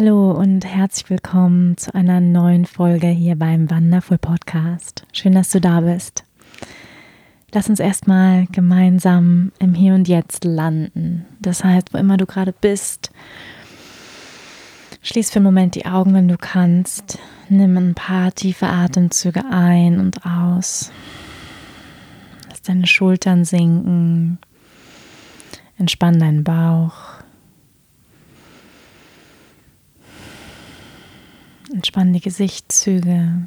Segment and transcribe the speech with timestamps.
[0.00, 5.04] Hallo und herzlich willkommen zu einer neuen Folge hier beim Wonderful Podcast.
[5.12, 6.22] Schön, dass du da bist.
[7.50, 11.26] Lass uns erstmal gemeinsam im Hier und Jetzt landen.
[11.40, 13.10] Das heißt, wo immer du gerade bist,
[15.02, 17.18] schließ für einen Moment die Augen, wenn du kannst.
[17.48, 20.92] Nimm ein paar tiefe Atemzüge ein und aus.
[22.48, 24.38] Lass deine Schultern sinken.
[25.76, 27.17] Entspann deinen Bauch.
[31.72, 33.46] Entspann die Gesichtszüge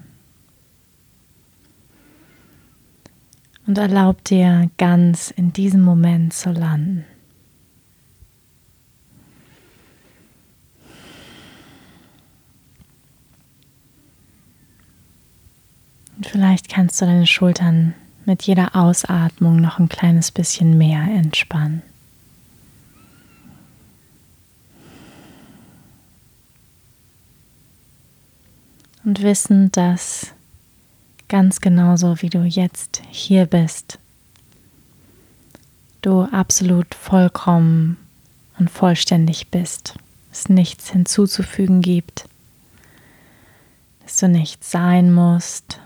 [3.65, 7.05] und erlaub dir ganz in diesem Moment zu landen.
[16.17, 21.81] Und vielleicht kannst du deine Schultern mit jeder Ausatmung noch ein kleines bisschen mehr entspannen.
[29.03, 30.27] Und wissen, dass
[31.27, 33.99] ganz genauso wie du jetzt hier bist,
[36.01, 37.97] du absolut vollkommen
[38.59, 39.95] und vollständig bist,
[40.31, 42.27] es nichts hinzuzufügen gibt,
[44.03, 45.79] dass du nichts sein musst,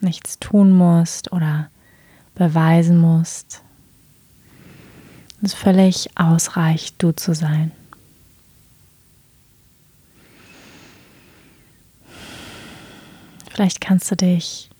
[0.00, 1.70] nichts tun musst oder
[2.34, 3.62] beweisen musst.
[5.42, 7.72] Es völlig ausreicht, du zu sein.
[13.50, 14.70] Vielleicht kannst du dich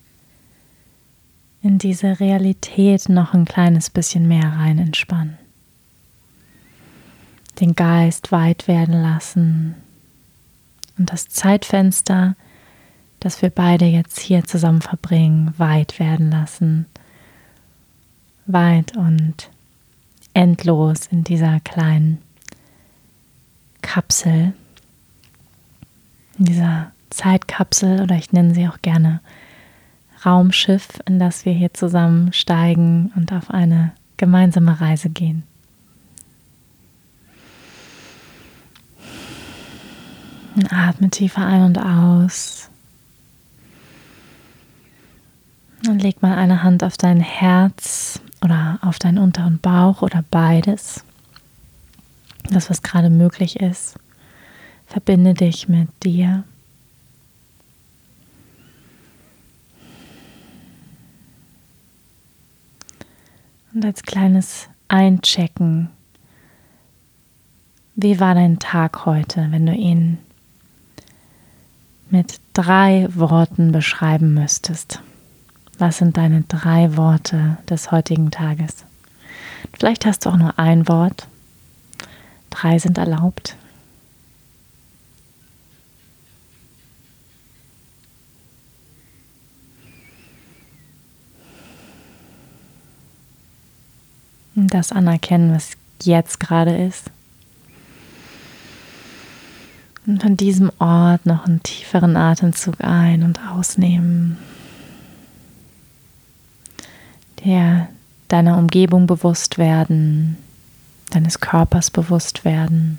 [1.61, 5.37] in diese Realität noch ein kleines bisschen mehr rein entspannen.
[7.61, 9.75] Den Geist weit werden lassen
[10.97, 12.37] und das Zeitfenster,
[13.19, 16.87] das wir beide jetzt hier zusammen verbringen, weit werden lassen.
[18.47, 19.51] Weit und
[20.33, 22.19] endlos in dieser kleinen
[23.83, 24.55] Kapsel,
[26.39, 29.21] in dieser Zeitkapsel oder ich nenne sie auch gerne
[30.25, 35.45] Raumschiff, in das wir hier zusammen steigen und auf eine gemeinsame Reise gehen.
[40.71, 42.69] Atme tiefer ein und aus.
[45.89, 51.05] Und leg mal eine Hand auf dein Herz oder auf deinen unteren Bauch oder beides.
[52.51, 53.97] Das, was gerade möglich ist.
[54.87, 56.45] Verbinde dich mit dir.
[63.81, 65.89] Und als kleines Einchecken,
[67.97, 70.19] wie war dein Tag heute, wenn du ihn
[72.11, 75.01] mit drei Worten beschreiben müsstest?
[75.79, 78.85] Was sind deine drei Worte des heutigen Tages?
[79.73, 81.27] Vielleicht hast du auch nur ein Wort.
[82.51, 83.57] Drei sind erlaubt.
[94.69, 95.73] Das anerkennen, was
[96.03, 97.11] jetzt gerade ist.
[100.07, 104.39] Und von diesem Ort noch einen tieferen Atemzug ein- und ausnehmen.
[107.45, 107.89] Der
[108.29, 110.37] deiner Umgebung bewusst werden,
[111.11, 112.99] deines Körpers bewusst werden.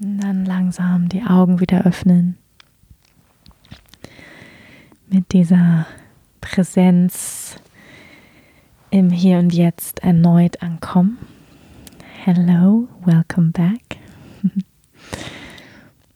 [0.00, 2.36] Und dann langsam die Augen wieder öffnen.
[5.08, 5.86] Mit dieser
[6.42, 7.56] Präsenz
[8.90, 11.16] im Hier und Jetzt erneut ankommen.
[12.24, 13.98] Hello, welcome back.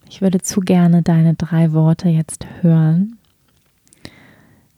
[0.08, 3.19] Ich würde zu gerne deine drei Worte jetzt hören.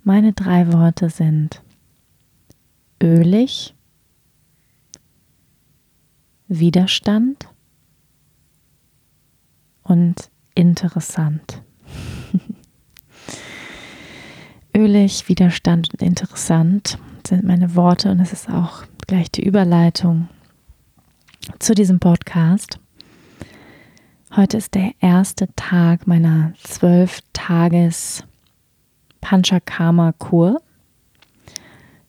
[0.03, 1.63] Meine drei Worte sind
[3.01, 3.77] ölig,
[6.49, 7.47] Widerstand
[9.85, 11.63] und interessant.
[14.79, 20.29] Ölig, Widerstand und interessant sind meine Worte und es ist auch gleich die Überleitung
[21.59, 22.79] zu diesem Podcast.
[24.37, 28.23] Heute ist der erste Tag meiner zwölf Tages
[29.21, 30.63] Panchakarma-Kur.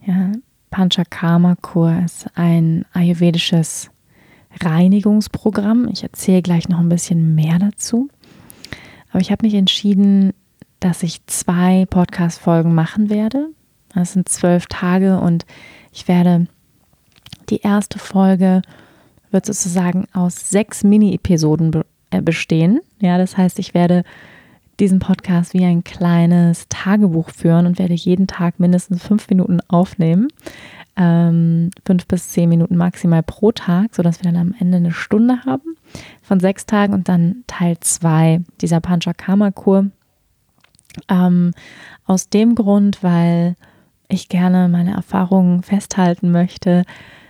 [0.06, 0.34] Ja,
[0.70, 3.90] Panchakarma-Kur ist ein ayurvedisches
[4.62, 5.88] Reinigungsprogramm.
[5.92, 8.10] Ich erzähle gleich noch ein bisschen mehr dazu.
[9.10, 10.34] Aber ich habe mich entschieden,
[10.80, 13.50] dass ich zwei Podcast-Folgen machen werde.
[13.94, 15.46] Das sind zwölf Tage und
[15.92, 16.48] ich werde
[17.50, 18.62] die erste Folge
[19.32, 22.80] wird sozusagen aus sechs Mini-Episoden äh, bestehen.
[23.00, 24.04] Ja, das heißt, ich werde
[24.80, 30.30] diesen Podcast wie ein kleines Tagebuch führen und werde jeden Tag mindestens fünf Minuten aufnehmen.
[30.96, 35.46] Ähm, fünf bis zehn Minuten maximal pro Tag, sodass wir dann am Ende eine Stunde
[35.46, 35.76] haben
[36.22, 39.88] von sechs Tagen und dann Teil zwei dieser Panchakarma-Kur.
[41.08, 41.54] Ähm,
[42.06, 43.56] aus dem Grund, weil
[44.08, 46.84] ich gerne meine Erfahrungen festhalten möchte,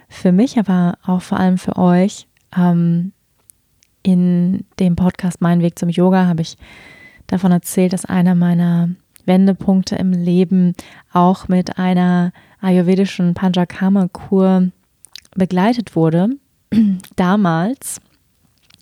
[0.07, 2.27] für mich, aber auch vor allem für euch.
[2.57, 3.11] Ähm,
[4.01, 6.57] in dem Podcast Mein Weg zum Yoga habe ich
[7.27, 8.89] davon erzählt, dass einer meiner
[9.25, 10.73] Wendepunkte im Leben
[11.13, 12.31] auch mit einer
[12.62, 14.69] ayurvedischen Panchakarma-Kur
[15.35, 16.29] begleitet wurde.
[17.15, 18.01] Damals,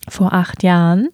[0.08, 1.10] vor acht Jahren,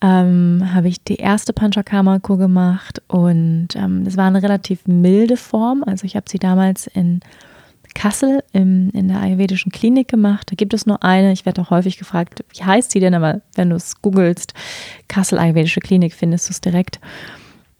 [0.00, 5.82] ähm, habe ich die erste Panchakarma-Kur gemacht und ähm, das war eine relativ milde Form.
[5.84, 7.20] Also ich habe sie damals in
[7.94, 10.50] Kassel im, in der ayurvedischen Klinik gemacht.
[10.50, 11.32] Da gibt es nur eine.
[11.32, 13.14] Ich werde auch häufig gefragt, wie heißt sie denn?
[13.14, 14.54] Aber wenn du es googelst,
[15.08, 17.00] Kassel Ayurvedische Klinik, findest du es direkt.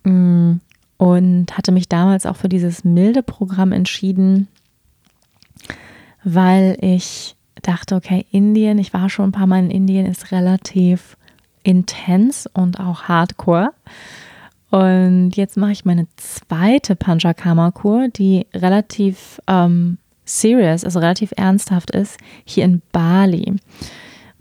[0.02, 0.54] Mm,
[0.96, 4.48] und hatte mich damals auch für dieses milde Programm entschieden,
[6.24, 11.16] weil ich dachte, okay, Indien, ich war schon ein paar Mal in Indien, ist relativ
[11.68, 13.72] intens und auch hardcore.
[14.70, 22.16] Und jetzt mache ich meine zweite Panchakarma-Kur, die relativ ähm, serious, also relativ ernsthaft ist,
[22.46, 23.44] hier in Bali.
[23.50, 23.60] Und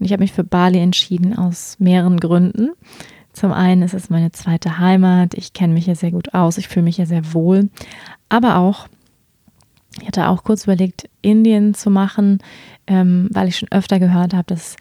[0.06, 2.72] ich habe mich für Bali entschieden aus mehreren Gründen.
[3.34, 6.70] Zum einen ist es meine zweite Heimat, ich kenne mich hier sehr gut aus, ich
[6.70, 7.70] fühle mich hier sehr wohl.
[8.30, 8.88] Aber auch,
[10.00, 12.40] ich hatte auch kurz überlegt, Indien zu machen,
[12.88, 14.78] ähm, weil ich schon öfter gehört habe, dass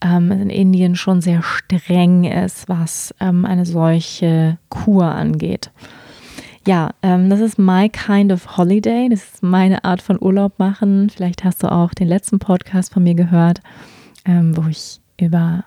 [0.00, 5.70] ähm, in Indien schon sehr streng ist, was ähm, eine solche Kur angeht.
[6.66, 9.08] Ja, ähm, das ist my kind of holiday.
[9.08, 11.10] Das ist meine Art von Urlaub machen.
[11.10, 13.60] Vielleicht hast du auch den letzten Podcast von mir gehört,
[14.24, 15.64] ähm, wo ich über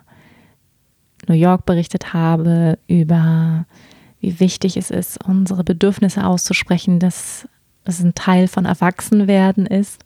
[1.28, 3.66] New York berichtet habe, über
[4.20, 7.48] wie wichtig es ist, unsere Bedürfnisse auszusprechen, dass
[7.86, 10.04] es ein Teil von Erwachsenwerden ist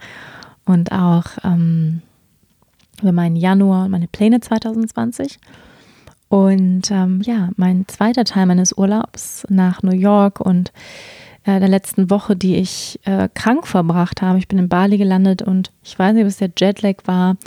[0.65, 2.01] und auch ähm,
[3.01, 5.39] über meinen Januar und meine Pläne 2020.
[6.29, 10.71] Und ähm, ja, mein zweiter Teil meines Urlaubs nach New York und
[11.43, 14.39] äh, der letzten Woche, die ich äh, krank verbracht habe.
[14.39, 17.37] Ich bin in Bali gelandet und ich weiß nicht, ob es der Jetlag war.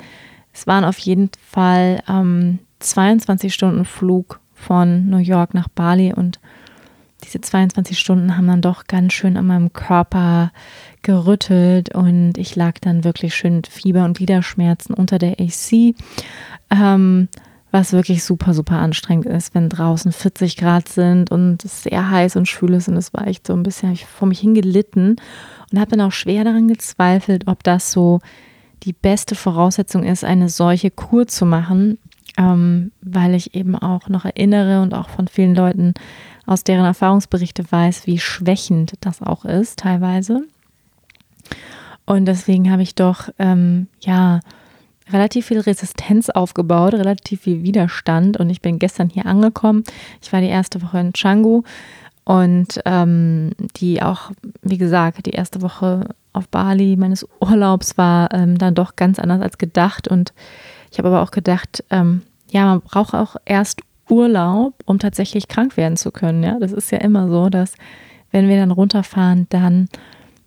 [0.53, 6.39] Es waren auf jeden Fall ähm, 22 Stunden Flug von New York nach Bali und
[7.25, 10.53] diese 22 Stunden haben dann doch ganz schön an meinem Körper
[11.03, 15.95] gerüttelt und ich lag dann wirklich schön mit Fieber und Gliederschmerzen unter der AC,
[16.71, 17.29] ähm,
[17.71, 22.37] was wirklich super, super anstrengend ist, wenn draußen 40 Grad sind und es sehr heiß
[22.37, 25.17] und schwül ist und es war echt so ein bisschen, ich vor mich hingelitten
[25.73, 28.21] und habe dann auch schwer daran gezweifelt, ob das so
[28.83, 31.99] die beste Voraussetzung ist, eine solche Kur zu machen,
[32.37, 35.95] ähm, weil ich eben auch noch erinnere und auch von vielen Leuten
[36.47, 40.43] aus deren Erfahrungsberichte weiß, wie schwächend das auch ist teilweise.
[42.07, 44.41] Und deswegen habe ich doch, ähm, ja,
[45.13, 48.39] relativ viel Resistenz aufgebaut, relativ viel Widerstand.
[48.39, 49.85] Und ich bin gestern hier angekommen.
[50.23, 51.63] Ich war die erste Woche in Canggu
[52.25, 54.33] und ähm, die auch,
[54.63, 59.41] wie gesagt, die erste Woche auf Bali meines Urlaubs war ähm, dann doch ganz anders
[59.41, 60.09] als gedacht.
[60.09, 60.33] Und
[60.91, 65.77] ich habe aber auch gedacht, ähm, ja, man braucht auch erst Urlaub, um tatsächlich krank
[65.77, 66.43] werden zu können.
[66.43, 67.75] Ja, das ist ja immer so, dass
[68.31, 69.89] wenn wir dann runterfahren, dann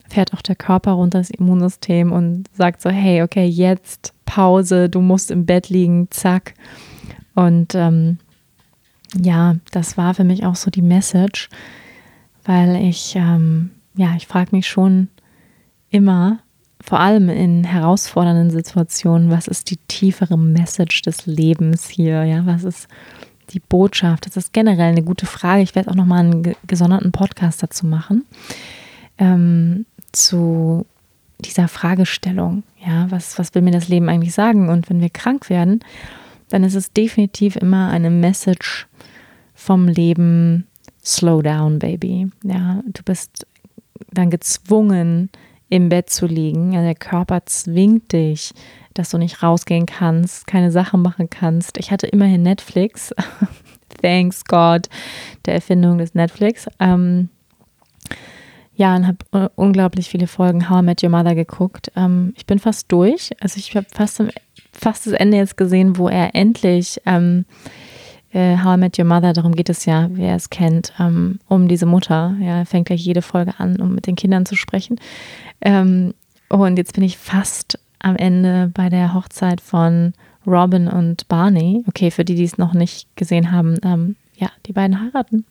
[0.08, 5.02] fährt auch der Körper runter, das Immunsystem und sagt so, hey, okay, jetzt Pause, du
[5.02, 6.54] musst im Bett liegen, zack.
[7.36, 8.18] Und ähm,
[9.20, 11.50] ja, das war für mich auch so die Message,
[12.46, 15.10] weil ich, ähm, ja, ich frage mich schon
[15.90, 16.40] immer,
[16.82, 22.24] vor allem in herausfordernden Situationen, was ist die tiefere Message des Lebens hier?
[22.24, 22.88] Ja, was ist
[23.54, 24.26] die Botschaft?
[24.26, 25.62] Das ist generell eine gute Frage.
[25.62, 28.26] Ich werde auch nochmal einen gesonderten Podcast dazu machen.
[29.18, 30.86] Ähm, zu
[31.40, 32.64] dieser Fragestellung.
[32.86, 34.70] Ja, was, was will mir das Leben eigentlich sagen?
[34.70, 35.80] Und wenn wir krank werden,
[36.50, 38.88] dann ist es definitiv immer eine Message
[39.54, 40.68] vom Leben,
[41.04, 42.30] slow down, baby.
[42.44, 43.46] Ja, du bist
[44.12, 45.30] dann gezwungen,
[45.70, 46.74] im Bett zu liegen.
[46.74, 48.54] Ja, der Körper zwingt dich,
[48.94, 51.78] dass du nicht rausgehen kannst, keine Sachen machen kannst.
[51.78, 53.14] Ich hatte immerhin Netflix.
[54.02, 54.88] Thanks God,
[55.46, 56.68] der Erfindung des Netflix.
[56.80, 57.30] Ähm,
[58.76, 61.92] ja, und habe unglaublich viele Folgen How I Met Your Mother geguckt.
[61.98, 63.32] Ähm, ich bin fast durch.
[63.42, 64.24] Also ich habe fast,
[64.72, 67.44] fast das Ende jetzt gesehen, wo er endlich ähm,
[68.32, 71.68] äh, How I Met Your Mother, darum geht es ja, wer es kennt, ähm, um
[71.68, 72.38] diese Mutter.
[72.40, 74.98] Ja, er fängt gleich jede Folge an, um mit den Kindern zu sprechen.
[75.60, 76.14] Ähm,
[76.48, 80.14] und jetzt bin ich fast am Ende bei der Hochzeit von
[80.46, 81.84] Robin und Barney.
[81.88, 85.46] Okay, für die, die es noch nicht gesehen haben, ähm, ja, die beiden heiraten.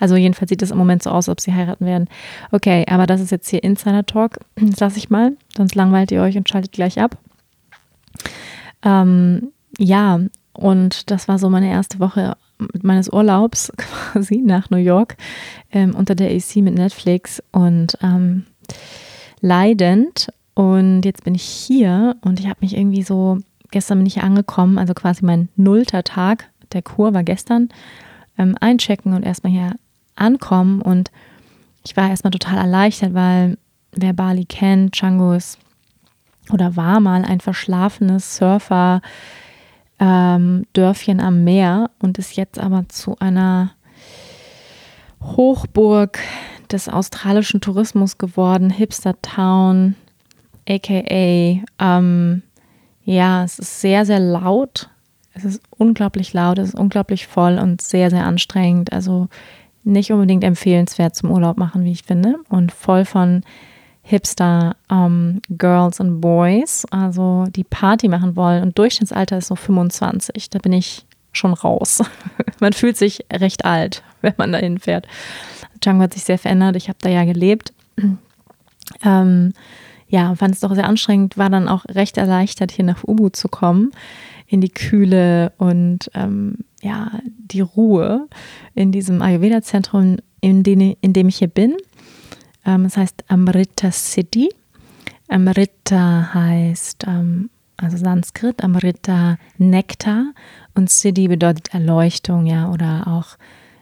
[0.00, 2.08] Also jedenfalls sieht es im Moment so aus, ob sie heiraten werden.
[2.50, 4.38] Okay, aber das ist jetzt hier Insider Talk.
[4.56, 7.18] Das lasse ich mal, sonst langweilt ihr euch und schaltet gleich ab.
[8.84, 10.20] Ähm, ja,
[10.52, 12.36] und das war so meine erste Woche
[12.82, 15.16] meines Urlaubs quasi nach New York
[15.72, 18.44] ähm, unter der AC mit Netflix und ähm,
[19.40, 20.28] leidend.
[20.54, 23.38] Und jetzt bin ich hier und ich habe mich irgendwie so,
[23.70, 27.68] gestern bin ich hier angekommen, also quasi mein nullter Tag der Kur war gestern
[28.38, 29.76] ähm, einchecken und erstmal hier
[30.16, 30.82] ankommen.
[30.82, 31.10] Und
[31.84, 33.58] ich war erstmal total erleichtert, weil
[33.92, 35.58] wer Bali kennt, Django ist
[36.50, 39.00] oder war mal ein verschlafenes Surfer.
[39.98, 43.72] Ähm, Dörfchen am Meer und ist jetzt aber zu einer
[45.22, 46.18] Hochburg
[46.72, 49.94] des australischen Tourismus geworden, Hipster Town,
[50.68, 52.42] aka, ähm,
[53.04, 54.88] ja, es ist sehr, sehr laut,
[55.34, 58.92] es ist unglaublich laut, es ist unglaublich voll und sehr, sehr anstrengend.
[58.92, 59.28] Also
[59.84, 62.36] nicht unbedingt empfehlenswert zum Urlaub machen, wie ich finde.
[62.48, 63.42] Und voll von
[64.02, 68.62] Hipster ähm, Girls und Boys, also die Party machen wollen.
[68.62, 70.50] Und Durchschnittsalter ist so 25.
[70.50, 72.02] Da bin ich schon raus.
[72.60, 75.06] man fühlt sich recht alt, wenn man dahin fährt.
[75.80, 76.76] Django hat sich sehr verändert.
[76.76, 77.72] Ich habe da ja gelebt.
[79.04, 79.54] Ähm,
[80.12, 83.48] ja, fand es doch sehr anstrengend, war dann auch recht erleichtert, hier nach Ubu zu
[83.48, 83.92] kommen
[84.46, 88.28] in die Kühle und ähm, ja, die Ruhe
[88.74, 91.78] in diesem Ayurveda-Zentrum, in, in, dem ich hier bin.
[92.66, 94.50] Ähm, das heißt Amrita City.
[95.28, 100.34] Amrita heißt, ähm, also Sanskrit, Amrita Nektar
[100.74, 103.38] und Siddhi bedeutet Erleuchtung, ja, oder auch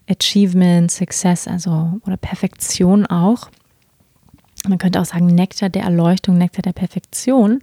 [0.08, 3.50] Achievement, Success, also oder Perfektion auch.
[4.68, 7.60] Man könnte auch sagen Nektar der Erleuchtung, Nektar der Perfektion.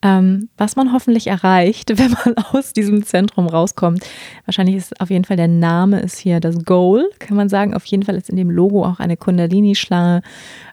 [0.00, 4.04] Ähm, was man hoffentlich erreicht, wenn man aus diesem Zentrum rauskommt.
[4.44, 7.74] Wahrscheinlich ist auf jeden Fall der Name ist hier das Goal, kann man sagen.
[7.74, 10.22] Auf jeden Fall ist in dem Logo auch eine Kundalini-Schlange,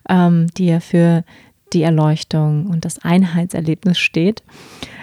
[0.10, 1.24] ähm, die ja für
[1.74, 4.44] die Erleuchtung und das Einheitserlebnis steht.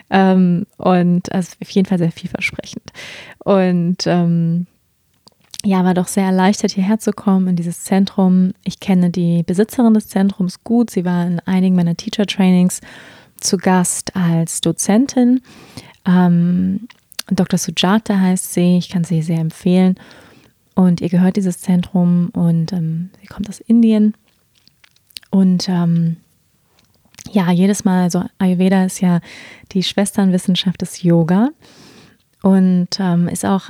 [0.09, 2.93] Ähm, und also auf jeden Fall sehr vielversprechend.
[3.39, 4.67] Und ähm,
[5.65, 8.53] ja, war doch sehr erleichtert, hierher zu kommen in dieses Zentrum.
[8.65, 10.91] Ich kenne die Besitzerin des Zentrums gut.
[10.91, 12.81] Sie war in einigen meiner Teacher-Trainings
[13.39, 15.41] zu Gast als Dozentin.
[16.05, 16.89] Ähm,
[17.29, 17.59] Dr.
[17.59, 19.97] Sujata heißt sie, ich kann sie sehr empfehlen.
[20.75, 24.15] Und ihr gehört dieses Zentrum und ähm, sie kommt aus Indien.
[25.31, 26.17] Und ähm,
[27.31, 29.21] ja, jedes Mal, also Ayurveda ist ja
[29.73, 31.51] die Schwesternwissenschaft des Yoga
[32.43, 33.69] und ähm, ist auch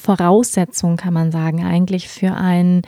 [0.00, 2.82] Voraussetzung, kann man sagen, eigentlich für einen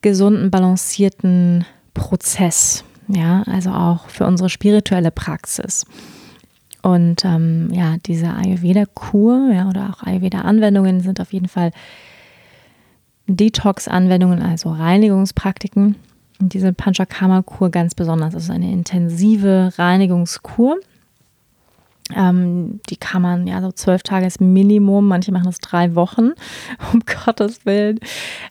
[0.00, 1.64] gesunden, balancierten
[1.94, 5.86] Prozess ja, also auch für unsere spirituelle Praxis.
[6.82, 11.72] Und ähm, ja, diese Ayurveda-Kur ja, oder auch Ayurveda-Anwendungen sind auf jeden Fall
[13.26, 15.96] Detox-Anwendungen, also Reinigungspraktiken.
[16.40, 18.34] Und diese Panchakarma-Kur ganz besonders.
[18.34, 20.76] Das ist eine intensive Reinigungskur.
[22.16, 26.30] Ähm, die kann man, ja, so zwölf Tage ist Minimum, manche machen das drei Wochen,
[26.92, 28.00] um Gottes Willen.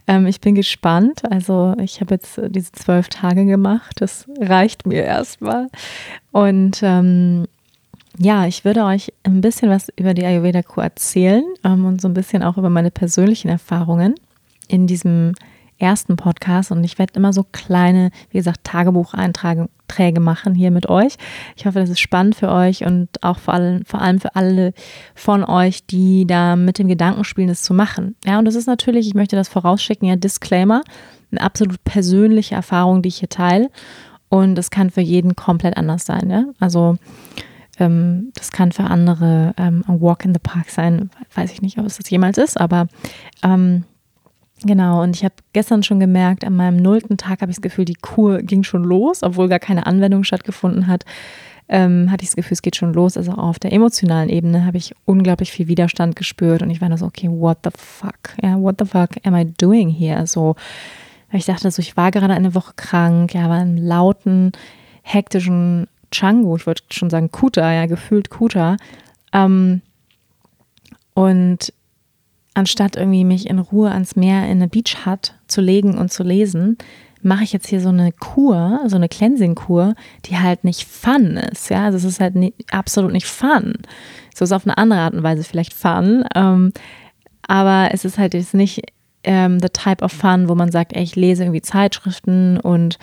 [0.08, 1.24] Ähm, ich bin gespannt.
[1.30, 5.68] Also ich habe jetzt diese zwölf Tage gemacht, das reicht mir erstmal.
[6.32, 7.48] Und ähm,
[8.20, 12.14] ja, ich würde euch ein bisschen was über die Ayurveda-Kur erzählen ähm, und so ein
[12.14, 14.16] bisschen auch über meine persönlichen Erfahrungen
[14.68, 15.34] in diesem
[15.80, 21.18] ersten Podcast und ich werde immer so kleine, wie gesagt, Tagebucheinträge machen hier mit euch.
[21.56, 24.74] Ich hoffe, das ist spannend für euch und auch vor allem, vor allem für alle
[25.16, 28.16] von euch, die da mit dem Gedanken spielen, das zu machen.
[28.26, 30.82] Ja, und das ist natürlich, ich möchte das vorausschicken, ja, Disclaimer,
[31.32, 33.70] eine absolut persönliche Erfahrung, die ich hier teile.
[34.30, 36.30] Und das kann für jeden komplett anders sein.
[36.30, 36.46] Ja?
[36.60, 36.98] Also
[37.80, 41.10] ähm, das kann für andere ähm, ein Walk in the Park sein.
[41.34, 42.88] Weiß ich nicht, ob es das jemals ist, aber
[43.44, 43.86] ähm,
[44.64, 47.86] Genau, und ich habe gestern schon gemerkt, an meinem nullten Tag habe ich das Gefühl,
[47.86, 51.06] die Kur ging schon los, obwohl gar keine Anwendung stattgefunden hat.
[51.70, 53.18] Ähm, hatte ich das Gefühl, es geht schon los.
[53.18, 56.98] Also auf der emotionalen Ebene habe ich unglaublich viel Widerstand gespürt und ich war da
[56.98, 58.36] so, okay, what the fuck?
[58.42, 60.26] Ja, what the fuck am I doing here?
[60.26, 60.56] So,
[61.30, 64.54] weil ich dachte so, ich war gerade eine Woche krank, ja, war im lauten,
[65.04, 68.78] hektischen Django, ich wollte schon sagen Kuta, ja, gefühlt Kuta.
[69.34, 69.82] Ähm,
[71.14, 71.74] und
[72.58, 76.24] anstatt irgendwie mich in Ruhe ans Meer in eine Beach Hut zu legen und zu
[76.24, 76.78] lesen,
[77.22, 79.94] mache ich jetzt hier so eine Kur, so eine Cleansing-Kur,
[80.26, 81.70] die halt nicht fun ist.
[81.70, 83.74] Ja, also es ist halt nie, absolut nicht fun.
[84.36, 86.74] So ist auf eine andere Art und Weise vielleicht fun, ähm,
[87.48, 88.82] aber es ist halt jetzt nicht
[89.24, 92.98] ähm, the type of fun, wo man sagt, ey, ich lese irgendwie Zeitschriften und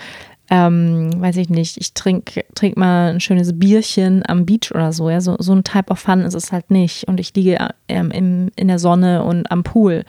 [0.51, 5.09] ähm, weiß ich nicht, ich trinke trink mal ein schönes Bierchen am Beach oder so.
[5.09, 5.21] Ja?
[5.21, 7.09] So, so ein Type of Fun ist es halt nicht.
[7.09, 10.05] Und ich liege ähm, im, in der Sonne und am Pool.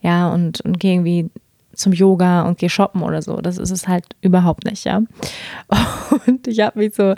[0.00, 1.30] Ja, und, und gehe irgendwie
[1.72, 3.40] zum Yoga und gehe shoppen oder so.
[3.40, 5.02] Das ist es halt überhaupt nicht, ja.
[6.26, 7.14] Und ich habe mich so,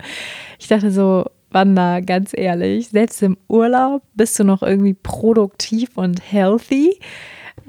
[0.59, 6.21] ich dachte so, Wanda, ganz ehrlich, selbst im Urlaub bist du noch irgendwie produktiv und
[6.31, 6.99] healthy.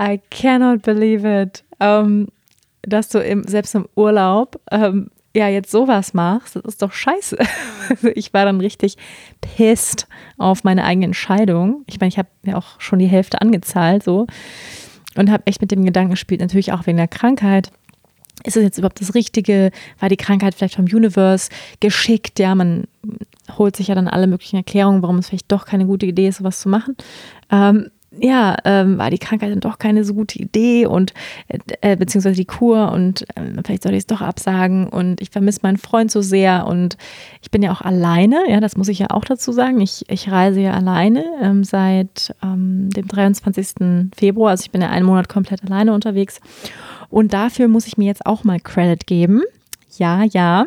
[0.00, 1.64] I cannot believe it.
[1.78, 2.28] Um,
[2.82, 7.38] dass du im, selbst im Urlaub ähm, ja jetzt sowas machst, das ist doch scheiße.
[8.14, 8.96] ich war dann richtig
[9.40, 10.08] pissed
[10.38, 11.84] auf meine eigene Entscheidung.
[11.86, 14.26] Ich meine, ich habe ja auch schon die Hälfte angezahlt so
[15.16, 17.70] und habe echt mit dem Gedanken gespielt, natürlich auch wegen der Krankheit.
[18.44, 19.70] Ist es jetzt überhaupt das Richtige?
[19.98, 22.38] War die Krankheit vielleicht vom Universe geschickt?
[22.38, 22.84] Ja, man
[23.58, 26.38] holt sich ja dann alle möglichen Erklärungen, warum es vielleicht doch keine gute Idee ist,
[26.38, 26.96] sowas zu machen.
[27.50, 31.14] Ähm, ja, ähm, war die Krankheit dann doch keine so gute Idee und
[31.46, 35.30] äh, äh beziehungsweise die Kur und äh, vielleicht soll ich es doch absagen und ich
[35.30, 36.96] vermisse meinen Freund so sehr und
[37.40, 39.80] ich bin ja auch alleine, ja, das muss ich ja auch dazu sagen.
[39.80, 44.10] Ich, ich reise ja alleine ähm, seit ähm, dem 23.
[44.16, 46.40] Februar, also ich bin ja einen Monat komplett alleine unterwegs
[47.10, 49.42] und dafür muss ich mir jetzt auch mal Credit geben.
[49.98, 50.66] Ja, ja,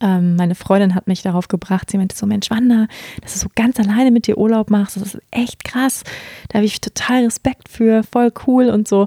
[0.00, 2.86] ähm, meine Freundin hat mich darauf gebracht, sie meinte so, Mensch, Wanda,
[3.22, 6.04] dass du so ganz alleine mit dir Urlaub machst, das ist echt krass.
[6.48, 9.06] Da habe ich total Respekt für, voll cool und so.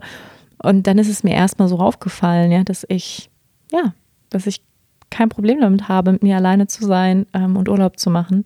[0.61, 3.29] Und dann ist es mir erstmal so aufgefallen, ja, dass ich,
[3.71, 3.93] ja,
[4.29, 4.61] dass ich
[5.09, 8.45] kein Problem damit habe, mit mir alleine zu sein ähm, und Urlaub zu machen.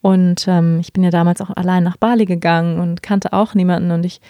[0.00, 3.90] Und ähm, ich bin ja damals auch allein nach Bali gegangen und kannte auch niemanden.
[3.90, 4.20] Und ich,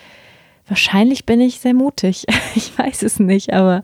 [0.67, 2.25] wahrscheinlich bin ich sehr mutig.
[2.55, 3.83] ich weiß es nicht, aber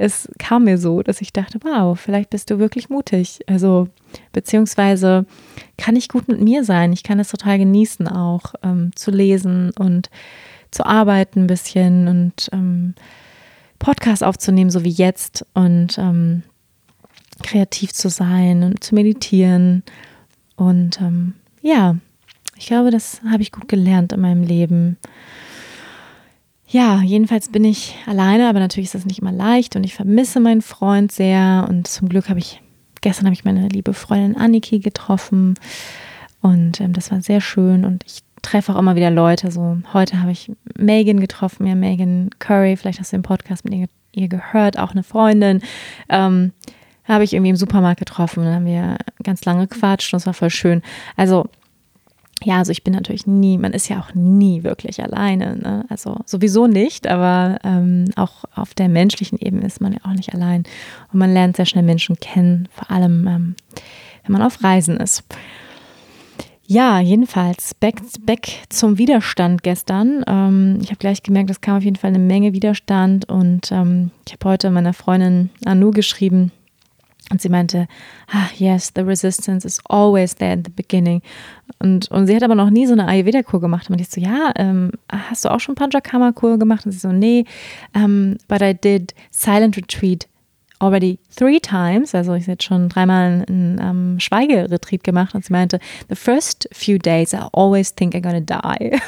[0.00, 3.40] es kam mir so, dass ich dachte, wow, vielleicht bist du wirklich mutig.
[3.46, 3.88] Also,
[4.32, 5.26] beziehungsweise
[5.76, 6.94] kann ich gut mit mir sein.
[6.94, 10.08] Ich kann es total genießen, auch ähm, zu lesen und
[10.70, 12.94] zu arbeiten ein bisschen und ähm,
[13.78, 16.44] Podcast aufzunehmen, so wie jetzt und ähm,
[17.42, 19.82] kreativ zu sein und zu meditieren.
[20.56, 21.96] Und ähm, ja,
[22.56, 24.96] ich glaube, das habe ich gut gelernt in meinem Leben.
[26.72, 30.38] Ja, jedenfalls bin ich alleine, aber natürlich ist das nicht immer leicht und ich vermisse
[30.38, 31.66] meinen Freund sehr.
[31.68, 32.62] Und zum Glück habe ich,
[33.00, 35.58] gestern habe ich meine liebe Freundin Anniki getroffen
[36.40, 39.50] und ähm, das war sehr schön und ich treffe auch immer wieder Leute.
[39.50, 43.74] So heute habe ich Megan getroffen, ja, Megan Curry, vielleicht hast du den Podcast mit
[43.74, 45.62] ihr, ihr gehört, auch eine Freundin.
[46.08, 46.52] Ähm,
[47.04, 50.34] habe ich irgendwie im Supermarkt getroffen, dann haben wir ganz lange gequatscht und es war
[50.34, 50.82] voll schön.
[51.16, 51.46] Also
[52.42, 55.56] ja, also ich bin natürlich nie, man ist ja auch nie wirklich alleine.
[55.56, 55.84] Ne?
[55.88, 60.34] Also sowieso nicht, aber ähm, auch auf der menschlichen Ebene ist man ja auch nicht
[60.34, 60.64] allein.
[61.12, 63.54] Und man lernt sehr schnell Menschen kennen, vor allem ähm,
[64.24, 65.24] wenn man auf Reisen ist.
[66.66, 70.22] Ja, jedenfalls, back, back zum Widerstand gestern.
[70.28, 74.12] Ähm, ich habe gleich gemerkt, es kam auf jeden Fall eine Menge Widerstand und ähm,
[74.24, 76.52] ich habe heute meiner Freundin Anu geschrieben,
[77.30, 77.86] und sie meinte,
[78.32, 81.22] ah, yes, the resistance is always there at the beginning.
[81.82, 83.88] Und, und sie hat aber noch nie so eine Ayurveda-Kur gemacht.
[83.90, 86.84] Und ich so, ja, ähm, hast du auch schon Panchakarma-Kur gemacht?
[86.86, 87.44] Und sie so, nee,
[87.94, 90.26] um, ähm, but I did Silent Retreat
[90.80, 95.52] already three times, also ich habe jetzt schon dreimal einen um, Schweigeretreat gemacht und sie
[95.52, 98.98] meinte, the first few days I always think I'm gonna die.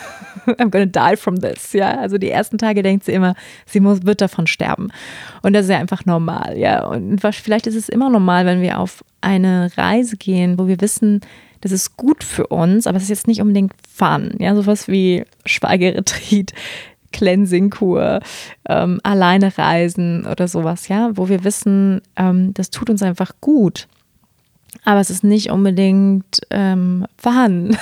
[0.59, 1.99] I'm gonna die from this, ja.
[1.99, 3.35] Also die ersten Tage denkt sie immer,
[3.67, 4.89] sie muss, wird davon sterben.
[5.41, 6.87] Und das ist ja einfach normal, ja.
[6.87, 11.21] Und vielleicht ist es immer normal, wenn wir auf eine Reise gehen, wo wir wissen,
[11.62, 15.25] das ist gut für uns, aber es ist jetzt nicht unbedingt fun, ja, sowas wie
[15.46, 16.53] Schweigeretreat
[17.12, 18.20] Cleansing-Kur,
[18.68, 23.87] ähm, alleine reisen oder sowas, ja, wo wir wissen, ähm, das tut uns einfach gut.
[24.85, 27.77] Aber es ist nicht unbedingt ähm, Fun.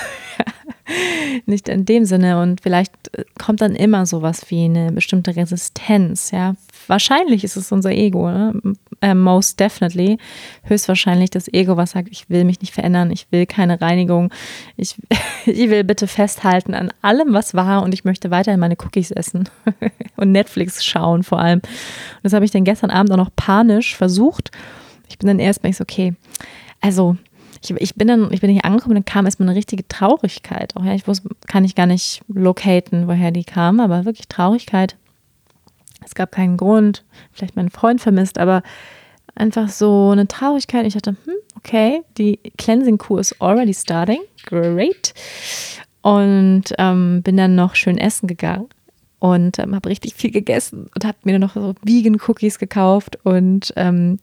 [1.45, 2.41] nicht in dem Sinne.
[2.41, 6.55] Und vielleicht äh, kommt dann immer sowas wie eine bestimmte Resistenz, ja.
[6.87, 8.61] Wahrscheinlich ist es unser Ego, ne?
[9.01, 10.17] Äh, most definitely.
[10.63, 14.31] Höchstwahrscheinlich das Ego, was sagt, ich will mich nicht verändern, ich will keine Reinigung,
[14.77, 14.95] ich,
[15.45, 19.49] ich will bitte festhalten an allem, was war und ich möchte weiterhin meine Cookies essen
[20.15, 21.59] und Netflix schauen vor allem.
[21.59, 24.51] Und das habe ich dann gestern Abend auch noch panisch versucht.
[25.09, 26.13] Ich bin dann erst mal so, okay,
[26.79, 27.17] also
[27.63, 30.75] ich, ich bin dann, ich bin hier angekommen, dann kam erstmal eine richtige Traurigkeit.
[30.75, 34.95] Auch ja, ich wusste, kann ich gar nicht locaten, woher die kam, aber wirklich Traurigkeit.
[36.03, 38.63] Es gab keinen Grund, vielleicht meinen Freund vermisst, aber
[39.35, 40.85] einfach so eine Traurigkeit.
[40.85, 44.21] Ich dachte, hm, okay, die Cleansing-Kur ist already starting.
[44.45, 45.13] Great.
[46.01, 48.67] Und ähm, bin dann noch schön essen gegangen.
[49.19, 53.71] und ähm, habe richtig viel gegessen und habe mir noch so Vegan Cookies gekauft und
[53.75, 54.17] ähm,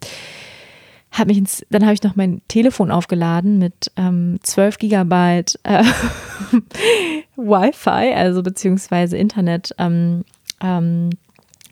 [1.13, 5.85] habe mich ins, dann habe ich noch mein Telefon aufgeladen mit ähm, 12 Gigabyte äh,
[7.37, 10.25] Wi-Fi, also beziehungsweise Internet ähm,
[10.61, 11.11] ähm,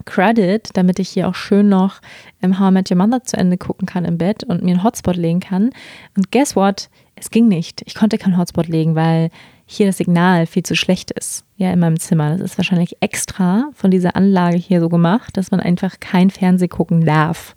[0.07, 2.01] Credit, damit ich hier auch schön noch
[2.41, 4.83] im How I Met Your Mother zu Ende gucken kann im Bett und mir einen
[4.83, 5.71] Hotspot legen kann.
[6.17, 6.89] Und guess what?
[7.17, 7.83] Es ging nicht.
[7.85, 9.31] Ich konnte keinen Hotspot legen, weil
[9.67, 11.45] hier das Signal viel zu schlecht ist.
[11.57, 12.31] Ja, in meinem Zimmer.
[12.31, 16.69] Das ist wahrscheinlich extra von dieser Anlage hier so gemacht, dass man einfach kein Fernseh
[16.69, 17.55] gucken darf.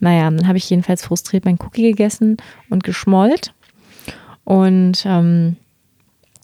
[0.00, 3.54] Naja, dann habe ich jedenfalls frustriert mein Cookie gegessen und geschmollt
[4.44, 5.56] und ähm,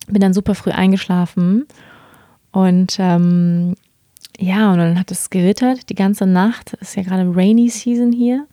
[0.07, 1.67] bin dann super früh eingeschlafen.
[2.53, 3.75] Und ähm,
[4.39, 6.75] ja, und dann hat es gewittert die ganze Nacht.
[6.75, 8.47] Ist ja gerade Rainy Season hier.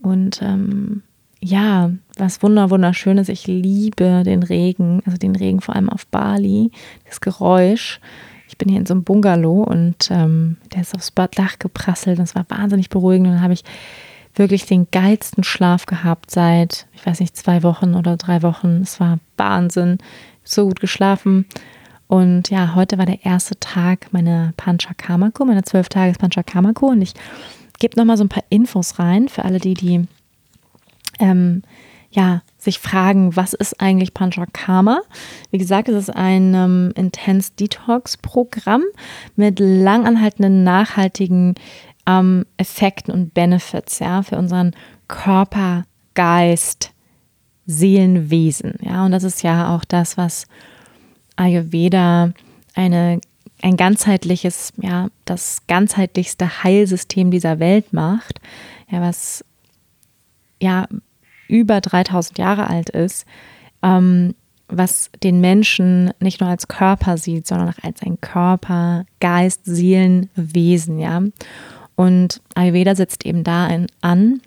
[0.00, 1.02] Und ähm,
[1.40, 3.28] ja, was wunder wunderschönes.
[3.28, 6.70] Ich liebe den Regen, also den Regen vor allem auf Bali,
[7.06, 8.00] das Geräusch.
[8.48, 12.18] Ich bin hier in so einem Bungalow und ähm, der ist aufs Dach geprasselt.
[12.18, 13.28] Das war wahnsinnig beruhigend.
[13.28, 13.64] Und dann habe ich
[14.34, 18.80] wirklich den geilsten Schlaf gehabt seit, ich weiß nicht, zwei Wochen oder drei Wochen.
[18.82, 19.98] Es war Wahnsinn.
[20.44, 21.44] So gut geschlafen.
[22.08, 26.90] Und ja, heute war der erste Tag meiner Panchakarma-Kur, meiner zwölf Tages Panchakarma-Kur.
[26.90, 27.12] Und ich
[27.78, 30.06] gebe nochmal so ein paar Infos rein für alle die, die
[31.20, 31.62] ähm,
[32.10, 35.02] ja, sich fragen, was ist eigentlich Panchakarma?
[35.50, 38.82] Wie gesagt, es ist ein ähm, Intense Detox Programm
[39.36, 41.54] mit langanhaltenden, nachhaltigen
[42.06, 44.74] ähm, Effekten und Benefits, ja, für unseren
[45.08, 46.92] Körper, Geist,
[47.66, 50.46] Seelenwesen, ja, und das ist ja auch das, was
[51.38, 52.32] Ayurveda
[52.74, 53.20] eine
[53.62, 58.40] ein ganzheitliches, ja, das ganzheitlichste Heilsystem dieser Welt macht,
[58.90, 59.44] ja, was
[60.60, 60.86] ja
[61.48, 63.26] über 3000 Jahre alt ist,
[63.82, 64.34] ähm,
[64.68, 70.30] was den Menschen nicht nur als Körper sieht, sondern auch als ein Körper, Geist, Seelen,
[70.34, 71.22] Wesen, ja.
[71.96, 73.68] Und Ayurveda setzt eben da
[74.02, 74.40] an,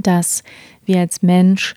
[0.00, 0.42] dass
[0.86, 1.74] wir als Mensch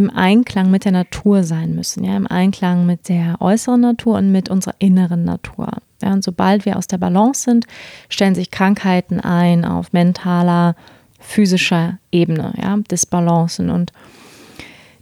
[0.00, 4.32] im Einklang mit der Natur sein müssen, ja, im Einklang mit der äußeren Natur und
[4.32, 5.68] mit unserer inneren Natur.
[6.02, 7.66] Ja, und sobald wir aus der Balance sind,
[8.08, 10.74] stellen sich Krankheiten ein auf mentaler,
[11.20, 13.68] physischer Ebene, ja, Disbalancen.
[13.68, 13.92] Und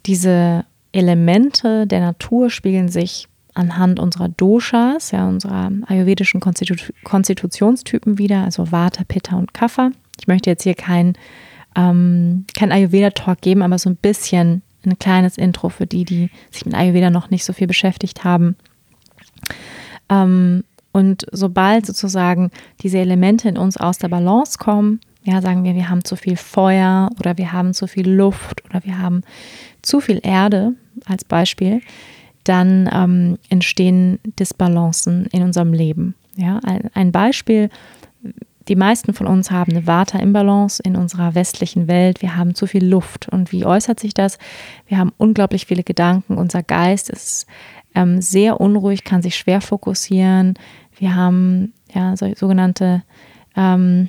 [0.05, 8.43] diese Elemente der Natur spiegeln sich anhand unserer Doshas, ja, unserer ayurvedischen Konstitu Konstitutionstypen wieder,
[8.43, 9.93] also Vata, Pitta und Kapha.
[10.21, 11.13] Ich möchte jetzt hier kein,
[11.77, 16.65] ähm, kein Ayurveda-Talk geben, aber so ein bisschen ein kleines Intro für die, die sich
[16.65, 18.57] mit Ayurveda noch nicht so viel beschäftigt haben.
[20.09, 22.51] Ähm, und sobald sozusagen
[22.83, 26.37] diese Elemente in uns aus der Balance kommen, ja, sagen wir, wir haben zu viel
[26.37, 29.23] Feuer oder wir haben zu viel Luft oder wir haben
[29.83, 30.73] zu viel Erde
[31.05, 31.83] als Beispiel,
[32.45, 36.15] dann ähm, entstehen Disbalancen in unserem Leben.
[36.37, 37.69] Ja, ein, ein Beispiel,
[38.69, 42.23] die meisten von uns haben eine Vata-Imbalance in unserer westlichen Welt.
[42.23, 43.29] Wir haben zu viel Luft.
[43.29, 44.39] Und wie äußert sich das?
[44.87, 46.37] Wir haben unglaublich viele Gedanken.
[46.37, 47.47] Unser Geist ist
[47.95, 50.55] ähm, sehr unruhig, kann sich schwer fokussieren.
[50.97, 53.03] Wir haben ja so, sogenannte
[53.57, 54.09] ähm,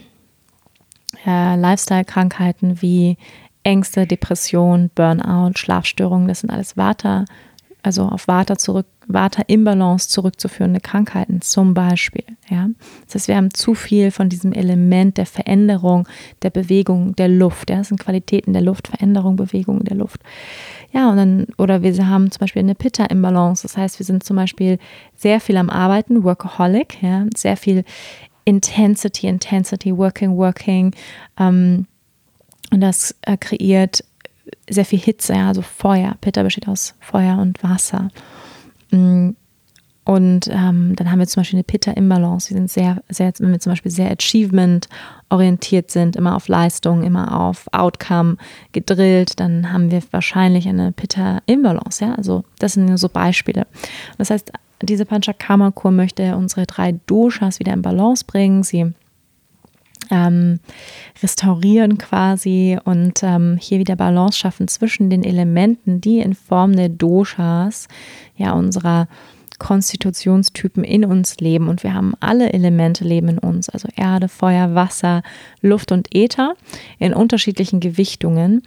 [1.25, 3.17] äh, Lifestyle-Krankheiten wie
[3.63, 7.25] Ängste, Depression, Burnout, Schlafstörungen, das sind alles Vata,
[7.81, 12.25] also auf Vata zurück, Vata-Imbalance zurückzuführende Krankheiten zum Beispiel.
[12.49, 12.67] Ja?
[13.05, 16.07] Das heißt, wir haben zu viel von diesem Element der Veränderung,
[16.41, 17.69] der Bewegung, der Luft.
[17.69, 17.77] Ja?
[17.77, 20.21] Das sind Qualitäten der Luft, Veränderung, Bewegung der Luft.
[20.91, 23.63] Ja, und dann, oder wir haben zum Beispiel eine Pitta-Imbalance.
[23.63, 24.79] Das heißt, wir sind zum Beispiel
[25.15, 27.83] sehr viel am Arbeiten, Workaholic, ja, sehr viel
[28.45, 30.95] Intensity, Intensity, Working, Working.
[31.39, 31.85] Ähm,
[32.71, 34.03] und das äh, kreiert
[34.69, 36.15] sehr viel Hitze, ja, also Feuer.
[36.21, 38.09] Pitta besteht aus Feuer und Wasser.
[38.91, 39.31] Mm,
[40.09, 42.49] und ähm, dann haben wir zum Beispiel eine Pitta-Imbalance.
[42.49, 47.39] Wir sind sehr, sehr, wenn wir zum Beispiel sehr achievement-orientiert sind, immer auf Leistung, immer
[47.39, 48.37] auf Outcome
[48.71, 52.03] gedrillt, dann haben wir wahrscheinlich eine Pitta-Imbalance.
[52.03, 52.15] Ja?
[52.15, 53.67] Also das sind nur so Beispiele.
[54.17, 58.93] Das heißt, diese Panchakarma-Kur möchte unsere drei Doshas wieder in Balance bringen, sie
[60.09, 60.59] ähm,
[61.21, 66.89] restaurieren quasi und ähm, hier wieder Balance schaffen zwischen den Elementen, die in Form der
[66.89, 67.87] Doshas,
[68.35, 69.07] ja, unserer
[69.59, 71.67] Konstitutionstypen in uns leben.
[71.67, 75.21] Und wir haben alle Elemente leben in uns, also Erde, Feuer, Wasser,
[75.61, 76.55] Luft und Äther
[76.97, 78.63] in unterschiedlichen Gewichtungen.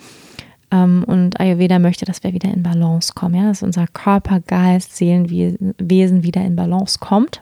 [0.71, 4.97] Ähm, und Ayurveda möchte, dass wir wieder in Balance kommen, ja, dass unser Körper, Geist,
[4.97, 7.41] Seelenwesen wieder in Balance kommt.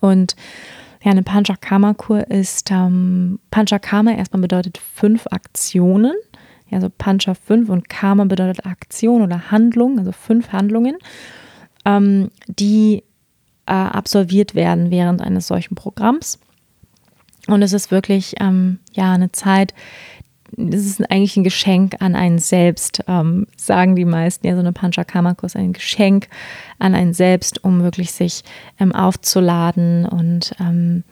[0.00, 0.34] Und
[1.02, 6.14] ja, eine Panchakarma-Kur ist, ähm, Panchakarma erstmal bedeutet fünf Aktionen.
[6.68, 10.96] Ja, also Pancha fünf und Karma bedeutet Aktion oder Handlung, also fünf Handlungen,
[11.84, 13.02] ähm, die
[13.66, 16.38] äh, absolviert werden während eines solchen Programms.
[17.48, 19.74] Und es ist wirklich ähm, ja eine Zeit,
[20.56, 24.46] es ist eigentlich ein Geschenk an einen selbst, ähm, sagen die meisten.
[24.46, 26.28] Ja, so eine Panchakarma ist ein Geschenk
[26.78, 28.42] an einen selbst, um wirklich sich
[28.78, 31.04] ähm, aufzuladen und ähm,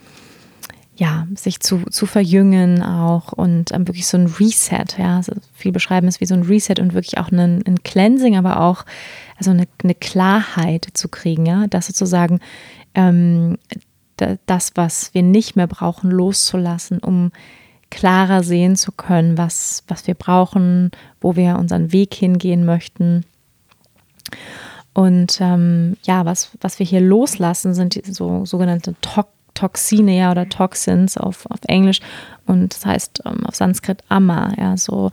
[0.97, 5.17] ja, sich zu, zu verjüngen auch und ähm, wirklich so ein Reset, ja.
[5.17, 8.61] Also viel beschreiben es wie so ein Reset und wirklich auch ein, ein Cleansing, aber
[8.61, 8.85] auch
[9.39, 12.41] also eine, eine Klarheit zu kriegen, ja, das sozusagen
[12.95, 13.57] ähm,
[14.45, 17.33] das, was wir nicht mehr brauchen, loszulassen, um
[17.91, 23.25] klarer sehen zu können, was, was wir brauchen, wo wir unseren Weg hingehen möchten.
[24.93, 29.25] Und ähm, ja, was, was wir hier loslassen, sind so sogenannte to
[29.55, 32.01] Toxine ja, oder Toxins auf, auf Englisch.
[32.47, 35.11] Und das heißt ähm, auf Sanskrit Amma, ja, so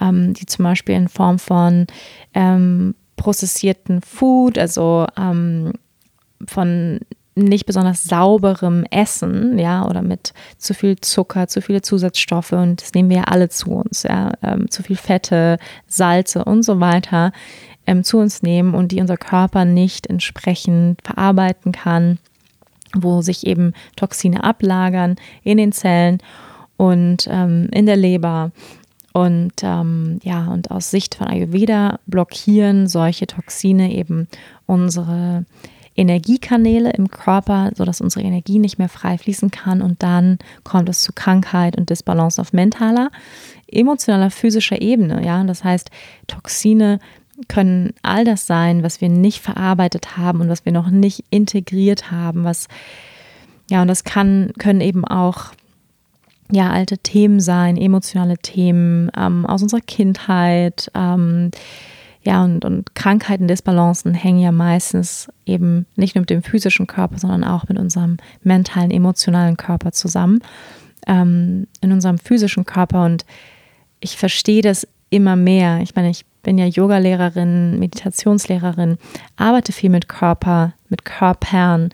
[0.00, 1.86] ähm, die zum Beispiel in Form von
[2.32, 5.72] ähm, prozessierten Food, also ähm,
[6.46, 7.00] von
[7.36, 12.94] nicht besonders sauberem Essen, ja, oder mit zu viel Zucker, zu viele Zusatzstoffe und das
[12.94, 17.32] nehmen wir ja alle zu uns, ja, ähm, zu viel Fette, Salze und so weiter
[17.86, 22.18] ähm, zu uns nehmen und die unser Körper nicht entsprechend verarbeiten kann,
[22.94, 26.18] wo sich eben Toxine ablagern in den Zellen
[26.76, 28.52] und ähm, in der Leber.
[29.12, 34.26] Und ähm, ja, und aus Sicht von Ayurveda blockieren solche Toxine eben
[34.66, 35.44] unsere
[35.96, 41.02] Energiekanäle im Körper, sodass unsere Energie nicht mehr frei fließen kann und dann kommt es
[41.02, 43.10] zu Krankheit und Disbalance auf mentaler,
[43.68, 45.24] emotionaler, physischer Ebene.
[45.24, 45.90] Ja, das heißt,
[46.26, 46.98] Toxine
[47.48, 52.10] können all das sein, was wir nicht verarbeitet haben und was wir noch nicht integriert
[52.10, 52.68] haben, was
[53.70, 55.52] ja, und das kann, können eben auch
[56.50, 61.50] ja, alte Themen sein, emotionale Themen ähm, aus unserer Kindheit, ähm,
[62.24, 67.18] ja, und, und Krankheiten, Disbalancen hängen ja meistens eben nicht nur mit dem physischen Körper,
[67.18, 70.40] sondern auch mit unserem mentalen, emotionalen Körper zusammen,
[71.06, 73.04] ähm, in unserem physischen Körper.
[73.04, 73.26] Und
[74.00, 75.80] ich verstehe das immer mehr.
[75.82, 78.96] Ich meine, ich bin ja Yogalehrerin, Meditationslehrerin,
[79.36, 81.90] arbeite viel mit Körper, mit Körpern,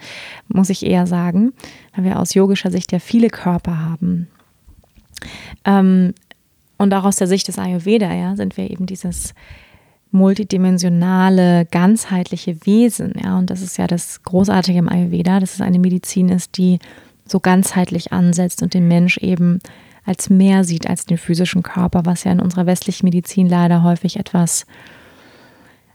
[0.49, 1.53] muss ich eher sagen,
[1.95, 4.29] weil wir aus yogischer Sicht ja viele Körper haben.
[5.65, 6.15] Ähm,
[6.79, 9.35] und auch aus der Sicht des Ayurveda, ja, sind wir eben dieses
[10.13, 13.15] multidimensionale, ganzheitliche Wesen.
[13.23, 16.79] Ja, und das ist ja das Großartige im Ayurveda, dass es eine Medizin ist, die
[17.27, 19.61] so ganzheitlich ansetzt und den Mensch eben
[20.05, 24.19] als mehr sieht als den physischen Körper, was ja in unserer westlichen Medizin leider häufig
[24.19, 24.67] etwas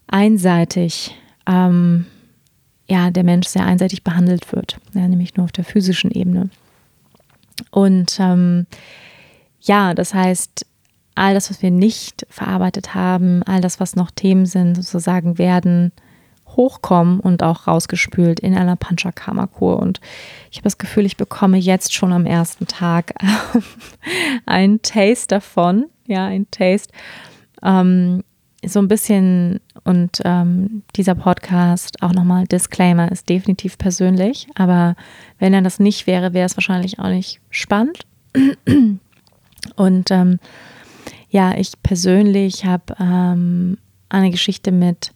[0.07, 1.15] einseitig,
[1.47, 2.05] ähm,
[2.87, 6.49] ja, der Mensch sehr einseitig behandelt wird, ja, nämlich nur auf der physischen Ebene.
[7.71, 8.67] Und ähm,
[9.61, 10.65] ja, das heißt,
[11.15, 15.91] all das, was wir nicht verarbeitet haben, all das, was noch Themen sind, sozusagen werden
[16.55, 19.79] hochkommen und auch rausgespült in einer Panchakarma-Kur.
[19.79, 19.99] Und
[20.51, 23.13] ich habe das Gefühl, ich bekomme jetzt schon am ersten Tag
[24.45, 26.93] ein Taste davon, ja, ein Taste.
[27.63, 28.23] Ähm,
[28.65, 34.95] so ein bisschen und ähm, dieser Podcast, auch nochmal Disclaimer, ist definitiv persönlich, aber
[35.37, 38.05] wenn er das nicht wäre, wäre es wahrscheinlich auch nicht spannend.
[39.75, 40.39] Und ähm,
[41.35, 45.11] ja, ich persönlich habe ähm, eine Geschichte mit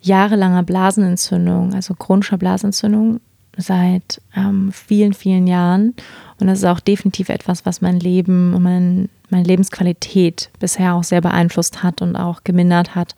[0.00, 3.20] jahrelanger Blasenentzündung, also chronischer Blasenentzündung
[3.56, 5.94] seit ähm, vielen, vielen Jahren.
[6.40, 11.04] Und das ist auch definitiv etwas, was mein Leben und mein, meine Lebensqualität bisher auch
[11.04, 13.14] sehr beeinflusst hat und auch gemindert hat.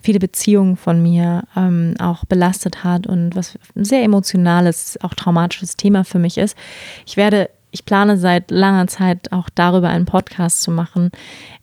[0.00, 5.76] Viele Beziehungen von mir ähm, auch belastet hat und was ein sehr emotionales, auch traumatisches
[5.76, 6.56] Thema für mich ist.
[7.04, 11.10] Ich werde ich plane seit langer Zeit auch darüber einen Podcast zu machen,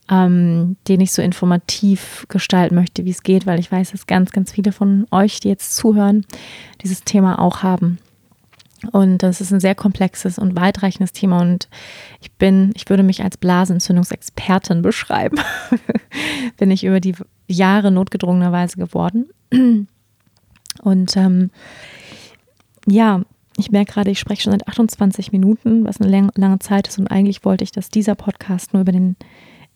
[0.09, 4.31] ähm, den ich so informativ gestalten möchte, wie es geht, weil ich weiß, dass ganz,
[4.31, 6.25] ganz viele von euch, die jetzt zuhören,
[6.83, 7.97] dieses Thema auch haben.
[8.91, 11.69] Und das ist ein sehr komplexes und weitreichendes Thema und
[12.19, 15.37] ich bin, ich würde mich als Blasenentzündungsexpertin beschreiben.
[16.57, 17.15] bin ich über die
[17.47, 19.29] Jahre notgedrungenerweise geworden.
[20.83, 21.51] Und ähm,
[22.87, 23.21] ja,
[23.61, 26.97] ich merke gerade, ich spreche schon seit 28 Minuten, was eine lange Zeit ist.
[26.97, 29.15] Und eigentlich wollte ich, dass dieser Podcast nur über den,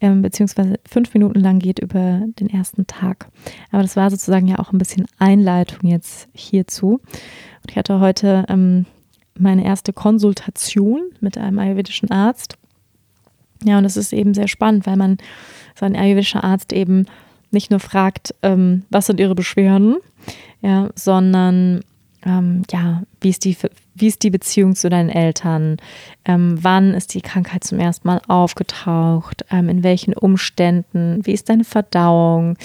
[0.02, 3.28] ähm, beziehungsweise fünf Minuten lang geht über den ersten Tag.
[3.72, 7.00] Aber das war sozusagen ja auch ein bisschen Einleitung jetzt hierzu.
[7.62, 8.88] Und ich hatte heute ähm,
[9.38, 12.58] meine erste Konsultation mit einem ayurvedischen Arzt.
[13.64, 15.18] Ja, und das ist eben sehr spannend, weil man
[15.80, 17.06] so ein ayurvedischer Arzt eben
[17.52, 19.98] nicht nur fragt, ähm, was sind ihre Beschwerden,
[20.62, 21.82] ja, sondern
[22.26, 23.56] ähm, ja, wie ist, die,
[23.94, 25.78] wie ist die Beziehung zu deinen Eltern?
[26.26, 29.46] Ähm, wann ist die Krankheit zum ersten Mal aufgetaucht?
[29.52, 31.20] Ähm, in welchen Umständen?
[31.24, 32.58] Wie ist deine Verdauung?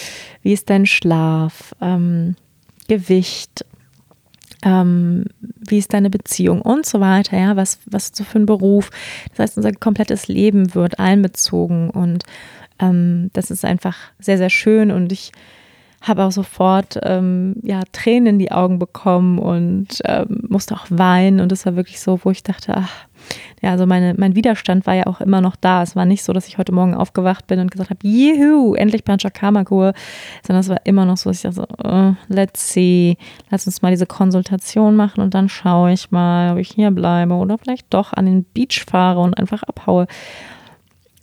[0.43, 1.75] Wie ist dein Schlaf?
[1.81, 2.37] Ähm,
[2.89, 3.65] Gewicht?
[4.63, 8.91] ähm, wie ist deine Beziehung und so weiter, ja, was, was du für ein Beruf.
[9.31, 12.25] Das heißt, unser komplettes Leben wird einbezogen und
[12.79, 15.33] ähm, das ist einfach sehr, sehr schön und ich
[16.01, 21.41] habe auch sofort ähm, ja, Tränen in die Augen bekommen und ähm, musste auch weinen
[21.41, 23.07] und es war wirklich so, wo ich dachte, ach,
[23.61, 25.83] ja, also meine, mein Widerstand war ja auch immer noch da.
[25.83, 29.05] Es war nicht so, dass ich heute Morgen aufgewacht bin und gesagt habe, juhu, endlich
[29.05, 29.93] Panchakarma-Kur,
[30.47, 33.19] sondern es war immer noch so, dass ich dachte, oh, let's see,
[33.51, 37.35] lass uns mal diese Konsultation machen und dann schaue ich mal, ob ich hier bleibe
[37.35, 40.07] oder vielleicht doch an den Beach fahre und einfach abhaue.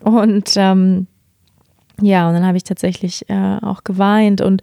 [0.01, 1.07] Und ähm,
[2.01, 4.61] ja, und dann habe ich tatsächlich äh, auch geweint und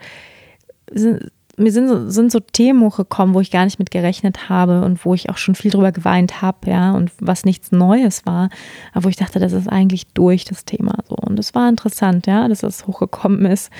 [1.56, 5.14] mir sind, sind so Themen hochgekommen, wo ich gar nicht mit gerechnet habe und wo
[5.14, 8.48] ich auch schon viel drüber geweint habe, ja, und was nichts Neues war,
[8.92, 11.16] aber wo ich dachte, das ist eigentlich durch das Thema so.
[11.16, 13.70] Und es war interessant, ja, dass das hochgekommen ist.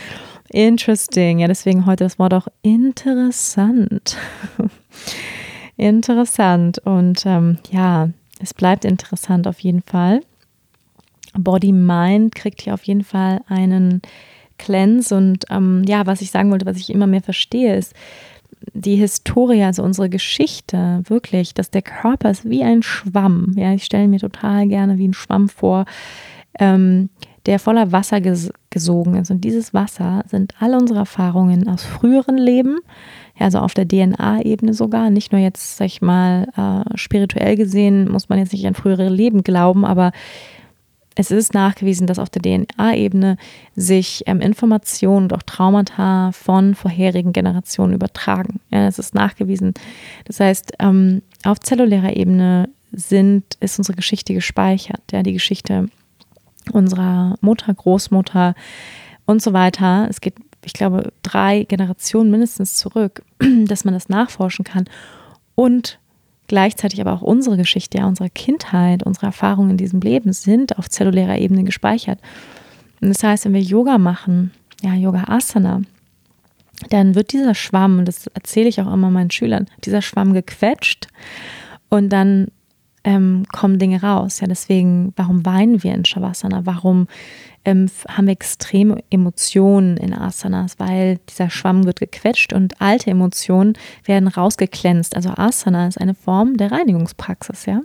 [0.50, 4.16] Interesting, ja, deswegen heute das Wort auch interessant.
[5.76, 8.08] interessant und ähm, ja,
[8.40, 10.20] es bleibt interessant auf jeden Fall.
[11.36, 14.02] Body Mind kriegt hier auf jeden Fall einen
[14.58, 15.14] Cleanse.
[15.14, 17.94] Und ähm, ja, was ich sagen wollte, was ich immer mehr verstehe, ist
[18.72, 23.52] die Historie, also unsere Geschichte, wirklich, dass der Körper ist wie ein Schwamm.
[23.56, 25.84] Ja, ich stelle mir total gerne wie ein Schwamm vor,
[26.58, 27.10] ähm,
[27.46, 29.30] der voller Wasser ges gesogen ist.
[29.30, 32.78] Und dieses Wasser sind alle unsere Erfahrungen aus früheren Leben,
[33.38, 38.10] ja, also auf der DNA-Ebene sogar, nicht nur jetzt, sag ich mal, äh, spirituell gesehen,
[38.10, 40.12] muss man jetzt nicht an frühere Leben glauben, aber
[41.14, 43.36] es ist nachgewiesen, dass auf der DNA-Ebene
[43.76, 48.60] sich ähm, Informationen und auch Traumata von vorherigen Generationen übertragen.
[48.70, 49.74] Ja, es ist nachgewiesen.
[50.24, 55.02] Das heißt, ähm, auf zellulärer Ebene sind, ist unsere Geschichte gespeichert.
[55.12, 55.88] Ja, die Geschichte
[56.72, 58.54] unserer Mutter, Großmutter
[59.26, 60.06] und so weiter.
[60.08, 63.22] Es geht, ich glaube, drei Generationen mindestens zurück,
[63.66, 64.84] dass man das nachforschen kann.
[65.54, 66.00] Und
[66.46, 71.38] gleichzeitig aber auch unsere Geschichte, unsere Kindheit, unsere Erfahrungen in diesem Leben sind auf zellulärer
[71.38, 72.20] Ebene gespeichert.
[73.00, 74.50] Und das heißt, wenn wir Yoga machen,
[74.82, 75.82] ja, Yoga Asana,
[76.90, 81.08] dann wird dieser Schwamm, und das erzähle ich auch immer meinen Schülern, dieser Schwamm gequetscht
[81.88, 82.48] und dann
[83.04, 84.40] ähm, kommen Dinge raus.
[84.40, 86.64] Ja, deswegen, warum weinen wir in Shavasana?
[86.64, 87.06] Warum
[87.64, 90.78] ähm, haben wir extreme Emotionen in Asanas?
[90.78, 93.74] Weil dieser Schwamm wird gequetscht und alte Emotionen
[94.04, 95.16] werden rausgeglänzt.
[95.16, 97.80] Also Asana ist eine Form der Reinigungspraxis, ja.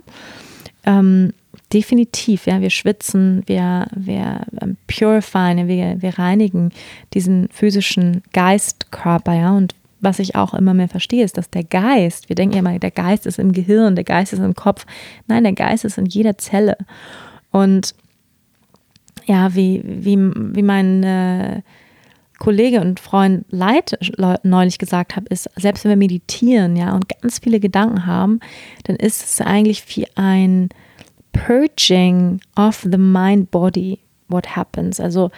[0.84, 1.32] Ähm,
[1.72, 6.72] definitiv, ja, wir schwitzen, wir, wir ähm, purifieren, wir, wir reinigen
[7.14, 12.28] diesen physischen Geistkörper, ja, und was ich auch immer mehr verstehe, ist, dass der Geist,
[12.28, 14.86] wir denken ja immer, der Geist ist im Gehirn, der Geist ist im Kopf.
[15.26, 16.76] Nein, der Geist ist in jeder Zelle.
[17.50, 17.94] Und
[19.26, 21.62] ja, wie, wie, wie mein äh,
[22.38, 23.98] Kollege und Freund Leid
[24.42, 28.40] neulich gesagt hat, ist, selbst wenn wir meditieren, ja, und ganz viele Gedanken haben,
[28.84, 30.70] dann ist es eigentlich wie ein
[31.32, 35.00] Purging of the mind body what happens.
[35.00, 35.30] Also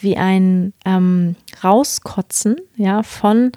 [0.00, 3.52] wie ein ähm, Rauskotzen, ja, von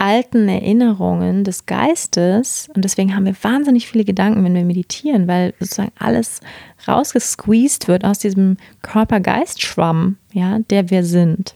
[0.00, 5.52] alten Erinnerungen des Geistes und deswegen haben wir wahnsinnig viele Gedanken, wenn wir meditieren, weil
[5.60, 6.40] sozusagen alles
[6.88, 11.54] rausgesqueezed wird aus diesem Körper-Geist-Schwamm, ja, der wir sind.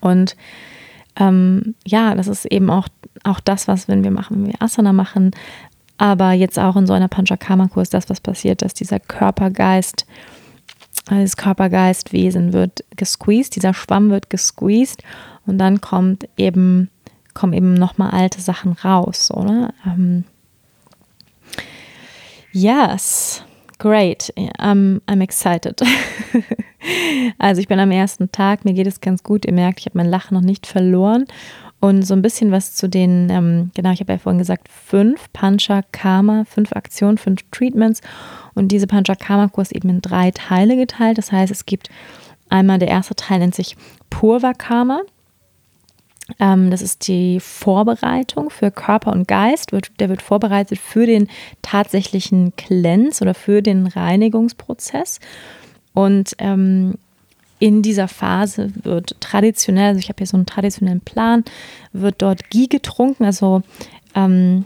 [0.00, 0.36] Und
[1.16, 2.88] ähm, ja, das ist eben auch,
[3.22, 5.30] auch das, was, wenn wir machen, wenn wir Asana machen,
[5.98, 10.04] aber jetzt auch in so einer Panchakarma-Kurs, das, was passiert, dass dieser Körper-Geist,
[11.08, 15.04] das Körper-Geist-Wesen wird gesqueezed, dieser Schwamm wird gesqueezed
[15.46, 16.90] und dann kommt eben
[17.34, 19.72] kommen eben nochmal alte Sachen raus, oder?
[19.86, 20.24] Ähm,
[22.52, 23.42] yes,
[23.78, 24.32] great.
[24.58, 25.80] I'm, I'm excited.
[27.38, 29.44] also ich bin am ersten Tag, mir geht es ganz gut.
[29.44, 31.26] Ihr merkt, ich habe mein Lachen noch nicht verloren.
[31.80, 35.32] Und so ein bisschen was zu den, ähm, genau, ich habe ja vorhin gesagt, fünf
[35.32, 38.02] Pancha Karma, fünf Aktionen, fünf Treatments.
[38.54, 41.16] Und diese Pancha Karma Kurs eben in drei Teile geteilt.
[41.16, 41.88] Das heißt, es gibt
[42.50, 43.76] einmal, der erste Teil nennt sich
[44.10, 45.00] Purva Karma.
[46.38, 49.72] Ähm, das ist die Vorbereitung für Körper und Geist.
[49.98, 51.28] der wird vorbereitet für den
[51.62, 55.20] tatsächlichen Cleanse oder für den Reinigungsprozess.
[55.92, 56.94] Und ähm,
[57.58, 61.44] in dieser Phase wird traditionell, also ich habe hier so einen traditionellen Plan,
[61.92, 63.24] wird dort Ghee getrunken.
[63.24, 63.62] Also
[64.14, 64.64] ähm,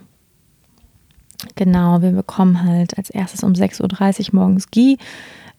[1.57, 4.97] genau, wir bekommen halt als erstes um 6.30 Uhr morgens Ghee.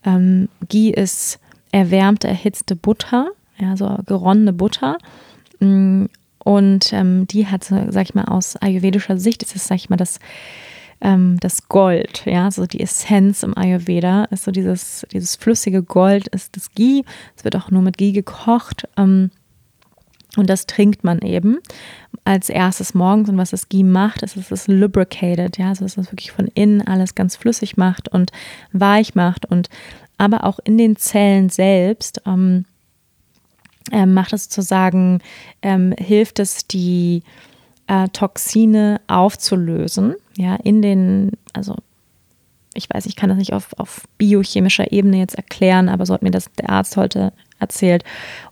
[0.05, 1.39] Ähm, Ghee ist
[1.71, 3.27] erwärmte, erhitzte Butter,
[3.57, 4.97] ja, so geronnene Butter.
[5.59, 6.05] Mm,
[6.39, 9.97] und ähm, die hat, sag ich mal, aus ayurvedischer Sicht ist es, sag ich mal,
[9.97, 10.19] das,
[11.01, 16.27] ähm, das Gold, ja, so die Essenz im Ayurveda ist so dieses, dieses flüssige Gold
[16.29, 17.03] ist das Ghee.
[17.35, 18.87] Es wird auch nur mit Ghee gekocht.
[18.95, 19.31] Ähm,
[20.37, 21.59] Und das trinkt man eben
[22.25, 23.29] als erstes morgens.
[23.29, 26.47] Und was das Ghee macht, ist, dass es lubricated, ja, also dass es wirklich von
[26.53, 28.31] innen alles ganz flüssig macht und
[28.73, 29.69] weich macht und
[30.17, 32.65] aber auch in den Zellen selbst ähm,
[33.91, 35.19] äh, macht es sozusagen,
[35.61, 37.23] ähm, hilft es, die
[37.87, 41.75] äh, Toxine aufzulösen, ja, in den, also
[42.73, 46.23] ich weiß, ich kann das nicht auf, auf biochemischer Ebene jetzt erklären, aber so hat
[46.23, 48.03] mir das der Arzt heute erzählt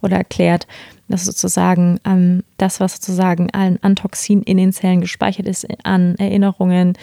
[0.02, 0.66] oder erklärt,
[1.10, 6.16] dass sozusagen ähm, das, was sozusagen an, an Toxin in den Zellen gespeichert ist, an
[6.16, 6.94] Erinnerungen,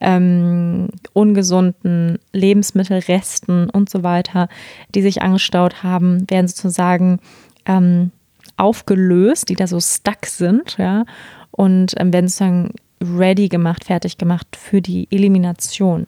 [0.00, 4.48] ähm, ungesunden Lebensmittelresten und so weiter,
[4.94, 7.20] die sich angestaut haben, werden sozusagen
[7.66, 8.10] ähm,
[8.56, 11.04] aufgelöst, die da so stuck sind, ja,
[11.50, 16.06] und ähm, werden sozusagen ready gemacht, fertig gemacht für die Elimination.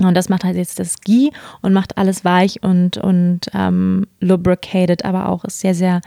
[0.00, 1.30] Und das macht halt jetzt das Ghee
[1.60, 6.00] und macht alles weich und, und ähm, lubricated, aber auch ist sehr, sehr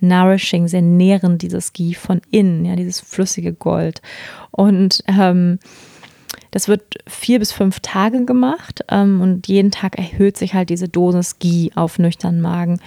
[0.00, 4.02] nourishing, sehr nährend, dieses Ghee von innen, ja, dieses flüssige Gold.
[4.50, 5.58] Und ähm,
[6.50, 10.88] das wird vier bis fünf Tage gemacht ähm, und jeden Tag erhöht sich halt diese
[10.88, 12.80] Dosis Ghee auf nüchternen Magen,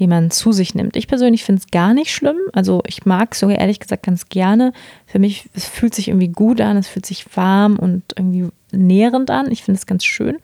[0.00, 0.96] die man zu sich nimmt.
[0.96, 2.38] Ich persönlich finde es gar nicht schlimm.
[2.54, 4.72] Also ich mag es sogar ehrlich gesagt ganz gerne.
[5.06, 9.30] Für mich, es fühlt sich irgendwie gut an, es fühlt sich warm und irgendwie nährend
[9.30, 9.52] an.
[9.52, 10.38] Ich finde es ganz schön.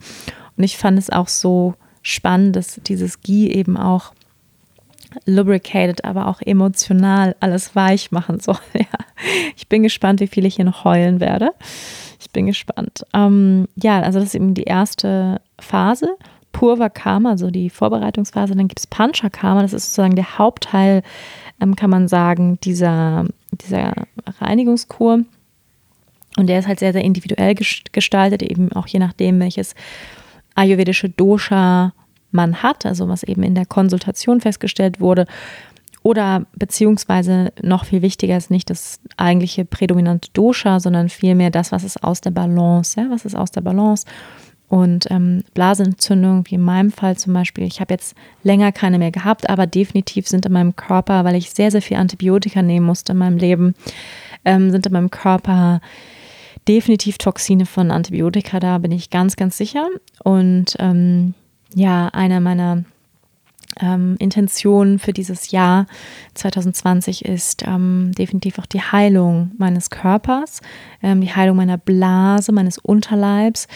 [0.56, 4.12] Und ich fand es auch so spannend, dass dieses Ghee eben auch
[5.24, 8.58] lubricated, aber auch emotional alles weich machen soll.
[8.74, 8.84] Ja.
[9.56, 11.52] Ich bin gespannt, wie viel ich hier noch heulen werde.
[12.20, 13.06] Ich bin gespannt.
[13.14, 16.16] Ähm, ja, also das ist eben die erste Phase.
[16.56, 18.54] Purva Karma, also die Vorbereitungsphase.
[18.54, 21.02] Dann gibt es Pancha Karma, das ist sozusagen der Hauptteil,
[21.60, 23.92] ähm, kann man sagen, dieser, dieser
[24.40, 25.20] Reinigungskur.
[26.38, 27.54] Und der ist halt sehr, sehr individuell
[27.92, 29.74] gestaltet, eben auch je nachdem, welches
[30.54, 31.92] ayurvedische Dosha
[32.30, 35.26] man hat, also was eben in der Konsultation festgestellt wurde.
[36.02, 41.84] Oder beziehungsweise noch viel wichtiger ist nicht das eigentliche prädominante Dosha, sondern vielmehr das, was
[41.84, 42.98] ist aus der Balance.
[42.98, 44.06] Ja, was ist aus der Balance?
[44.68, 49.12] Und ähm, Blasenentzündung, wie in meinem Fall zum Beispiel, ich habe jetzt länger keine mehr
[49.12, 53.12] gehabt, aber definitiv sind in meinem Körper, weil ich sehr, sehr viel Antibiotika nehmen musste
[53.12, 53.74] in meinem Leben,
[54.44, 55.80] ähm, sind in meinem Körper
[56.66, 59.86] definitiv Toxine von Antibiotika da, bin ich ganz, ganz sicher.
[60.24, 61.34] Und ähm,
[61.74, 62.84] ja, einer meiner
[63.80, 65.86] ähm, Intentionen für dieses Jahr
[66.34, 70.60] 2020 ist ähm, definitiv auch die Heilung meines Körpers,
[71.02, 73.68] ähm, die Heilung meiner Blase, meines Unterleibs,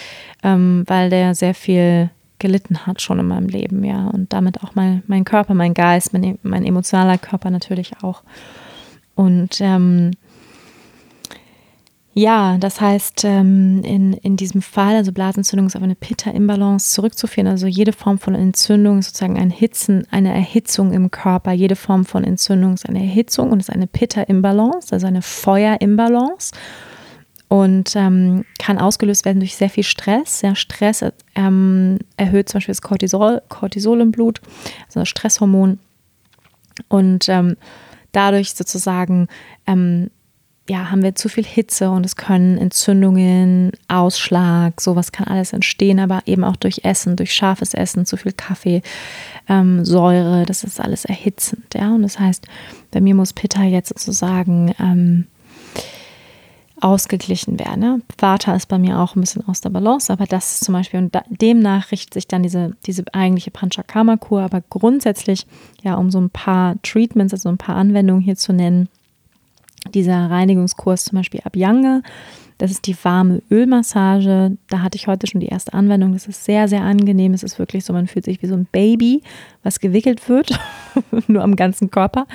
[0.42, 4.74] ähm, weil der sehr viel gelitten hat schon in meinem Leben, ja, und damit auch
[4.74, 8.22] mein, mein Körper, mein Geist, mein, mein emotionaler Körper natürlich auch.
[9.14, 10.12] Und ähm,
[12.12, 17.46] ja, das heißt, ähm, in, in diesem Fall, also Blasenentzündung ist auf eine Pitta-Imbalance zurückzuführen.
[17.46, 21.52] Also jede Form von Entzündung ist sozusagen ein Hitzen, eine Erhitzung im Körper.
[21.52, 26.52] Jede Form von Entzündung ist eine Erhitzung und ist eine Pitta-Imbalance, also eine Feuer-Imbalance.
[27.46, 30.42] Und ähm, kann ausgelöst werden durch sehr viel Stress.
[30.42, 31.04] Ja, Stress
[31.36, 34.40] ähm, erhöht zum Beispiel das Cortisol, Cortisol im Blut,
[34.86, 35.78] also das Stresshormon.
[36.88, 37.56] Und ähm,
[38.12, 39.28] dadurch sozusagen
[39.66, 40.10] ähm,
[40.70, 45.98] ja, haben wir zu viel Hitze und es können Entzündungen, Ausschlag, sowas kann alles entstehen,
[45.98, 48.80] aber eben auch durch Essen, durch scharfes Essen, zu viel Kaffee,
[49.48, 51.92] ähm, Säure, das ist alles erhitzend, ja.
[51.92, 52.46] Und das heißt,
[52.92, 55.26] bei mir muss Pitta jetzt sozusagen ähm,
[56.80, 57.80] ausgeglichen werden.
[57.80, 58.00] Ne?
[58.16, 61.00] Vata ist bei mir auch ein bisschen aus der Balance, aber das ist zum Beispiel,
[61.00, 65.48] und da, demnach richtet sich dann diese, diese eigentliche Panchakarma-Kur, aber grundsätzlich,
[65.82, 68.88] ja, um so ein paar Treatments, also ein paar Anwendungen hier zu nennen,
[69.94, 72.02] dieser Reinigungskurs zum Beispiel Abhyanga.
[72.60, 74.58] Das ist die warme Ölmassage.
[74.68, 76.12] Da hatte ich heute schon die erste Anwendung.
[76.12, 77.32] Das ist sehr, sehr angenehm.
[77.32, 79.22] Es ist wirklich so, man fühlt sich wie so ein Baby,
[79.62, 80.58] was gewickelt wird,
[81.26, 82.26] nur am ganzen Körper.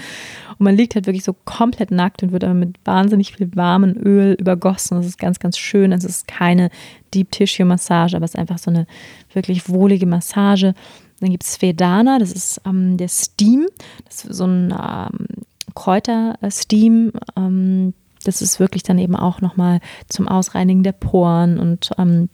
[0.57, 3.95] Und man liegt halt wirklich so komplett nackt und wird aber mit wahnsinnig viel warmem
[4.03, 4.97] Öl übergossen.
[4.97, 5.91] Das ist ganz, ganz schön.
[5.91, 6.71] Es ist keine
[7.13, 8.87] Deep Tissue Massage, aber es ist einfach so eine
[9.31, 10.73] wirklich wohlige Massage.
[11.19, 13.67] Dann gibt es Vedana, das ist ähm, der Steam.
[14.05, 15.44] Das ist so ein ähm,
[15.75, 17.11] Kräutersteam.
[17.35, 22.29] Ähm, das ist wirklich dann eben auch nochmal zum Ausreinigen der Poren und ähm,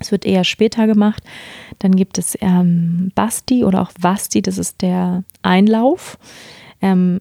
[0.00, 1.24] es wird eher später gemacht.
[1.80, 6.18] Dann gibt es ähm, Basti oder auch Vasti, das ist der Einlauf.
[6.80, 7.20] Ähm,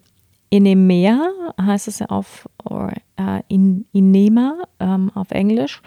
[0.50, 1.30] Inemea
[1.60, 5.82] heißt es ja auf äh, in, Inema ähm, auf Englisch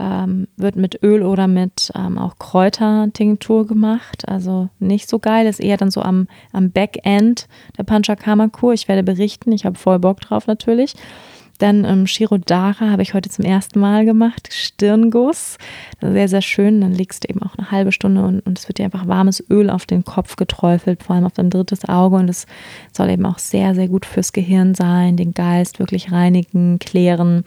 [0.00, 4.26] ähm, wird mit Öl oder mit ähm, auch Kräutertinktur gemacht.
[4.26, 7.46] Also nicht so geil, ist eher dann so am, am Backend
[7.76, 8.72] der Panchakarma-Kur.
[8.72, 10.94] Ich werde berichten, ich habe voll Bock drauf natürlich.
[11.58, 15.58] Dann ähm, Shirodara habe ich heute zum ersten Mal gemacht, Stirnguss.
[16.00, 16.80] Sehr, sehr schön.
[16.80, 19.44] Dann legst du eben auch eine halbe Stunde und, und es wird dir einfach warmes
[19.50, 22.16] Öl auf den Kopf geträufelt, vor allem auf dein drittes Auge.
[22.16, 22.46] Und es
[22.96, 27.44] soll eben auch sehr, sehr gut fürs Gehirn sein, den Geist wirklich reinigen, klären,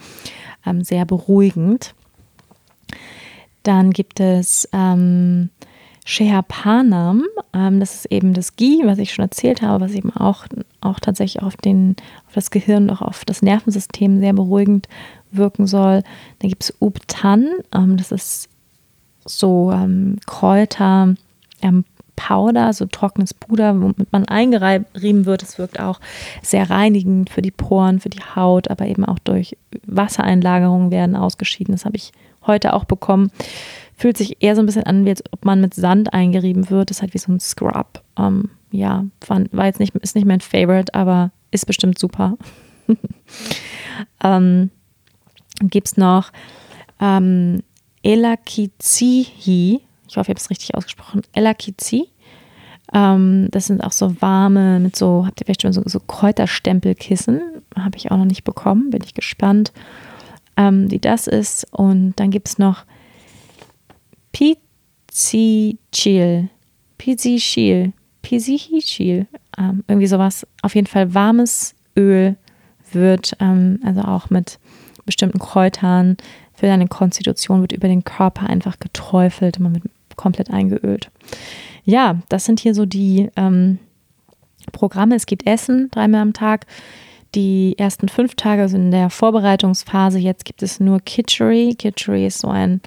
[0.64, 1.96] ähm, sehr beruhigend.
[3.64, 5.50] Dann gibt es ähm,
[6.06, 10.46] Shehapanam, ähm, das ist eben das Ghee, was ich schon erzählt habe, was eben auch,
[10.82, 11.96] auch tatsächlich auf, den,
[12.28, 14.88] auf das Gehirn, auch auf das Nervensystem sehr beruhigend
[15.32, 16.04] wirken soll.
[16.40, 18.50] Dann gibt es Uptan, ähm, das ist
[19.26, 21.16] so ähm, Kräuter,
[21.62, 21.86] ähm,
[22.16, 25.42] Powder, so trockenes Puder, womit man eingerieben wird.
[25.42, 26.00] Es wirkt auch
[26.42, 29.58] sehr reinigend für die Poren, für die Haut, aber eben auch durch
[29.88, 31.74] Wassereinlagerungen werden ausgeschieden.
[31.74, 32.12] Das habe ich
[32.46, 33.32] heute auch bekommen.
[33.96, 36.90] Fühlt sich eher so ein bisschen an, wie als ob man mit Sand eingerieben wird.
[36.90, 38.02] Das ist halt wie so ein Scrub.
[38.18, 42.38] Ähm, ja, war jetzt nicht, ist nicht mein Favorite, aber ist bestimmt super.
[44.24, 44.72] ähm,
[45.62, 46.32] Gibt es noch
[47.00, 47.62] ähm,
[48.02, 49.82] Elakizihi.
[50.08, 51.22] Ich hoffe, ich habe es richtig ausgesprochen.
[51.34, 52.10] Elakizi.
[52.94, 57.42] Ähm, das sind auch so warme, mit so, habt ihr vielleicht schon so, so Kräuterstempelkissen.
[57.78, 58.90] Habe ich auch noch nicht bekommen.
[58.90, 59.72] Bin ich gespannt,
[60.58, 61.68] ähm, wie das ist.
[61.72, 62.86] Und dann gibt es noch
[64.32, 66.50] Pizichil.
[66.98, 67.94] Pizichil.
[68.22, 69.28] Pizichil.
[69.58, 70.48] Ähm, irgendwie sowas.
[70.62, 72.36] Auf jeden Fall warmes Öl
[72.92, 74.60] wird, ähm, also auch mit
[75.06, 76.18] bestimmten Kräutern
[76.54, 79.86] für deine Konstitution, wird über den Körper einfach geträufelt man wird
[80.16, 81.10] komplett eingeölt.
[81.84, 83.80] Ja, das sind hier so die ähm,
[84.72, 85.16] Programme.
[85.16, 86.66] Es gibt Essen dreimal am Tag.
[87.36, 90.20] Die ersten fünf Tage sind in der Vorbereitungsphase.
[90.20, 91.76] Jetzt gibt es nur Kitchery.
[91.78, 92.82] Kitchery ist so ein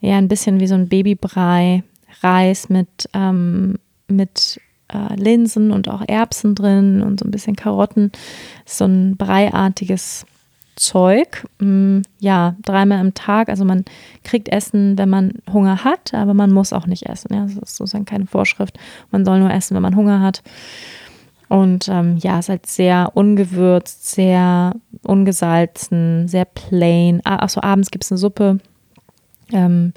[0.00, 1.82] ja ein bisschen wie so ein Babybrei,
[2.22, 8.10] Reis mit, ähm, mit äh, Linsen und auch Erbsen drin und so ein bisschen Karotten.
[8.66, 10.26] So ein breiartiges
[10.76, 11.46] Zeug.
[11.58, 13.48] Mm, ja, dreimal am Tag.
[13.48, 13.84] Also man
[14.24, 17.34] kriegt Essen, wenn man Hunger hat, aber man muss auch nicht essen.
[17.34, 18.78] Ja, das ist sozusagen keine Vorschrift.
[19.10, 20.42] Man soll nur essen, wenn man Hunger hat.
[21.50, 27.20] Und ähm, ja, es ist halt sehr ungewürzt, sehr ungesalzen, sehr plain.
[27.24, 28.60] Ah, Achso, abends gibt es eine Suppe
[29.52, 29.92] ähm,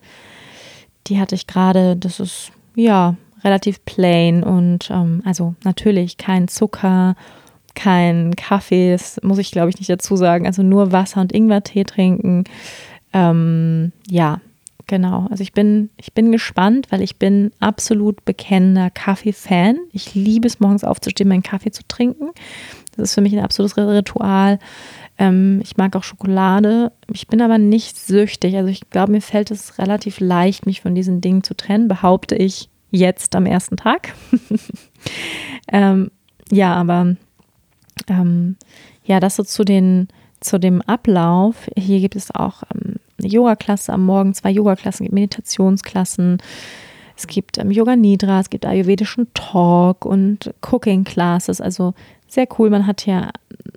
[1.07, 7.15] die hatte ich gerade, das ist ja relativ plain und ähm, also natürlich kein Zucker,
[7.75, 11.83] kein Kaffee, das muss ich glaube ich nicht dazu sagen, also nur Wasser und Ingwertee
[11.83, 12.45] trinken.
[13.11, 14.39] Ähm, ja,
[14.87, 15.27] genau.
[15.29, 19.77] Also ich bin, ich bin gespannt, weil ich bin absolut bekennender Kaffee-Fan.
[19.91, 22.29] Ich liebe es, morgens aufzustehen, meinen Kaffee zu trinken.
[22.95, 24.59] Das ist für mich ein absolutes Ritual.
[25.17, 26.91] Ähm, ich mag auch Schokolade.
[27.11, 28.55] Ich bin aber nicht süchtig.
[28.55, 32.35] Also ich glaube, mir fällt es relativ leicht, mich von diesen Dingen zu trennen, behaupte
[32.35, 34.13] ich jetzt am ersten Tag.
[35.71, 36.11] ähm,
[36.51, 37.15] ja, aber
[38.07, 38.57] ähm,
[39.05, 40.07] ja, das so zu den
[40.43, 41.69] zu dem Ablauf.
[41.77, 46.37] Hier gibt es auch ähm, eine Yoga-Klasse am Morgen, zwei Yoga-Klassen, Meditationsklassen.
[47.15, 51.61] Es gibt ähm, Yoga Nidra, es gibt ayurvedischen Talk und Cooking Classes.
[51.61, 51.93] Also
[52.27, 52.69] sehr cool.
[52.69, 53.29] Man hat ja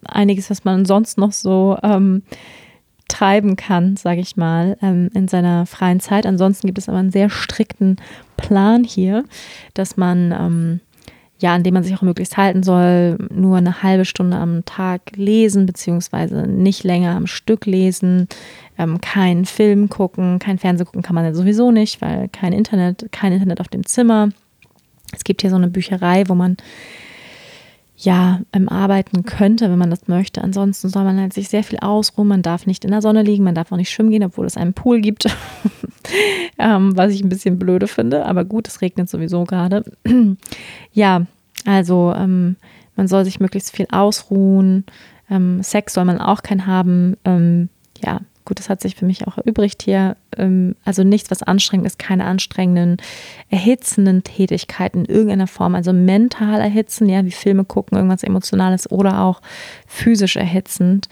[0.06, 2.22] einiges, was man sonst noch so ähm,
[3.08, 6.26] treiben kann, sage ich mal, ähm, in seiner freien Zeit.
[6.26, 7.96] Ansonsten gibt es aber einen sehr strikten
[8.36, 9.24] Plan hier,
[9.74, 10.80] dass man ähm,
[11.38, 15.02] ja, an dem man sich auch möglichst halten soll, nur eine halbe Stunde am Tag
[15.16, 18.28] lesen, beziehungsweise nicht länger am Stück lesen,
[18.78, 23.08] ähm, keinen Film gucken, kein Fernsehen gucken kann man ja sowieso nicht, weil kein Internet,
[23.12, 24.30] kein Internet auf dem Zimmer.
[25.12, 26.56] Es gibt hier so eine Bücherei, wo man
[27.98, 30.42] ja, ähm, arbeiten könnte, wenn man das möchte.
[30.42, 32.28] Ansonsten soll man halt sich sehr viel ausruhen.
[32.28, 34.58] Man darf nicht in der Sonne liegen, man darf auch nicht schwimmen gehen, obwohl es
[34.58, 35.24] einen Pool gibt,
[36.58, 38.26] ähm, was ich ein bisschen blöde finde.
[38.26, 39.82] Aber gut, es regnet sowieso gerade.
[40.92, 41.22] ja,
[41.64, 42.56] also ähm,
[42.96, 44.84] man soll sich möglichst viel ausruhen.
[45.30, 47.16] Ähm, Sex soll man auch keinen haben.
[47.24, 47.70] Ähm,
[48.04, 50.16] ja, Gut, das hat sich für mich auch erübrigt hier.
[50.36, 52.98] Ähm, also nichts, was anstrengend ist, keine anstrengenden,
[53.50, 55.74] erhitzenden Tätigkeiten in irgendeiner Form.
[55.74, 59.42] Also mental erhitzen, ja, wie Filme gucken, irgendwas Emotionales oder auch
[59.88, 61.08] physisch erhitzend.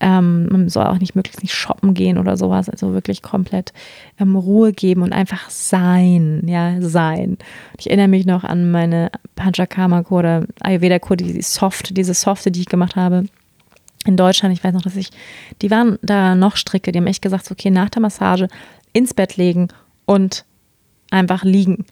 [0.00, 2.68] Ähm, man soll auch nicht möglichst nicht shoppen gehen oder sowas.
[2.68, 3.72] Also wirklich komplett
[4.20, 7.38] ähm, Ruhe geben und einfach sein, ja, sein.
[7.76, 12.94] Ich erinnere mich noch an meine Panchakarma-Kur Ayurveda-Kur, die Soft, diese Softe, die ich gemacht
[12.94, 13.24] habe
[14.04, 15.10] in Deutschland, ich weiß noch, dass ich,
[15.60, 18.48] die waren da noch stricke, die haben echt gesagt, okay, nach der Massage
[18.92, 19.68] ins Bett legen
[20.04, 20.44] und
[21.10, 21.84] einfach liegen.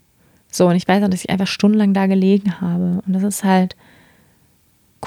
[0.51, 3.01] So, und ich weiß noch, dass ich einfach stundenlang da gelegen habe.
[3.05, 3.75] Und das ist halt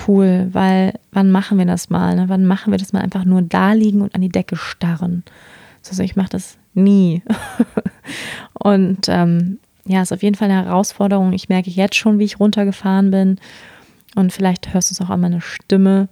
[0.09, 2.17] cool, weil wann machen wir das mal?
[2.17, 2.29] Ne?
[2.29, 5.23] Wann machen wir das mal einfach nur da liegen und an die Decke starren?
[5.87, 7.23] Also ich mache das nie.
[8.55, 11.35] und ähm, ja, ist auf jeden Fall eine Herausforderung.
[11.35, 13.39] Ich merke jetzt schon, wie ich runtergefahren bin.
[14.15, 16.09] Und vielleicht hörst du es auch an meiner Stimme.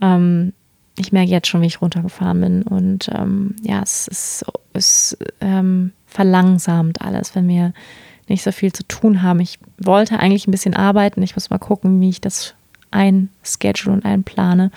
[0.00, 0.52] Ähm,
[0.96, 2.62] ich merke jetzt schon, wie ich runtergefahren bin.
[2.62, 7.72] Und ähm, ja, es ist, es ähm, verlangsamt alles, wenn wir
[8.28, 9.40] nicht so viel zu tun haben.
[9.40, 11.22] Ich wollte eigentlich ein bisschen arbeiten.
[11.22, 12.54] Ich muss mal gucken, wie ich das
[12.90, 14.70] einschedule und einplane.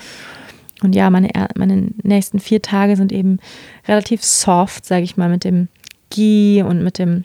[0.82, 3.38] Und ja, meine, meine nächsten vier Tage sind eben
[3.86, 5.68] relativ soft, sage ich mal, mit dem
[6.10, 7.24] Ghee und mit dem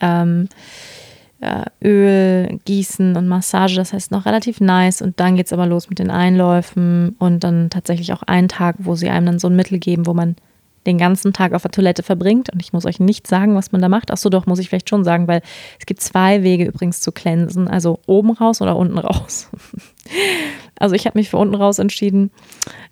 [0.00, 0.54] ähm, äh,
[1.82, 3.76] Öl, Gießen und Massage.
[3.76, 5.02] Das heißt noch relativ nice.
[5.02, 8.76] Und dann geht es aber los mit den Einläufen und dann tatsächlich auch einen Tag,
[8.78, 10.36] wo sie einem dann so ein Mittel geben, wo man
[10.88, 12.50] den ganzen Tag auf der Toilette verbringt.
[12.50, 14.10] Und ich muss euch nicht sagen, was man da macht.
[14.10, 15.42] Achso, doch, muss ich vielleicht schon sagen, weil
[15.78, 17.68] es gibt zwei Wege übrigens zu cleansen.
[17.68, 19.50] Also oben raus oder unten raus.
[20.78, 22.30] also ich habe mich für unten raus entschieden.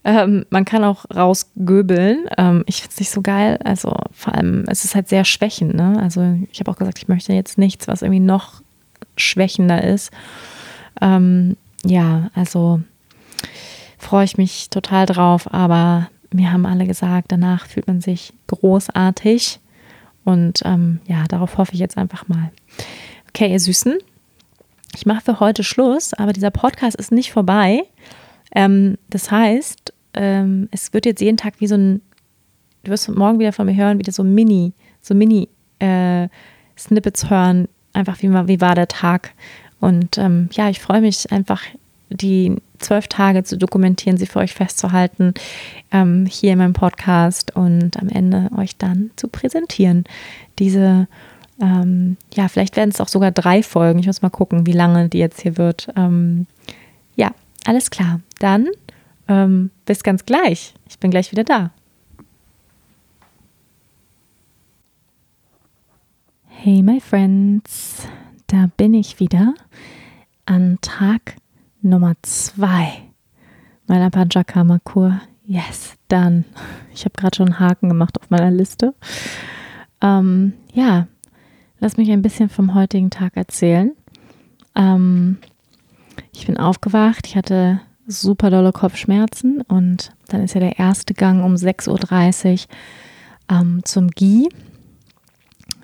[0.04, 2.26] Ähm, man kann auch rausgöbeln.
[2.36, 3.58] Ähm, ich finde es nicht so geil.
[3.64, 5.74] Also vor allem, es ist halt sehr schwächend.
[5.74, 5.98] Ne?
[6.00, 8.62] Also ich habe auch gesagt, ich möchte jetzt nichts, was irgendwie noch
[9.16, 10.12] schwächender ist.
[11.00, 12.80] Ähm, ja, also
[13.98, 19.60] freue ich mich total drauf, aber mir haben alle gesagt, danach fühlt man sich großartig.
[20.24, 22.50] Und ähm, ja, darauf hoffe ich jetzt einfach mal.
[23.28, 23.98] Okay, ihr Süßen,
[24.94, 27.82] ich mache für heute Schluss, aber dieser Podcast ist nicht vorbei.
[28.54, 32.00] Ähm, das heißt, ähm, es wird jetzt jeden Tag wie so ein,
[32.84, 34.72] du wirst morgen wieder von mir hören, wieder so Mini,
[35.02, 36.28] so Mini äh,
[37.28, 39.32] hören, einfach wie, wie war der Tag.
[39.80, 41.62] Und ähm, ja, ich freue mich einfach
[42.10, 45.34] die zwölf Tage zu dokumentieren, sie für euch festzuhalten,
[45.92, 50.04] ähm, hier in meinem Podcast und am Ende euch dann zu präsentieren.
[50.58, 51.08] Diese,
[51.60, 53.98] ähm, ja, vielleicht werden es auch sogar drei Folgen.
[53.98, 55.88] Ich muss mal gucken, wie lange die jetzt hier wird.
[55.96, 56.46] Ähm,
[57.14, 57.32] ja,
[57.64, 58.20] alles klar.
[58.38, 58.68] Dann
[59.28, 60.74] ähm, bis ganz gleich.
[60.88, 61.70] Ich bin gleich wieder da.
[66.48, 68.08] Hey, my friends,
[68.46, 69.54] da bin ich wieder
[70.46, 71.36] an Tag
[71.82, 73.06] Nummer zwei
[73.86, 75.20] meiner Panchakarma-Kur.
[75.44, 76.44] Yes, dann.
[76.92, 78.94] Ich habe gerade schon einen Haken gemacht auf meiner Liste.
[80.00, 81.06] Ähm, ja,
[81.78, 83.92] lass mich ein bisschen vom heutigen Tag erzählen.
[84.74, 85.38] Ähm,
[86.32, 91.44] ich bin aufgewacht, ich hatte super dolle Kopfschmerzen und dann ist ja der erste Gang
[91.44, 94.48] um 6.30 Uhr ähm, zum Ghee,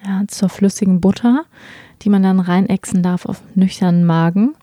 [0.04, 1.44] ja, zur flüssigen Butter,
[2.02, 4.54] die man dann reinexen darf auf nüchternen Magen.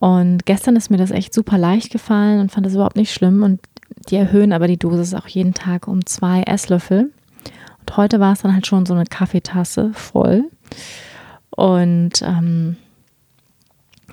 [0.00, 3.42] Und gestern ist mir das echt super leicht gefallen und fand das überhaupt nicht schlimm.
[3.42, 3.60] Und
[4.08, 7.12] die erhöhen aber die Dosis auch jeden Tag um zwei Esslöffel.
[7.80, 10.44] Und heute war es dann halt schon so eine Kaffeetasse voll.
[11.50, 12.76] Und ähm,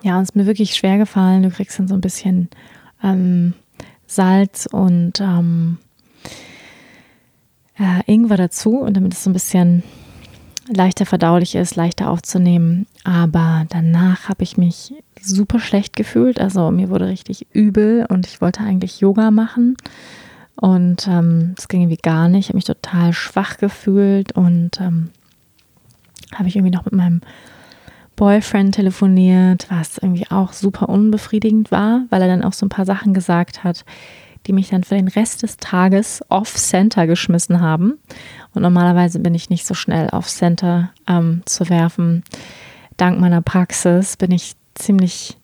[0.02, 1.44] ja, es ist mir wirklich schwer gefallen.
[1.44, 2.50] Du kriegst dann so ein bisschen
[3.04, 3.54] ähm,
[4.08, 5.78] Salz und ähm,
[7.78, 9.84] äh, Ingwer dazu und damit es so ein bisschen
[10.68, 12.88] leichter verdaulich ist, leichter aufzunehmen.
[13.04, 14.94] Aber danach habe ich mich
[15.26, 16.40] super schlecht gefühlt.
[16.40, 19.76] Also mir wurde richtig übel und ich wollte eigentlich Yoga machen.
[20.56, 22.46] Und ähm, das ging irgendwie gar nicht.
[22.46, 25.10] Ich habe mich total schwach gefühlt und ähm,
[26.34, 27.22] habe ich irgendwie noch mit meinem
[28.16, 32.86] Boyfriend telefoniert, was irgendwie auch super unbefriedigend war, weil er dann auch so ein paar
[32.86, 33.84] Sachen gesagt hat,
[34.48, 38.00] die mich dann für den Rest des Tages off-Center geschmissen haben.
[38.54, 42.24] Und normalerweise bin ich nicht so schnell off-Center ähm, zu werfen.
[42.96, 45.38] Dank meiner Praxis bin ich ziemlich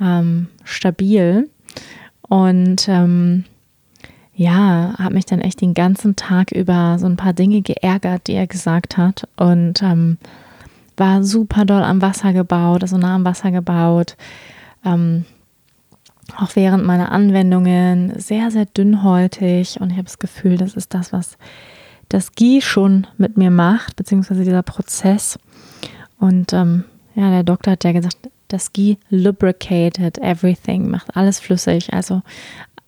[0.00, 1.48] ähm, stabil
[2.28, 3.44] und ähm,
[4.34, 8.32] ja, habe mich dann echt den ganzen Tag über so ein paar Dinge geärgert, die
[8.32, 10.18] er gesagt hat und ähm,
[10.96, 14.16] war super doll am Wasser gebaut, also nah am Wasser gebaut.
[14.84, 15.24] Ähm,
[16.36, 21.12] auch während meiner Anwendungen sehr, sehr dünnhäutig und ich habe das Gefühl, das ist das,
[21.12, 21.36] was
[22.08, 25.38] das Ghee schon mit mir macht, beziehungsweise dieser Prozess.
[26.18, 28.16] Und ähm, ja, der Doktor hat ja gesagt,
[28.52, 32.22] das Ghee lubricated everything, macht alles flüssig, also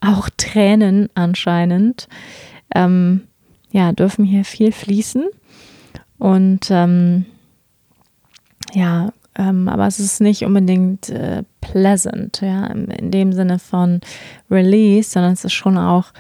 [0.01, 2.09] auch Tränen anscheinend.
[2.75, 3.23] Ähm,
[3.71, 5.25] ja, dürfen hier viel fließen.
[6.19, 7.27] Und ähm,
[8.73, 14.01] ja, ähm, aber es ist nicht unbedingt äh, pleasant, ja, in dem Sinne von
[14.51, 16.13] Release, sondern es ist schon auch,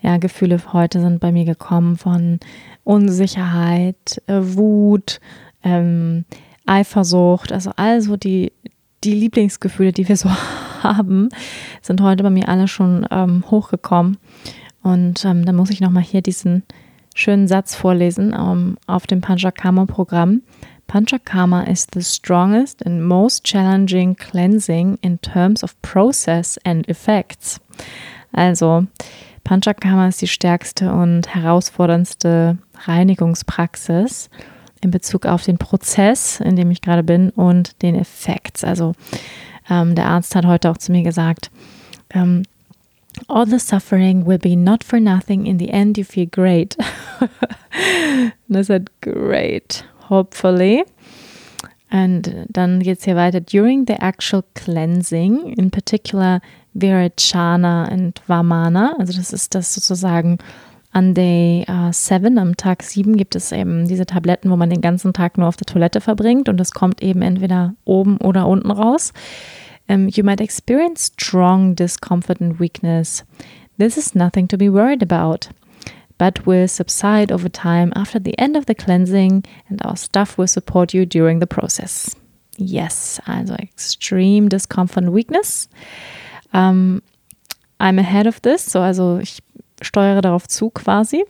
[0.00, 2.40] ja, Gefühle heute sind bei mir gekommen von
[2.84, 5.20] Unsicherheit, äh, Wut,
[5.62, 6.24] ähm,
[6.64, 8.52] Eifersucht, also also die,
[9.04, 10.30] die Lieblingsgefühle, die wir so
[10.82, 11.28] haben,
[11.80, 14.18] sind heute bei mir alle schon ähm, hochgekommen.
[14.82, 16.64] Und ähm, dann muss ich nochmal hier diesen
[17.14, 20.42] schönen Satz vorlesen ähm, auf dem Panchakarma-Programm.
[20.86, 27.60] Panchakarma is the strongest and most challenging cleansing in terms of process and effects.
[28.32, 28.86] Also,
[29.44, 34.30] Panchakarma ist die stärkste und herausforderndste Reinigungspraxis
[34.82, 38.64] in Bezug auf den Prozess, in dem ich gerade bin und den Effekt.
[38.64, 38.94] Also
[39.70, 41.50] ähm, der Arzt hat heute auch zu mir gesagt,
[42.10, 42.42] ähm,
[43.28, 45.46] all the suffering will be not for nothing.
[45.46, 46.76] In the end, you feel great.
[47.20, 50.84] and I said, great, hopefully.
[51.90, 53.40] And dann geht's hier weiter.
[53.40, 56.40] During the actual cleansing, in particular
[56.74, 60.38] Virachana and Vamana, also das ist das sozusagen
[60.92, 64.80] an Day 7, uh, am Tag 7, gibt es eben diese Tabletten, wo man den
[64.80, 68.70] ganzen Tag nur auf der Toilette verbringt und es kommt eben entweder oben oder unten
[68.70, 69.12] raus.
[69.88, 73.24] Um, you might experience strong discomfort and weakness.
[73.78, 75.48] This is nothing to be worried about,
[76.18, 80.46] but will subside over time after the end of the cleansing, and our stuff will
[80.46, 82.14] support you during the process.
[82.58, 85.68] Yes, also extreme discomfort and weakness.
[86.52, 87.02] Um,
[87.80, 89.42] I'm ahead of this, so also ich
[89.82, 91.24] steuere darauf zu quasi.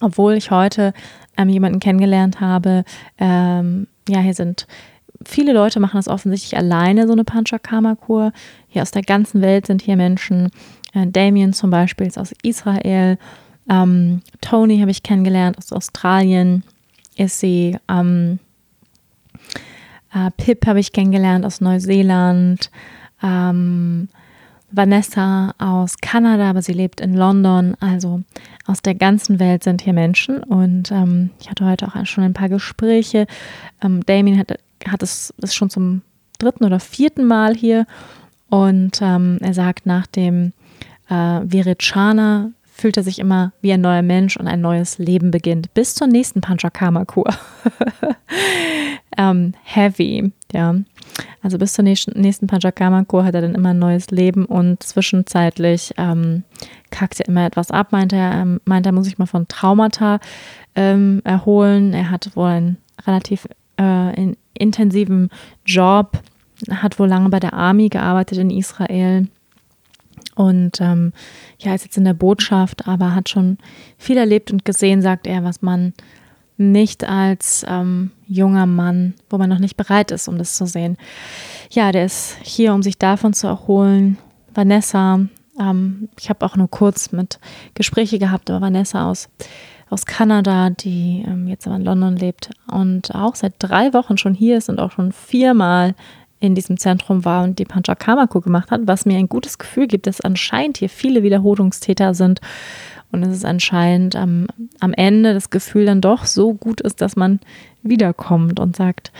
[0.00, 0.92] Obwohl ich heute
[1.36, 2.84] ähm, jemanden kennengelernt habe,
[3.18, 4.66] ähm, ja, hier sind
[5.26, 8.32] viele Leute machen das offensichtlich alleine, so eine Panchakarma-Kur.
[8.68, 10.50] Hier aus der ganzen Welt sind hier Menschen.
[10.94, 13.18] Äh, Damien zum Beispiel ist aus Israel.
[13.68, 16.62] Ähm, Tony habe ich kennengelernt aus Australien.
[17.16, 17.76] Ist sie.
[17.88, 18.38] Ähm,
[20.14, 22.70] äh, Pip habe ich kennengelernt aus Neuseeland.
[23.22, 24.08] Ähm,
[24.70, 27.76] Vanessa aus Kanada, aber sie lebt in London.
[27.80, 28.22] Also
[28.66, 30.42] aus der ganzen Welt sind hier Menschen.
[30.42, 33.26] Und ähm, ich hatte heute auch schon ein paar Gespräche.
[33.82, 36.02] Ähm, Damien hat hat es ist schon zum
[36.38, 37.86] dritten oder vierten Mal hier
[38.48, 40.52] und ähm, er sagt, nach dem
[41.08, 45.74] äh, Virecana fühlt er sich immer wie ein neuer Mensch und ein neues Leben beginnt.
[45.74, 47.34] Bis zur nächsten Panchakarma-Kur.
[49.18, 50.76] ähm, heavy, ja.
[51.42, 55.94] Also bis zur nächsten, nächsten Panchakarma-Kur hat er dann immer ein neues Leben und zwischenzeitlich
[55.96, 56.44] ähm,
[56.90, 58.32] kackt er immer etwas ab, meint er.
[58.32, 60.20] Ähm, meint er, muss sich mal von Traumata
[60.74, 61.92] ähm, erholen.
[61.92, 63.46] Er hat wohl ein relativ
[63.78, 65.30] äh, in, intensiven
[65.64, 66.20] Job,
[66.70, 69.28] hat wohl lange bei der Army gearbeitet in Israel
[70.38, 71.12] und ähm,
[71.58, 73.58] ja, ist jetzt in der Botschaft, aber hat schon
[73.96, 75.94] viel erlebt und gesehen, sagt er, was man
[76.58, 80.96] nicht als ähm, junger Mann, wo man noch nicht bereit ist, um das zu sehen.
[81.70, 84.18] Ja, der ist hier, um sich davon zu erholen.
[84.52, 85.20] Vanessa,
[85.58, 87.38] ähm, ich habe auch nur kurz mit
[87.74, 89.28] Gespräche gehabt, aber Vanessa aus
[89.90, 94.34] aus Kanada, die ähm, jetzt aber in London lebt und auch seit drei Wochen schon
[94.34, 95.94] hier ist und auch schon viermal
[96.40, 100.06] in diesem Zentrum war und die Panchakarma-Kur gemacht hat, was mir ein gutes Gefühl gibt,
[100.06, 102.40] dass anscheinend hier viele Wiederholungstäter sind
[103.10, 104.46] und es ist anscheinend am,
[104.80, 107.40] am Ende das Gefühl dann doch so gut ist, dass man
[107.82, 109.12] wiederkommt und sagt,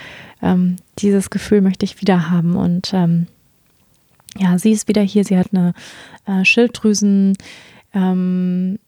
[0.42, 2.56] ähm, dieses Gefühl möchte ich wieder haben.
[2.56, 3.26] Und ähm,
[4.36, 5.72] ja, sie ist wieder hier, sie hat eine
[6.26, 7.36] äh, Schilddrüsen
[7.94, 8.78] ähm,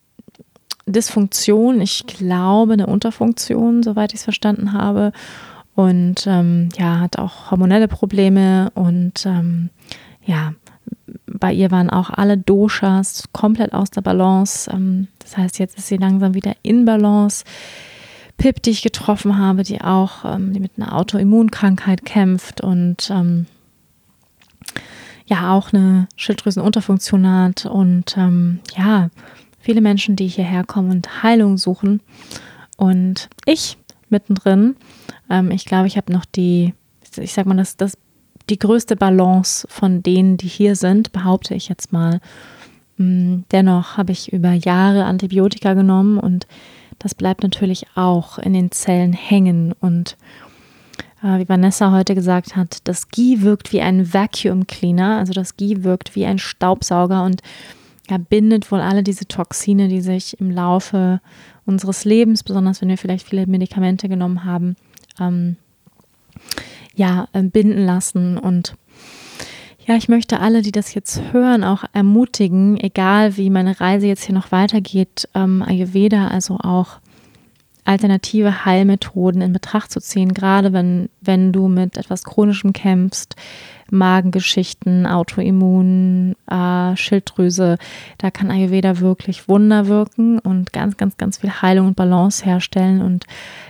[0.87, 5.13] Dysfunktion, ich glaube eine Unterfunktion, soweit ich es verstanden habe.
[5.75, 8.71] Und ähm, ja, hat auch hormonelle Probleme.
[8.75, 9.71] Und ähm,
[10.25, 10.53] ja,
[11.27, 14.71] bei ihr waren auch alle Doshas komplett aus der Balance.
[14.71, 17.45] Ähm, das heißt, jetzt ist sie langsam wieder in Balance.
[18.37, 23.47] Pip, die ich getroffen habe, die auch, ähm, die mit einer Autoimmunkrankheit kämpft und ähm,
[25.27, 29.11] ja auch eine Schilddrüsenunterfunktion hat und ähm, ja,
[29.59, 32.01] viele Menschen, die hierher kommen und Heilung suchen.
[32.77, 33.77] Und ich
[34.09, 34.77] mittendrin,
[35.29, 36.75] ähm, ich glaube, ich habe noch die,
[37.17, 37.97] ich sag mal, das, das,
[38.51, 42.21] die größte Balance von denen, die hier sind, behaupte ich jetzt mal.
[42.97, 46.47] Mm, dennoch habe ich über Jahre Antibiotika genommen und
[46.99, 49.73] das bleibt natürlich auch in den Zellen hängen.
[49.81, 50.17] Und
[51.23, 55.57] äh, wie Vanessa heute gesagt hat, das Ghee wirkt wie ein Vacuum Cleaner, also das
[55.57, 57.43] Ghee wirkt wie ein Staubsauger und
[58.11, 61.21] ja, bindet wohl alle diese Toxine, die sich im Laufe
[61.65, 64.77] unseres Lebens, besonders wenn wir vielleicht viele Medikamente genommen haben,
[65.21, 65.57] ähm,
[66.95, 68.39] ja, äh, binden lassen.
[68.39, 68.75] Und
[69.87, 74.25] ja, ich möchte alle, die das jetzt hören, auch ermutigen, egal wie meine Reise jetzt
[74.25, 77.01] hier noch weitergeht, ähm, Ayurveda, also auch
[77.85, 83.37] alternative Heilmethoden in Betracht zu ziehen, gerade wenn, wenn du mit etwas Chronischem kämpfst,
[83.93, 87.79] Magengeschichten, Autoimmun, äh, Schilddrüse.
[88.19, 93.03] Da kann Ayurveda wirklich Wunder wirken und ganz, ganz, ganz viel Heilung und Balance herstellen.
[93.03, 93.27] Und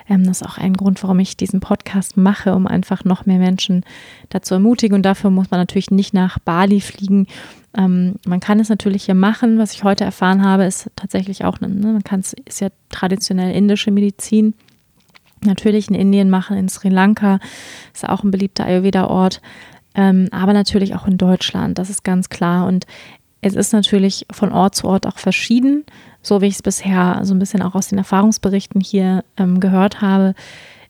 [0.09, 3.39] ähm, das ist auch ein Grund, warum ich diesen Podcast mache, um einfach noch mehr
[3.39, 3.85] Menschen
[4.29, 4.95] dazu ermutigen.
[4.95, 7.27] Und dafür muss man natürlich nicht nach Bali fliegen.
[7.77, 9.59] Ähm, man kann es natürlich hier machen.
[9.59, 13.55] Was ich heute erfahren habe, ist tatsächlich auch, ne, man kann es, ist ja traditionell
[13.55, 14.55] indische Medizin
[15.45, 17.39] natürlich in Indien machen, in Sri Lanka,
[17.95, 19.41] ist auch ein beliebter Ayurveda-Ort
[19.95, 22.67] ähm, aber natürlich auch in Deutschland, das ist ganz klar.
[22.67, 22.87] Und
[23.41, 25.85] es ist natürlich von Ort zu Ort auch verschieden,
[26.23, 30.01] so wie ich es bisher so ein bisschen auch aus den Erfahrungsberichten hier ähm, gehört
[30.01, 30.35] habe.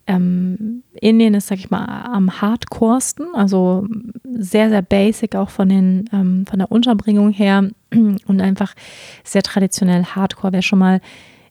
[0.06, 3.86] Ähm, Indien ist, sag ich mal, am hardcoresten, also
[4.24, 8.74] sehr, sehr basic auch von, den, ähm, von der Unterbringung her und einfach
[9.22, 10.52] sehr traditionell hardcore.
[10.52, 11.00] Wer schon mal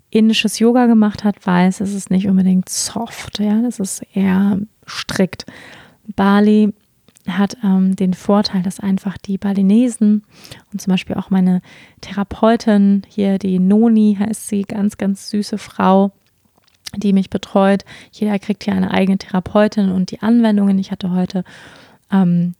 [0.09, 5.45] indisches Yoga gemacht hat, weiß, es ist nicht unbedingt soft, ja, das ist eher strikt.
[6.15, 6.73] Bali
[7.37, 10.23] hat ähm, den Vorteil, dass einfach die Balinesen
[10.71, 11.61] und zum Beispiel auch meine
[12.01, 16.11] Therapeutin hier, die Noni heißt sie, ganz, ganz süße Frau,
[16.95, 17.83] die mich betreut.
[18.11, 20.79] Jeder kriegt hier eine eigene Therapeutin und die Anwendungen.
[20.79, 21.43] Ich hatte heute
[22.11, 22.55] ähm,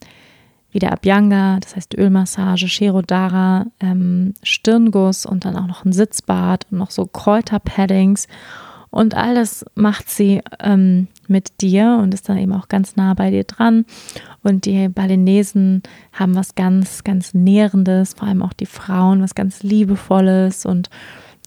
[0.72, 6.78] wieder Abhyanga, das heißt Ölmassage, Shirodara, ähm, Stirnguss und dann auch noch ein Sitzbad und
[6.78, 8.28] noch so Kräuterpaddings.
[8.92, 13.32] Und alles macht sie ähm, mit dir und ist dann eben auch ganz nah bei
[13.32, 13.86] dir dran.
[14.44, 19.64] Und die Balinesen haben was ganz, ganz Nährendes, vor allem auch die Frauen, was ganz
[19.64, 20.90] Liebevolles und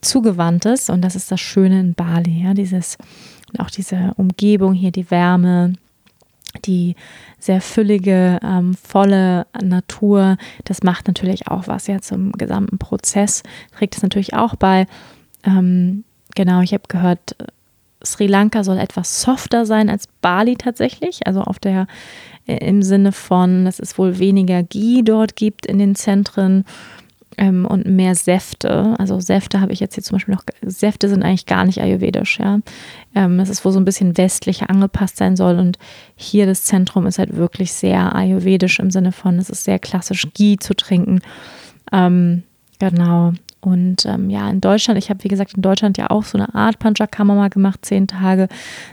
[0.01, 0.91] Zugewandtes.
[0.91, 2.99] Und das ist das Schöne in Bali, ja, dieses,
[3.59, 5.75] auch diese Umgebung hier, die Wärme,
[6.65, 6.97] die
[7.39, 13.43] sehr füllige, ähm, volle Natur, das macht natürlich auch was ja zum gesamten Prozess,
[13.77, 14.87] trägt es natürlich auch bei.
[15.45, 16.05] Ähm,
[16.35, 17.37] genau, ich habe gehört,
[18.05, 21.87] Sri Lanka soll etwas softer sein als Bali tatsächlich, also auf der
[22.47, 26.65] äh, im Sinne von, dass es wohl weniger Ghee dort gibt in den Zentren
[27.39, 28.95] ähm, und mehr Säfte.
[28.99, 32.39] Also Säfte habe ich jetzt hier zum Beispiel noch, Säfte sind eigentlich gar nicht ayurvedisch,
[32.39, 32.61] ja.
[33.15, 35.79] Ähm, das ist wohl so ein bisschen westlicher angepasst sein soll und
[36.17, 40.27] hier das Zentrum ist halt wirklich sehr ayurvedisch im Sinne von, es ist sehr klassisch
[40.35, 41.21] Ghee zu trinken.
[41.93, 42.43] Ähm,
[42.79, 43.33] genau.
[43.65, 46.53] Und ähm, ja, in Deutschland, ich habe wie gesagt in Deutschland ja auch so eine
[46.53, 48.49] Art Panchakarma mal gemacht, zehn Tage.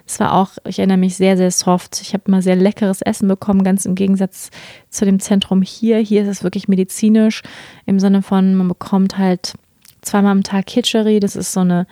[0.06, 2.00] Das war auch, ich erinnere mich, sehr, sehr soft.
[2.02, 4.52] Ich habe immer sehr leckeres Essen bekommen, ganz im Gegensatz
[4.92, 5.98] zu dem Zentrum hier.
[5.98, 7.42] Hier ist es wirklich medizinisch
[7.88, 9.56] im Sinne von, man bekommt halt
[10.02, 11.20] zweimal am Tag Kitscheri.
[11.20, 11.88] Das ist so eine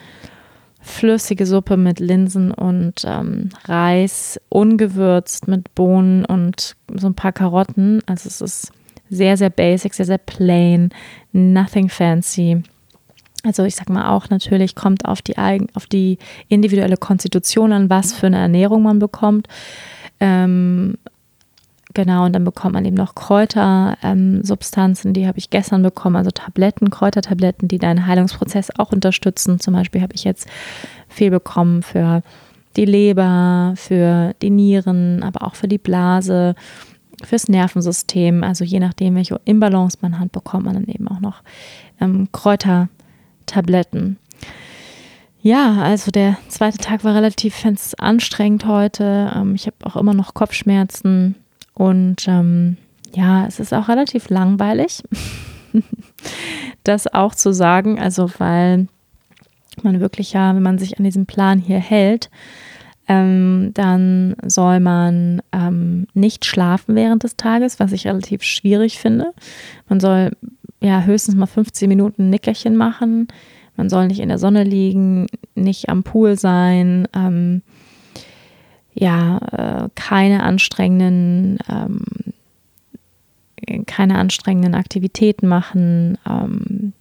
[0.79, 8.01] flüssige Suppe mit Linsen und ähm, Reis, ungewürzt mit Bohnen und so ein paar Karotten.
[8.05, 8.71] Also es ist
[9.09, 10.89] sehr, sehr basic, sehr, sehr plain,
[11.37, 12.63] nothing fancy.
[13.43, 15.37] Also ich sag mal auch natürlich kommt auf die,
[15.73, 16.17] auf die
[16.49, 19.47] individuelle Konstitution an, was für eine Ernährung man bekommt.
[20.19, 20.97] Ähm,
[21.93, 26.31] genau, und dann bekommt man eben noch Kräutersubstanzen, ähm, die habe ich gestern bekommen, also
[26.31, 29.59] Tabletten, Kräutertabletten, die deinen Heilungsprozess auch unterstützen.
[29.59, 30.47] Zum Beispiel habe ich jetzt
[31.07, 32.23] viel bekommen für
[32.75, 36.55] die Leber, für die Nieren, aber auch für die Blase
[37.23, 38.43] fürs Nervensystem.
[38.43, 41.41] Also je nachdem, welche Imbalance man hat, bekommt man dann eben auch noch
[41.99, 44.17] ähm, Kräutertabletten.
[45.41, 47.65] Ja, also der zweite Tag war relativ
[47.97, 49.31] anstrengend heute.
[49.35, 51.35] Ähm, ich habe auch immer noch Kopfschmerzen
[51.73, 52.77] und ähm,
[53.13, 55.03] ja, es ist auch relativ langweilig,
[56.83, 57.99] das auch zu sagen.
[57.99, 58.87] Also weil
[59.83, 62.29] man wirklich ja, wenn man sich an diesem Plan hier hält,
[63.07, 69.33] ähm, dann soll man ähm, nicht schlafen während des Tages, was ich relativ schwierig finde.
[69.87, 70.31] Man soll
[70.81, 73.27] ja höchstens mal 15 Minuten Nickerchen machen.
[73.77, 77.61] Man soll nicht in der Sonne liegen, nicht am Pool sein, ähm,
[78.93, 82.01] ja, äh, keine anstrengenden, ähm,
[83.85, 86.93] keine anstrengenden Aktivitäten machen, ähm,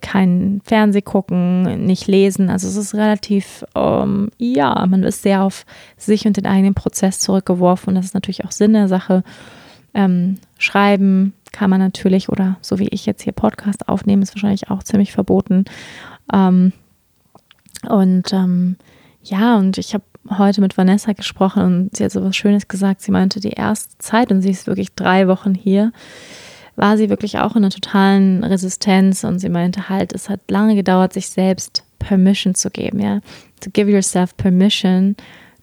[0.00, 2.50] kein Fernseh gucken, nicht lesen.
[2.50, 5.66] Also es ist relativ, ähm, ja, man ist sehr auf
[5.96, 9.24] sich und den eigenen Prozess zurückgeworfen und das ist natürlich auch Sinn der Sache.
[9.94, 14.70] Ähm, schreiben kann man natürlich oder so wie ich jetzt hier Podcast aufnehmen, ist wahrscheinlich
[14.70, 15.64] auch ziemlich verboten.
[16.32, 16.72] Ähm,
[17.88, 18.76] und ähm,
[19.22, 23.02] ja, und ich habe heute mit Vanessa gesprochen und sie hat so was Schönes gesagt.
[23.02, 25.92] Sie meinte, die erste Zeit, und sie ist wirklich drei Wochen hier,
[26.76, 30.74] war sie wirklich auch in einer totalen Resistenz und sie meinte halt, es hat lange
[30.74, 33.20] gedauert, sich selbst Permission zu geben, ja.
[33.60, 35.16] To give yourself permission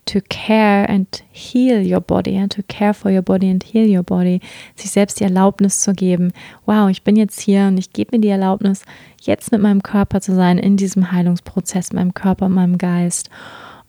[0.06, 2.48] to care and heal your body, ja?
[2.48, 4.42] to care for your body and heal your body,
[4.76, 6.32] sich selbst die Erlaubnis zu geben,
[6.66, 8.84] wow, ich bin jetzt hier und ich gebe mir die Erlaubnis,
[9.22, 13.30] jetzt mit meinem Körper zu sein, in diesem Heilungsprozess, meinem Körper, meinem Geist.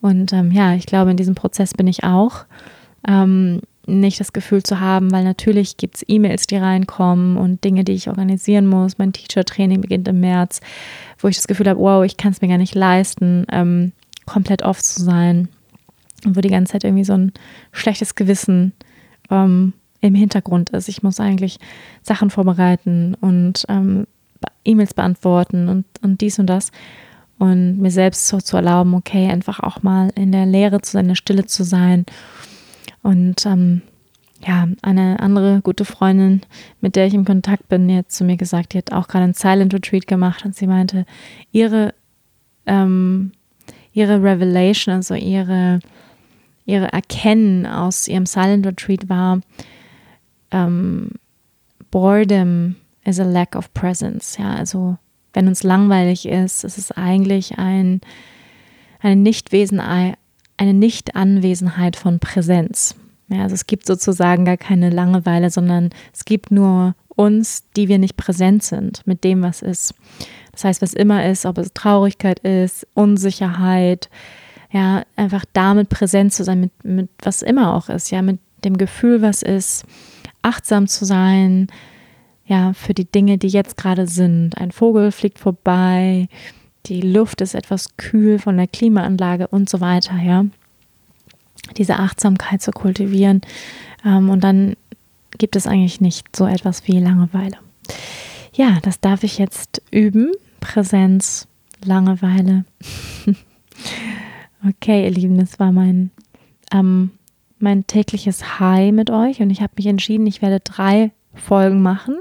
[0.01, 2.45] Und ähm, ja, ich glaube, in diesem Prozess bin ich auch.
[3.07, 7.83] Ähm, nicht das Gefühl zu haben, weil natürlich gibt es E-Mails, die reinkommen und Dinge,
[7.83, 8.97] die ich organisieren muss.
[8.97, 10.61] Mein Teacher-Training beginnt im März,
[11.19, 13.91] wo ich das Gefühl habe, wow, ich kann es mir gar nicht leisten, ähm,
[14.25, 15.49] komplett off zu sein.
[16.25, 17.33] Und wo die ganze Zeit irgendwie so ein
[17.73, 18.71] schlechtes Gewissen
[19.29, 20.87] ähm, im Hintergrund ist.
[20.87, 21.59] Ich muss eigentlich
[22.01, 24.07] Sachen vorbereiten und ähm,
[24.63, 26.71] E-Mails beantworten und, und dies und das.
[27.39, 31.05] Und mir selbst so zu erlauben, okay, einfach auch mal in der Leere zu sein,
[31.05, 32.05] in der Stille zu sein
[33.03, 33.81] und ähm,
[34.45, 36.41] ja, eine andere gute Freundin,
[36.81, 39.25] mit der ich im Kontakt bin, die hat zu mir gesagt, die hat auch gerade
[39.25, 41.05] ein Silent Retreat gemacht und sie meinte,
[41.51, 41.93] ihre,
[42.65, 43.31] ähm,
[43.93, 45.79] ihre Revelation, also ihre,
[46.65, 49.41] ihre Erkennen aus ihrem Silent Retreat war,
[50.51, 51.11] ähm,
[51.91, 52.75] Boredom
[53.05, 54.37] is a lack of presence.
[54.37, 54.97] Ja, also
[55.33, 58.01] wenn uns langweilig ist, ist es eigentlich ein,
[58.99, 59.79] eine Nichtwesen,
[60.57, 62.95] eine Nichtanwesenheit von Präsenz.
[63.29, 67.99] Ja, also es gibt sozusagen gar keine Langeweile, sondern es gibt nur uns, die wir
[67.99, 69.93] nicht präsent sind mit dem, was ist.
[70.51, 74.09] Das heißt, was immer ist, ob es Traurigkeit ist, Unsicherheit,
[74.71, 78.77] ja, einfach damit präsent zu sein, mit, mit was immer auch ist, ja, mit dem
[78.77, 79.85] Gefühl, was ist,
[80.41, 81.67] achtsam zu sein,
[82.45, 84.57] ja, für die Dinge, die jetzt gerade sind.
[84.57, 86.27] Ein Vogel fliegt vorbei,
[86.85, 90.45] die Luft ist etwas kühl von der Klimaanlage und so weiter, ja.
[91.77, 93.41] Diese Achtsamkeit zu kultivieren.
[94.05, 94.75] Ähm, und dann
[95.37, 97.57] gibt es eigentlich nicht so etwas wie Langeweile.
[98.53, 100.31] Ja, das darf ich jetzt üben.
[100.59, 101.47] Präsenz,
[101.83, 102.65] Langeweile.
[104.67, 106.11] okay, ihr Lieben, das war mein,
[106.71, 107.11] ähm,
[107.59, 112.19] mein tägliches High mit euch und ich habe mich entschieden, ich werde drei Folgen machen.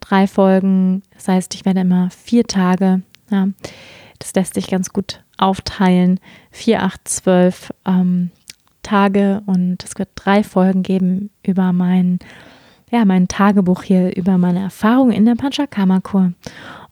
[0.00, 3.02] Drei Folgen, das heißt, ich werde immer vier Tage,
[3.32, 3.48] ja,
[4.18, 6.20] das lässt sich ganz gut aufteilen.
[6.50, 8.30] Vier, acht, zwölf ähm,
[8.82, 12.18] Tage und es wird drei Folgen geben über mein,
[12.90, 16.32] ja, mein Tagebuch hier, über meine Erfahrungen in der Panchakarma-Kur.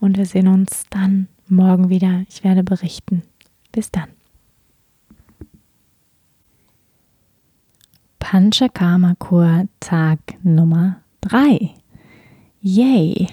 [0.01, 2.25] Und wir sehen uns dann morgen wieder.
[2.29, 3.23] Ich werde berichten.
[3.73, 4.09] Bis dann.
[8.19, 11.75] Panchakarma-Kur Tag Nummer 3.
[12.61, 13.29] Yay!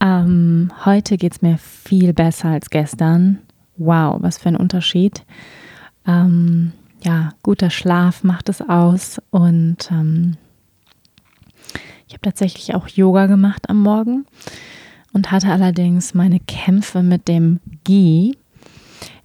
[0.00, 3.38] Ähm, heute geht es mir viel besser als gestern.
[3.76, 5.24] Wow, was für ein Unterschied.
[6.06, 6.72] Ähm,
[7.02, 10.36] ja, guter Schlaf macht es aus und ähm,
[12.06, 14.26] ich habe tatsächlich auch Yoga gemacht am Morgen
[15.12, 18.32] und hatte allerdings meine Kämpfe mit dem Ghee.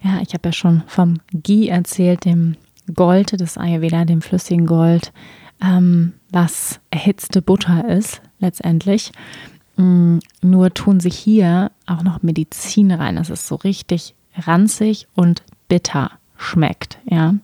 [0.04, 2.58] Ja, ich habe ja schon vom Ghee erzählt, dem
[2.94, 5.12] Gold des Ayurveda, dem flüssigen Gold,
[5.62, 9.12] ähm, was erhitzte Butter ist letztendlich.
[9.78, 13.16] Mm, nur tun sich hier auch noch Medizin rein.
[13.16, 17.00] Das ist so richtig ranzig und bitter schmeckt.
[17.06, 17.36] Ja?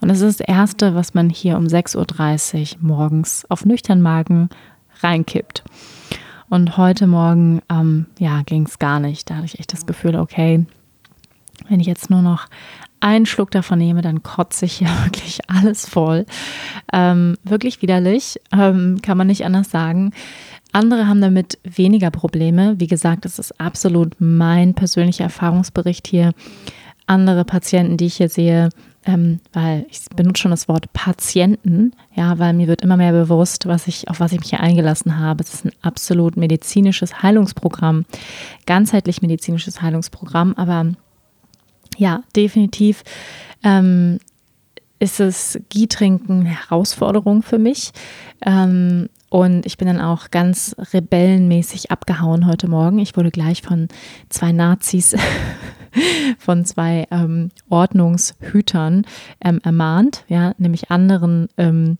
[0.00, 4.48] Und das ist das Erste, was man hier um 6.30 Uhr morgens auf nüchtern Magen
[5.00, 5.64] reinkippt.
[6.48, 9.28] Und heute Morgen, ähm, ja, ging es gar nicht.
[9.28, 10.64] Da hatte ich echt das Gefühl, okay,
[11.68, 12.46] wenn ich jetzt nur noch
[13.00, 16.24] einen Schluck davon nehme, dann kotze ich ja wirklich alles voll.
[16.92, 20.12] Ähm, wirklich widerlich, ähm, kann man nicht anders sagen.
[20.78, 22.78] Andere haben damit weniger Probleme.
[22.78, 26.34] Wie gesagt, das ist absolut mein persönlicher Erfahrungsbericht hier
[27.08, 28.68] andere Patienten, die ich hier sehe,
[29.04, 33.66] ähm, weil ich benutze schon das Wort Patienten, ja, weil mir wird immer mehr bewusst,
[33.66, 35.42] was ich, auf was ich mich hier eingelassen habe.
[35.42, 38.04] Es ist ein absolut medizinisches Heilungsprogramm,
[38.64, 40.92] ganzheitlich medizinisches Heilungsprogramm, aber
[41.96, 43.02] ja, definitiv
[43.64, 44.20] ähm,
[45.00, 47.90] ist es Gie-Trinken eine Herausforderung für mich.
[48.46, 52.98] Ähm, und ich bin dann auch ganz rebellenmäßig abgehauen heute Morgen.
[52.98, 53.88] Ich wurde gleich von
[54.30, 55.14] zwei Nazis,
[56.38, 59.06] von zwei ähm, Ordnungshütern
[59.44, 61.98] ähm, ermahnt, ja, nämlich anderen ähm,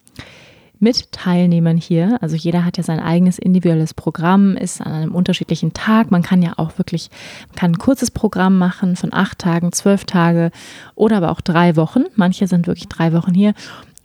[0.80, 2.16] mit Teilnehmern hier.
[2.22, 6.10] Also jeder hat ja sein eigenes individuelles Programm, ist an einem unterschiedlichen Tag.
[6.10, 7.10] Man kann ja auch wirklich,
[7.48, 10.50] man kann ein kurzes Programm machen von acht Tagen, zwölf Tage
[10.94, 12.04] oder aber auch drei Wochen.
[12.14, 13.54] Manche sind wirklich drei Wochen hier.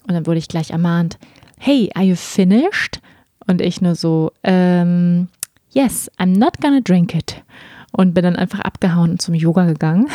[0.08, 1.18] Und dann wurde ich gleich ermahnt,
[1.58, 3.00] hey, are you finished?
[3.48, 5.28] Und ich nur so, ähm,
[5.72, 7.44] yes, I'm not gonna drink it.
[7.92, 10.08] Und bin dann einfach abgehauen und zum Yoga gegangen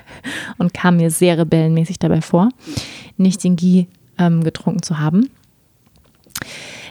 [0.58, 2.50] und kam mir sehr rebellenmäßig dabei vor,
[3.16, 5.30] nicht den Ghee ähm, getrunken zu haben.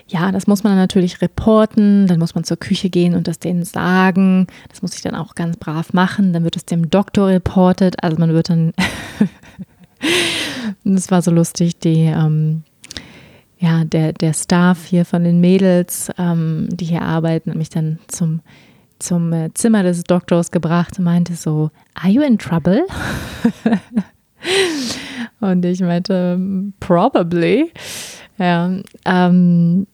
[0.08, 3.40] Ja, das muss man dann natürlich reporten, dann muss man zur Küche gehen und das
[3.40, 4.46] denen sagen.
[4.70, 6.32] Das muss ich dann auch ganz brav machen.
[6.32, 8.04] Dann wird es dem Doktor reportet.
[8.04, 8.74] Also man wird dann,
[10.84, 12.64] das war so lustig, die, ähm,
[13.66, 17.98] ja, der, der Staff hier von den Mädels, ähm, die hier arbeiten, hat mich dann
[18.08, 18.42] zum,
[19.00, 22.86] zum äh, Zimmer des Doktors gebracht und meinte so, are you in trouble?
[25.40, 26.40] und ich meinte,
[26.80, 27.72] probably.
[28.38, 28.70] Ja,
[29.06, 29.88] ähm,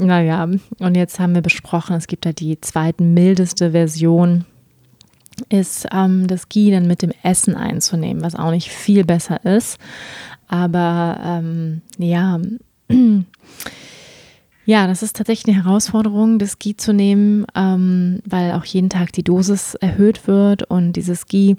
[0.00, 0.48] naja,
[0.78, 4.46] und jetzt haben wir besprochen, es gibt da die zweitmildeste Version,
[5.50, 9.78] ist ähm, das Ghee dann mit dem Essen einzunehmen, was auch nicht viel besser ist.
[10.48, 12.40] Aber ähm, ja,
[14.64, 19.12] ja, das ist tatsächlich eine Herausforderung, das Ghee zu nehmen, ähm, weil auch jeden Tag
[19.12, 21.56] die Dosis erhöht wird und dieses Ghee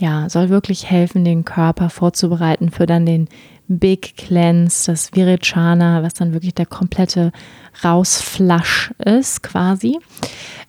[0.00, 3.28] ja, soll wirklich helfen, den Körper vorzubereiten für dann den
[3.68, 7.32] Big Cleanse, das Virichana, was dann wirklich der komplette
[7.84, 9.98] Rausflash ist quasi.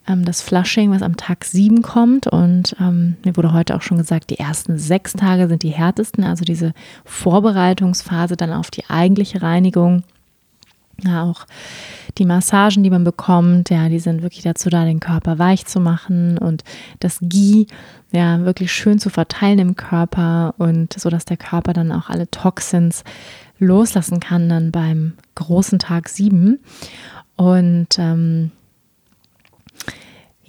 [0.08, 2.28] Ähm, das Flushing, was am Tag 7 kommt.
[2.28, 6.24] Und ähm, mir wurde heute auch schon gesagt, die ersten sechs Tage sind die härtesten,
[6.24, 6.74] also diese
[7.06, 10.04] Vorbereitungsphase dann auf die eigentliche Reinigung.
[11.04, 11.48] Ja, auch
[12.20, 15.80] die Massagen, die man bekommt, ja, die sind wirklich dazu da, den Körper weich zu
[15.80, 16.64] machen und
[17.00, 17.66] das Ghee,
[18.12, 22.30] ja, wirklich schön zu verteilen im Körper und so, dass der Körper dann auch alle
[22.30, 23.04] Toxins
[23.58, 26.60] loslassen kann dann beim großen Tag 7.
[27.36, 28.52] Und ähm,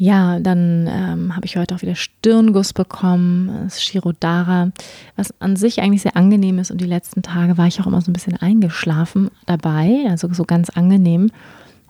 [0.02, 4.72] ja, dann ähm, habe ich heute auch wieder Stirnguss bekommen, das Shirodara,
[5.14, 6.72] was an sich eigentlich sehr angenehm ist.
[6.72, 10.42] Und die letzten Tage war ich auch immer so ein bisschen eingeschlafen dabei, also so
[10.42, 11.30] ganz angenehm.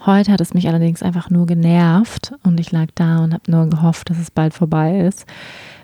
[0.04, 3.70] Heute hat es mich allerdings einfach nur genervt und ich lag da und habe nur
[3.70, 5.24] gehofft, dass es bald vorbei ist,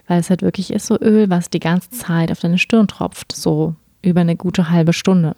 [0.07, 3.33] weil es halt wirklich ist so Öl, was die ganze Zeit auf deine Stirn tropft,
[3.33, 5.35] so über eine gute halbe Stunde.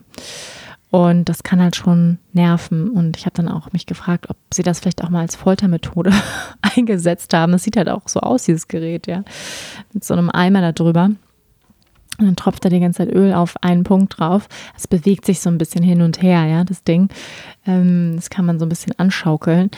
[0.90, 2.90] Und das kann halt schon nerven.
[2.90, 6.12] Und ich habe dann auch mich gefragt, ob sie das vielleicht auch mal als Foltermethode
[6.62, 7.52] eingesetzt haben.
[7.52, 9.22] Das sieht halt auch so aus, dieses Gerät, ja.
[9.92, 11.10] Mit so einem Eimer da drüber.
[12.18, 14.48] Und dann tropft da die ganze Zeit Öl auf einen Punkt drauf.
[14.76, 17.08] Es bewegt sich so ein bisschen hin und her, ja, das Ding.
[17.66, 19.70] Ähm, das kann man so ein bisschen anschaukeln.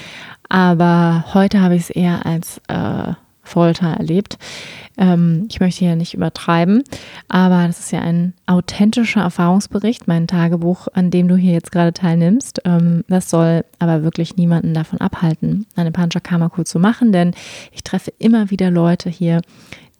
[0.49, 4.38] Aber heute habe ich es eher als äh, Folter erlebt.
[4.97, 6.82] Ähm, ich möchte hier nicht übertreiben,
[7.28, 11.93] aber das ist ja ein authentischer Erfahrungsbericht, mein Tagebuch, an dem du hier jetzt gerade
[11.93, 12.61] teilnimmst.
[12.64, 17.32] Ähm, das soll aber wirklich niemanden davon abhalten, eine Panchakarma-Kur zu machen, denn
[17.72, 19.40] ich treffe immer wieder Leute hier,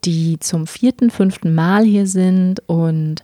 [0.05, 3.22] die zum vierten, fünften Mal hier sind und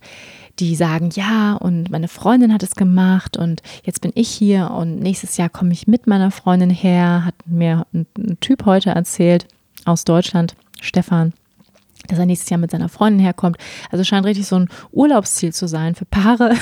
[0.59, 4.99] die sagen, ja, und meine Freundin hat es gemacht und jetzt bin ich hier und
[5.01, 9.47] nächstes Jahr komme ich mit meiner Freundin her, hat mir ein, ein Typ heute erzählt
[9.89, 11.33] aus Deutschland, Stefan,
[12.07, 13.57] dass er nächstes Jahr mit seiner Freundin herkommt.
[13.91, 16.55] Also scheint richtig so ein Urlaubsziel zu sein für Paare.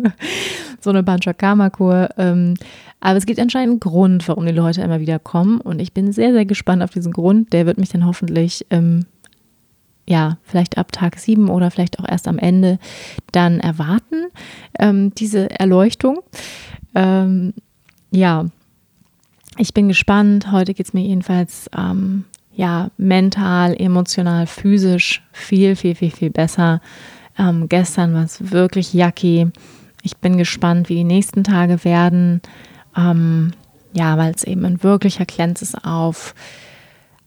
[0.80, 2.10] so eine Panchakarma-Kur.
[2.18, 2.54] Ähm,
[3.00, 5.60] aber es gibt anscheinend einen Grund, warum die Leute immer wieder kommen.
[5.60, 7.52] Und ich bin sehr, sehr gespannt auf diesen Grund.
[7.52, 9.06] Der wird mich dann hoffentlich, ähm,
[10.06, 12.78] ja, vielleicht ab Tag sieben oder vielleicht auch erst am Ende
[13.32, 14.26] dann erwarten,
[14.78, 16.20] ähm, diese Erleuchtung.
[16.94, 17.54] Ähm,
[18.10, 18.46] ja,
[19.56, 20.50] ich bin gespannt.
[20.50, 22.24] Heute geht es mir jedenfalls ähm,
[22.54, 26.80] ja, mental, emotional, physisch viel, viel, viel, viel besser.
[27.38, 29.50] Ähm, gestern war es wirklich yucky.
[30.02, 32.40] Ich bin gespannt, wie die nächsten Tage werden.
[32.96, 33.52] Ähm,
[33.92, 36.34] ja, weil es eben ein wirklicher Cleanse ist auf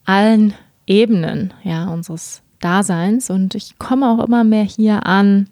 [0.05, 0.53] allen
[0.85, 3.29] Ebenen ja, unseres Daseins.
[3.29, 5.47] Und ich komme auch immer mehr hier an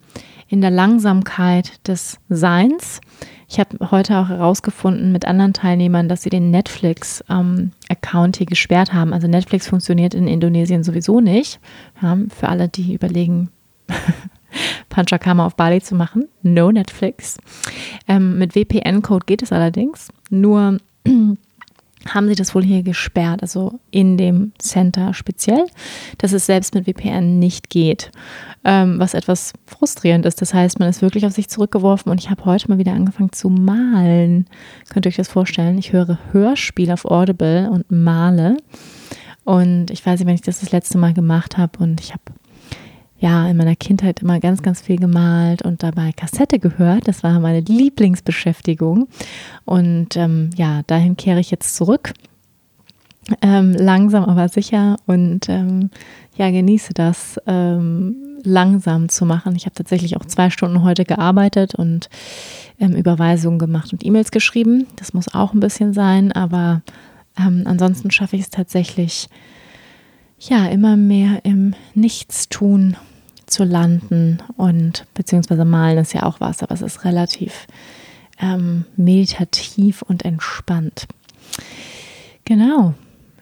[0.47, 3.01] in der Langsamkeit des Seins.
[3.47, 8.93] Ich habe heute auch herausgefunden mit anderen Teilnehmern, dass sie den Netflix-Account ähm, hier gesperrt
[8.93, 9.13] haben.
[9.13, 11.59] Also Netflix funktioniert in Indonesien sowieso nicht.
[12.01, 13.49] Ja, für alle, die überlegen,
[14.89, 16.27] Panchakarma auf Bali zu machen.
[16.41, 17.37] No Netflix.
[18.07, 20.09] Ähm, mit VPN-Code geht es allerdings.
[20.29, 20.79] Nur
[22.07, 25.65] haben sie das wohl hier gesperrt, also in dem Center speziell,
[26.17, 28.11] dass es selbst mit VPN nicht geht,
[28.63, 30.41] ähm, was etwas frustrierend ist.
[30.41, 33.31] Das heißt, man ist wirklich auf sich zurückgeworfen und ich habe heute mal wieder angefangen
[33.31, 34.45] zu malen.
[34.89, 35.77] Könnt ihr euch das vorstellen?
[35.77, 38.57] Ich höre Hörspiel auf Audible und male.
[39.43, 42.23] Und ich weiß nicht, wenn ich das das letzte Mal gemacht habe und ich habe
[43.19, 47.07] ja in meiner Kindheit immer ganz, ganz viel gemalt und dabei Kassette gehört.
[47.07, 49.07] Das war meine Lieblingsbeschäftigung.
[49.63, 52.13] Und ähm, ja, dahin kehre ich jetzt zurück.
[53.41, 55.89] Ähm, langsam aber sicher und ähm,
[56.35, 59.55] ja, genieße das ähm, langsam zu machen.
[59.55, 62.09] Ich habe tatsächlich auch zwei Stunden heute gearbeitet und
[62.79, 64.85] ähm, Überweisungen gemacht und E-Mails geschrieben.
[64.97, 66.83] Das muss auch ein bisschen sein, aber
[67.37, 69.27] ähm, ansonsten schaffe ich es tatsächlich,
[70.39, 72.97] ja, immer mehr im Nichtstun
[73.45, 77.67] zu landen und beziehungsweise malen ist ja auch was, aber es ist relativ
[78.39, 81.07] ähm, meditativ und entspannt.
[82.43, 82.93] Genau.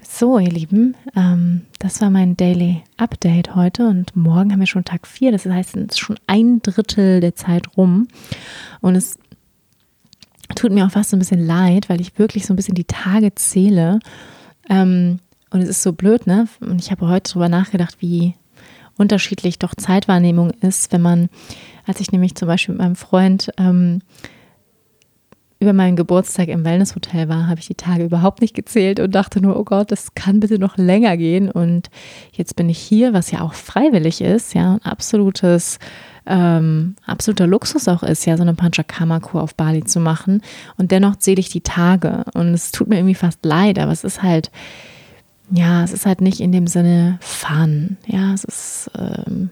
[0.07, 4.85] So, ihr Lieben, ähm, das war mein Daily Update heute und morgen haben wir schon
[4.85, 5.31] Tag 4.
[5.31, 8.07] Das heißt, es ist schon ein Drittel der Zeit rum.
[8.79, 9.17] Und es
[10.55, 12.83] tut mir auch fast so ein bisschen leid, weil ich wirklich so ein bisschen die
[12.83, 13.99] Tage zähle.
[14.69, 15.17] Ähm,
[15.53, 16.47] und es ist so blöd, ne?
[16.61, 18.33] Und ich habe heute darüber nachgedacht, wie
[18.97, 21.29] unterschiedlich doch Zeitwahrnehmung ist, wenn man,
[21.85, 24.01] als ich nämlich zum Beispiel mit meinem Freund ähm,
[25.59, 29.41] über meinen Geburtstag im Wellnesshotel war, habe ich die Tage überhaupt nicht gezählt und dachte
[29.41, 31.49] nur, oh Gott, das kann bitte noch länger gehen.
[31.49, 31.89] Und
[32.31, 35.77] jetzt bin ich hier, was ja auch freiwillig ist, ja, ein absolutes,
[36.25, 40.41] ähm, absoluter Luxus auch ist, ja, so eine Panchakarma-Kur auf Bali zu machen.
[40.77, 42.25] Und dennoch zähle ich die Tage.
[42.33, 44.51] Und es tut mir irgendwie fast leid, aber es ist halt,
[45.51, 47.97] ja, es ist halt nicht in dem Sinne Fun.
[48.07, 49.49] Ja, es ist ähm,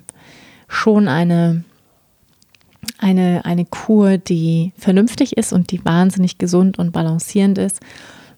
[0.67, 1.63] schon eine,
[2.97, 7.79] eine, eine Kur, die vernünftig ist und die wahnsinnig gesund und balancierend ist.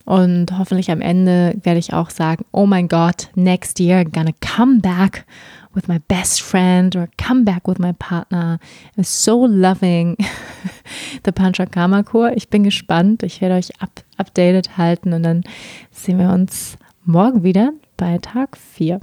[0.06, 4.34] Und hoffentlich am Ende werde ich auch sagen, oh mein Gott, next year I'm gonna
[4.42, 5.26] come back
[5.74, 8.60] with my best friend or come back with my partner.
[8.98, 10.18] I'm so loving
[11.24, 12.36] the Panchakarma Kur.
[12.36, 13.24] Ich bin gespannt.
[13.24, 15.44] Ich werde euch up updated halten und dann
[15.92, 19.02] sehen wir uns morgen wieder bei Tag 4.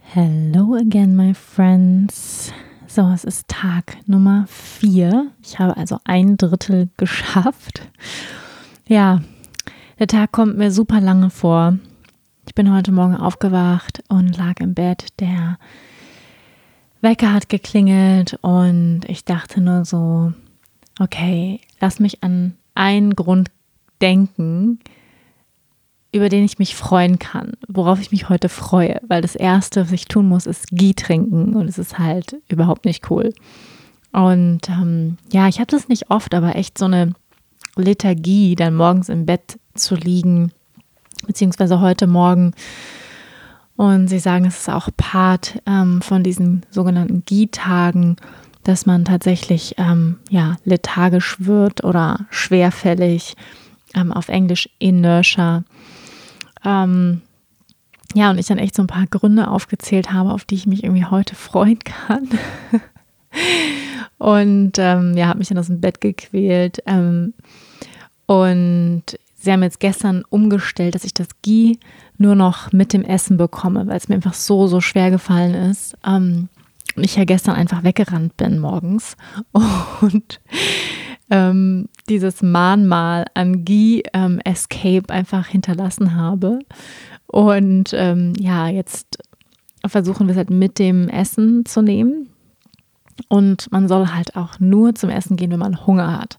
[0.00, 2.52] Hello again, my friends.
[2.86, 5.30] So, es ist Tag Nummer 4.
[5.42, 7.82] Ich habe also ein Drittel geschafft.
[8.88, 9.20] Ja,
[9.98, 11.78] der Tag kommt mir super lange vor.
[12.46, 15.08] Ich bin heute Morgen aufgewacht und lag im Bett.
[15.20, 15.58] Der
[17.02, 20.32] Wecker hat geklingelt und ich dachte nur so,
[20.98, 23.50] okay, lass mich an einen Grund
[24.00, 24.80] denken,
[26.12, 29.92] über den ich mich freuen kann, worauf ich mich heute freue, weil das Erste, was
[29.92, 33.32] ich tun muss, ist Gie trinken und es ist halt überhaupt nicht cool.
[34.12, 37.14] Und ähm, ja, ich habe das nicht oft, aber echt so eine
[37.74, 40.52] Lethargie, dann morgens im Bett zu liegen,
[41.26, 42.52] beziehungsweise heute Morgen.
[43.76, 48.16] Und sie sagen, es ist auch Part ähm, von diesen sogenannten Gie-Tagen,
[48.64, 53.36] dass man tatsächlich ähm, ja, lethargisch wird oder schwerfällig,
[53.94, 55.64] ähm, auf Englisch inertia.
[56.64, 57.20] Ähm,
[58.14, 60.84] ja, und ich dann echt so ein paar Gründe aufgezählt habe, auf die ich mich
[60.84, 62.28] irgendwie heute freuen kann.
[64.18, 66.82] und ähm, ja, habe mich dann aus dem Bett gequält.
[66.86, 67.34] Ähm,
[68.26, 69.02] und
[69.34, 71.78] sie haben jetzt gestern umgestellt, dass ich das Ghee
[72.16, 75.96] nur noch mit dem Essen bekomme, weil es mir einfach so, so schwer gefallen ist.
[76.06, 76.48] Ähm,
[76.96, 79.16] ich ja gestern einfach weggerannt bin morgens.
[80.00, 80.40] Und
[81.30, 86.60] ähm, dieses Mahnmal an Guy ähm, Escape einfach hinterlassen habe.
[87.26, 89.18] Und ähm, ja, jetzt
[89.86, 92.28] versuchen wir es halt mit dem Essen zu nehmen.
[93.28, 96.38] Und man soll halt auch nur zum Essen gehen, wenn man Hunger hat.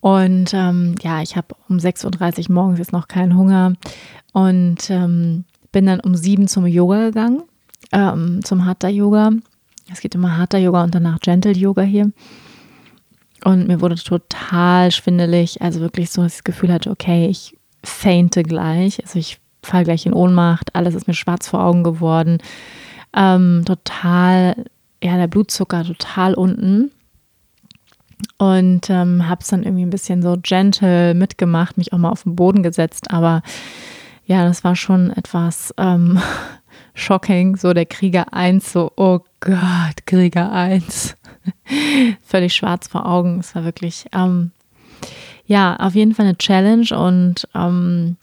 [0.00, 3.72] Und ähm, ja, ich habe um 6.30 Uhr morgens jetzt noch keinen Hunger
[4.34, 7.42] und ähm, bin dann um 7 zum Yoga gegangen,
[7.90, 9.30] ähm, zum Hatha Yoga.
[9.92, 12.12] Es geht immer Hatha Yoga und danach Gentle Yoga hier.
[13.44, 17.56] Und mir wurde total schwindelig, also wirklich so, dass ich das Gefühl hatte, okay, ich
[17.82, 22.38] fainte gleich, also ich falle gleich in Ohnmacht, alles ist mir schwarz vor Augen geworden.
[23.14, 24.64] Ähm, total,
[25.02, 26.90] ja, der Blutzucker total unten.
[28.38, 32.22] Und ähm, habe es dann irgendwie ein bisschen so gentle mitgemacht, mich auch mal auf
[32.22, 33.10] den Boden gesetzt.
[33.10, 33.42] Aber
[34.24, 36.18] ja, das war schon etwas ähm,
[36.94, 37.56] shocking.
[37.56, 41.16] So der Krieger 1, so, oh Gott, Krieger 1.
[42.24, 43.40] völlig schwarz vor Augen.
[43.40, 44.52] Es war wirklich, ähm,
[45.46, 48.16] ja, auf jeden Fall eine Challenge und ähm,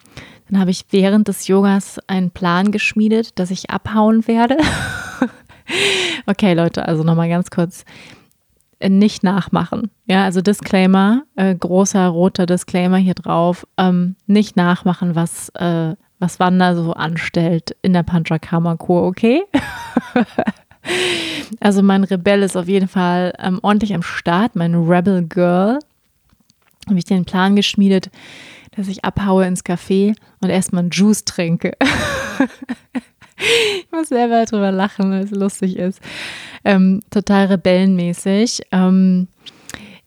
[0.50, 4.58] dann habe ich während des Yogas einen Plan geschmiedet, dass ich abhauen werde.
[6.26, 7.86] okay, Leute, also nochmal ganz kurz.
[8.80, 9.92] Äh, nicht nachmachen.
[10.08, 13.66] Ja, also Disclaimer, äh, großer roter Disclaimer hier drauf.
[13.78, 19.42] Ähm, nicht nachmachen, was, äh, was Wanda so anstellt in der Panchakarma-Kur, okay?
[21.60, 25.80] Also mein Rebell ist auf jeden Fall ähm, ordentlich am Start, mein Rebel Girl.
[26.88, 28.10] Habe ich den Plan geschmiedet,
[28.76, 31.74] dass ich abhaue ins Café und erstmal einen Juice trinke.
[33.38, 36.02] ich muss selber drüber lachen, weil es lustig ist.
[36.64, 38.62] Ähm, total rebellenmäßig.
[38.72, 39.28] Ähm,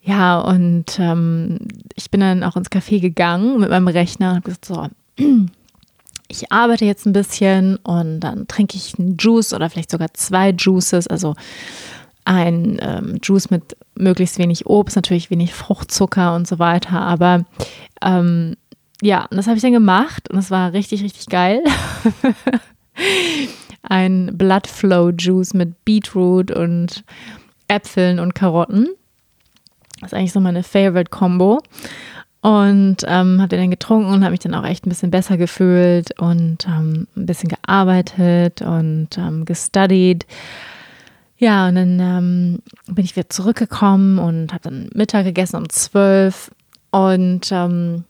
[0.01, 1.59] ja, und ähm,
[1.95, 4.87] ich bin dann auch ins Café gegangen mit meinem Rechner und habe gesagt, so,
[6.35, 10.51] ich arbeite jetzt ein bisschen und dann trinke ich einen Juice oder vielleicht sogar zwei
[10.51, 11.35] Juices, also
[12.25, 16.99] ein ähm, Juice mit möglichst wenig Obst, natürlich wenig Fruchtzucker und so weiter.
[16.99, 17.45] Aber
[18.01, 18.55] ähm,
[19.01, 21.63] ja, das habe ich dann gemacht und es war richtig, richtig geil.
[23.83, 27.03] ein Blood Flow Juice mit Beetroot und
[27.67, 28.89] Äpfeln und Karotten.
[30.01, 31.59] Das ist eigentlich so meine Favorite Combo.
[32.45, 35.35] Und ähm, habe den dann getrunken und habe mich dann auch echt ein bisschen besser
[35.35, 40.27] gefühlt und ähm, ein bisschen gearbeitet und ähm, gestudied.
[41.39, 46.51] Ja, und dann ähm, bin ich wieder zurückgekommen und habe dann Mittag gegessen um zwölf.
[46.91, 48.03] Und ähm,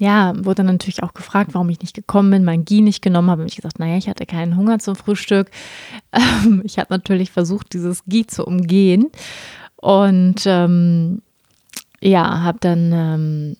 [0.00, 3.30] ja, wurde dann natürlich auch gefragt, warum ich nicht gekommen bin, mein Gie nicht genommen
[3.30, 3.42] habe.
[3.42, 5.48] Und ich gesagt, naja, ich hatte keinen Hunger zum Frühstück.
[6.12, 9.12] Ähm, ich habe natürlich versucht, dieses Gie zu umgehen.
[9.76, 11.22] Und ähm,
[12.00, 13.56] ja, habe dann, ähm,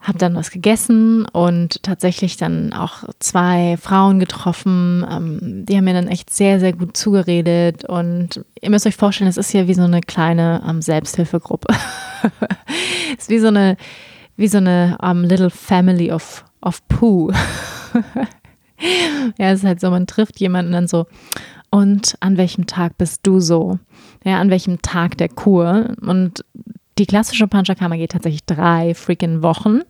[0.00, 5.04] hab dann was gegessen und tatsächlich dann auch zwei Frauen getroffen.
[5.10, 7.84] Ähm, die haben mir dann echt sehr, sehr gut zugeredet.
[7.84, 11.74] Und ihr müsst euch vorstellen, es ist ja wie so eine kleine ähm, Selbsthilfegruppe.
[13.18, 13.76] es ist wie so eine,
[14.36, 17.32] wie so eine um, little family of, of Pooh.
[19.38, 21.06] ja, es ist halt so, man trifft jemanden dann so,
[21.70, 23.78] und an welchem Tag bist du so?
[24.26, 25.94] Ja, an welchem Tag der Kur?
[26.00, 26.44] Und
[26.98, 29.82] die klassische Panchakarma geht tatsächlich drei freaking Wochen.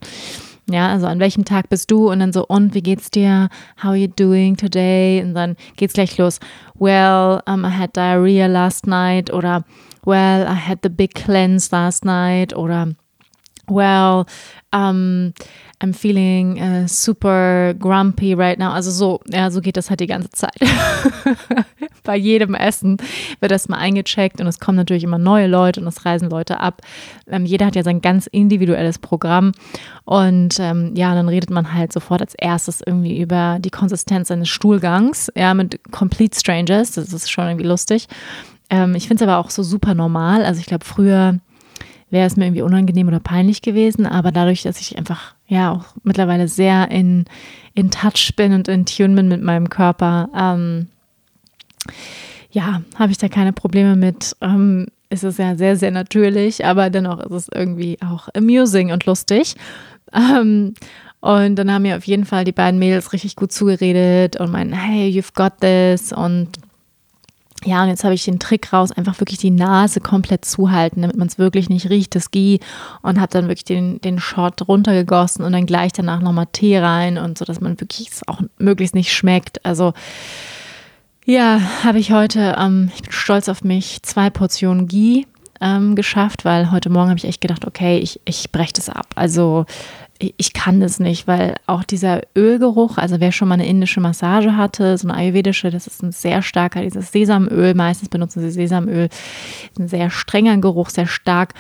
[0.68, 2.10] Ja, also an welchem Tag bist du?
[2.10, 3.48] Und dann so, und wie geht's dir?
[3.78, 5.22] How are you doing today?
[5.22, 6.38] Und dann geht's gleich los.
[6.74, 9.32] Well, um, I had diarrhea last night.
[9.32, 9.64] Oder
[10.04, 12.54] well, I had the big cleanse last night.
[12.54, 12.88] Oder
[13.68, 14.26] well,
[14.70, 15.32] um,
[15.80, 18.72] I'm feeling uh, super grumpy right now.
[18.72, 20.56] Also so, ja, so geht das halt die ganze Zeit.
[22.06, 22.96] Bei jedem Essen
[23.40, 26.60] wird das mal eingecheckt und es kommen natürlich immer neue Leute und es reisen Leute
[26.60, 26.80] ab.
[27.28, 29.52] Ähm, jeder hat ja sein ganz individuelles Programm
[30.04, 34.48] und ähm, ja, dann redet man halt sofort als erstes irgendwie über die Konsistenz eines
[34.48, 36.92] Stuhlgangs, ja, mit Complete Strangers.
[36.92, 38.06] Das ist schon irgendwie lustig.
[38.70, 40.44] Ähm, ich finde es aber auch so super normal.
[40.44, 41.40] Also ich glaube, früher
[42.10, 44.06] wäre es mir irgendwie unangenehm oder peinlich gewesen.
[44.06, 47.24] Aber dadurch, dass ich einfach ja auch mittlerweile sehr in,
[47.74, 50.88] in Touch bin und in Tune bin mit meinem Körper, ähm,
[52.50, 54.36] ja, habe ich da keine Probleme mit.
[54.40, 59.06] Ähm, ist es ja sehr, sehr natürlich, aber dennoch ist es irgendwie auch amusing und
[59.06, 59.54] lustig.
[60.12, 60.74] Ähm,
[61.20, 64.72] und dann haben mir auf jeden Fall die beiden Mädels richtig gut zugeredet und meinen,
[64.72, 66.48] hey, you've got this und
[67.64, 71.16] ja, und jetzt habe ich den Trick raus, einfach wirklich die Nase komplett zuhalten, damit
[71.16, 72.60] man es wirklich nicht riecht, das Ghee.
[73.02, 77.18] Und habe dann wirklich den, den Shot runtergegossen und dann gleich danach nochmal Tee rein
[77.18, 79.64] und so, dass man wirklich es auch möglichst nicht schmeckt.
[79.64, 79.94] Also
[81.27, 85.27] ja, habe ich heute, ähm, ich bin stolz auf mich, zwei Portionen Ghee
[85.61, 89.09] ähm, geschafft, weil heute Morgen habe ich echt gedacht, okay, ich, ich breche das ab.
[89.16, 89.66] Also
[90.19, 94.57] ich kann das nicht, weil auch dieser Ölgeruch, also wer schon mal eine indische Massage
[94.57, 99.09] hatte, so eine ayurvedische, das ist ein sehr starker, dieses Sesamöl, meistens benutzen sie Sesamöl,
[99.78, 101.55] ein sehr strenger Geruch, sehr stark.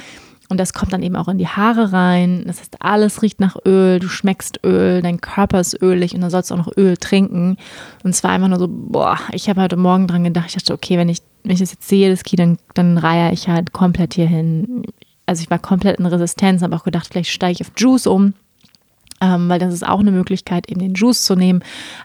[0.48, 2.44] Und das kommt dann eben auch in die Haare rein.
[2.46, 6.30] Das heißt, alles riecht nach Öl, du schmeckst Öl, dein Körper ist ölig und dann
[6.30, 7.56] sollst du auch noch Öl trinken.
[8.04, 10.98] Und zwar einfach nur so, boah, ich habe heute Morgen dran gedacht, ich dachte, okay,
[10.98, 14.14] wenn ich, wenn ich das jetzt sehe, das Key, dann, dann reihe ich halt komplett
[14.14, 14.84] hier hin.
[15.26, 18.34] Also ich war komplett in Resistenz, habe auch gedacht, vielleicht steige ich auf Juice um
[19.20, 21.62] ähm, weil das ist auch eine Möglichkeit, eben den Juice zu nehmen.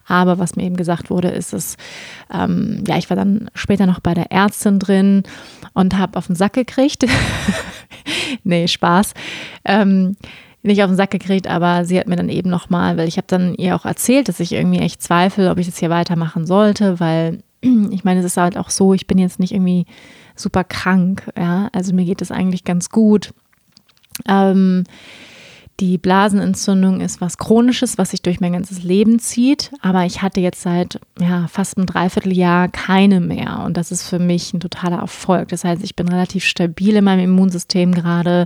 [0.07, 1.77] Aber was mir eben gesagt wurde, ist es,
[2.33, 5.23] ähm, ja, ich war dann später noch bei der Ärztin drin
[5.73, 7.05] und habe auf den Sack gekriegt.
[8.43, 9.13] nee, Spaß.
[9.65, 10.15] Ähm,
[10.63, 13.27] nicht auf den Sack gekriegt, aber sie hat mir dann eben nochmal, weil ich habe
[13.27, 16.99] dann ihr auch erzählt, dass ich irgendwie echt zweifle, ob ich das hier weitermachen sollte,
[16.99, 19.85] weil ich meine, es ist halt auch so, ich bin jetzt nicht irgendwie
[20.35, 23.33] super krank, ja, also mir geht es eigentlich ganz gut.
[24.27, 24.83] Ähm,
[25.81, 29.71] die Blasenentzündung ist was Chronisches, was sich durch mein ganzes Leben zieht.
[29.81, 33.63] Aber ich hatte jetzt seit ja, fast einem Dreivierteljahr keine mehr.
[33.65, 35.49] Und das ist für mich ein totaler Erfolg.
[35.49, 38.45] Das heißt, ich bin relativ stabil in meinem Immunsystem gerade.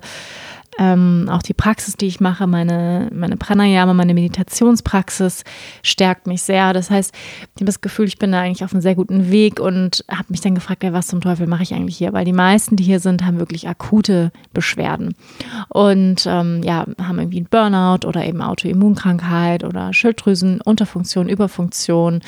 [0.77, 5.43] Ähm, auch die Praxis, die ich mache, meine, meine Pranayama, meine Meditationspraxis
[5.83, 6.73] stärkt mich sehr.
[6.73, 9.59] Das heißt, ich habe das Gefühl, ich bin da eigentlich auf einem sehr guten Weg
[9.59, 12.11] und habe mich dann gefragt, ja, was zum Teufel mache ich eigentlich hier?
[12.11, 15.15] Weil die meisten, die hier sind, haben wirklich akute Beschwerden
[15.69, 22.21] und ähm, ja, haben irgendwie einen Burnout oder eben Autoimmunkrankheit oder Schilddrüsenunterfunktion, Überfunktion,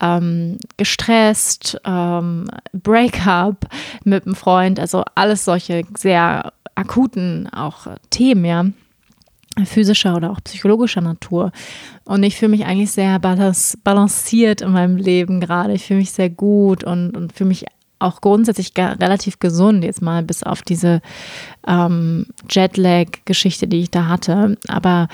[0.00, 3.66] ähm, gestresst, ähm, Breakup
[4.04, 8.64] mit einem Freund, also alles solche sehr akuten auch Themen, ja
[9.64, 11.52] physischer oder auch psychologischer Natur.
[12.04, 15.72] Und ich fühle mich eigentlich sehr balanciert in meinem Leben gerade.
[15.72, 17.66] Ich fühle mich sehr gut und, und fühle mich
[17.98, 21.00] auch grundsätzlich relativ gesund, jetzt mal bis auf diese
[21.66, 24.56] ähm, Jetlag-Geschichte, die ich da hatte.
[24.68, 25.08] Aber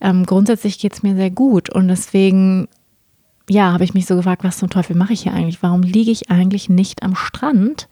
[0.00, 1.70] ähm, grundsätzlich geht es mir sehr gut.
[1.70, 2.68] Und deswegen,
[3.48, 5.62] ja, habe ich mich so gefragt, was zum Teufel mache ich hier eigentlich?
[5.62, 7.88] Warum liege ich eigentlich nicht am Strand?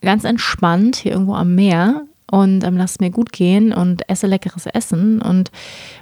[0.00, 4.26] Ganz entspannt hier irgendwo am Meer und ähm, lass es mir gut gehen und esse
[4.26, 5.50] leckeres Essen und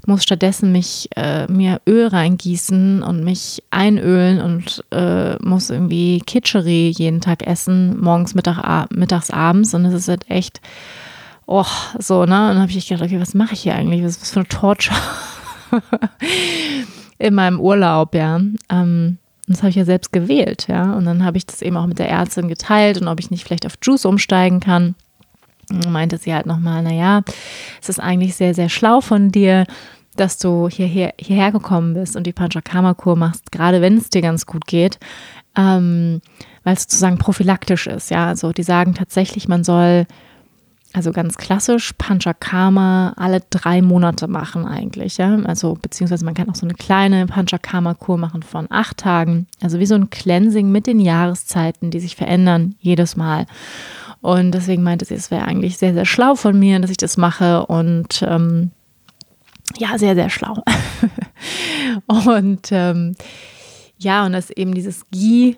[0.07, 6.95] muss stattdessen mich äh, mir Öl reingießen und mich einölen und äh, muss irgendwie Kitscheri
[6.97, 10.61] jeden Tag essen, morgens, Mittag, mittags, abends und es ist halt echt,
[11.47, 11.65] oh,
[11.99, 12.51] so, ne?
[12.51, 14.05] Und dann habe ich gedacht, okay, was mache ich hier eigentlich?
[14.05, 14.97] Was ist das für eine Torture?
[17.19, 18.41] In meinem Urlaub, ja.
[18.71, 20.93] Ähm, das habe ich ja selbst gewählt, ja.
[20.93, 23.43] Und dann habe ich das eben auch mit der Ärztin geteilt und ob ich nicht
[23.43, 24.95] vielleicht auf Juice umsteigen kann
[25.89, 27.23] meinte sie halt nochmal, naja,
[27.81, 29.65] es ist eigentlich sehr, sehr schlau von dir,
[30.17, 34.47] dass du hierher, hierher gekommen bist und die Panchakarma-Kur machst, gerade wenn es dir ganz
[34.47, 34.99] gut geht,
[35.57, 36.21] ähm,
[36.65, 38.11] weil es sozusagen prophylaktisch ist.
[38.11, 40.07] Ja, also die sagen tatsächlich, man soll
[40.93, 45.37] also ganz klassisch Panchakarma alle drei Monate machen eigentlich, ja.
[45.45, 49.47] Also beziehungsweise man kann auch so eine kleine Panchakarma-Kur machen von acht Tagen.
[49.63, 53.47] Also wie so ein Cleansing mit den Jahreszeiten, die sich verändern jedes Mal.
[54.21, 57.17] Und deswegen meinte sie, es wäre eigentlich sehr, sehr schlau von mir, dass ich das
[57.17, 58.71] mache und ähm,
[59.79, 60.63] ja, sehr, sehr schlau.
[62.07, 63.15] Und ähm,
[63.99, 65.57] ja, und das eben dieses Ghee,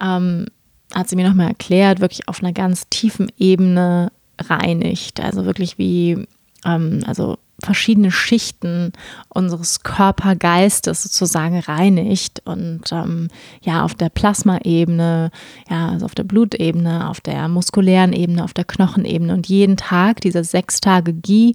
[0.00, 0.46] ähm,
[0.94, 5.20] hat sie mir nochmal erklärt, wirklich auf einer ganz tiefen Ebene reinigt.
[5.20, 6.26] Also wirklich wie,
[6.64, 8.92] ähm, also verschiedene Schichten
[9.28, 13.28] unseres Körpergeistes sozusagen reinigt und ähm,
[13.62, 15.30] ja auf der Plasmaebene,
[15.68, 19.32] ja also auf der Blutebene, auf der muskulären Ebene, auf der Knochenebene.
[19.32, 21.52] Und jeden Tag diese sechs Tage Ghee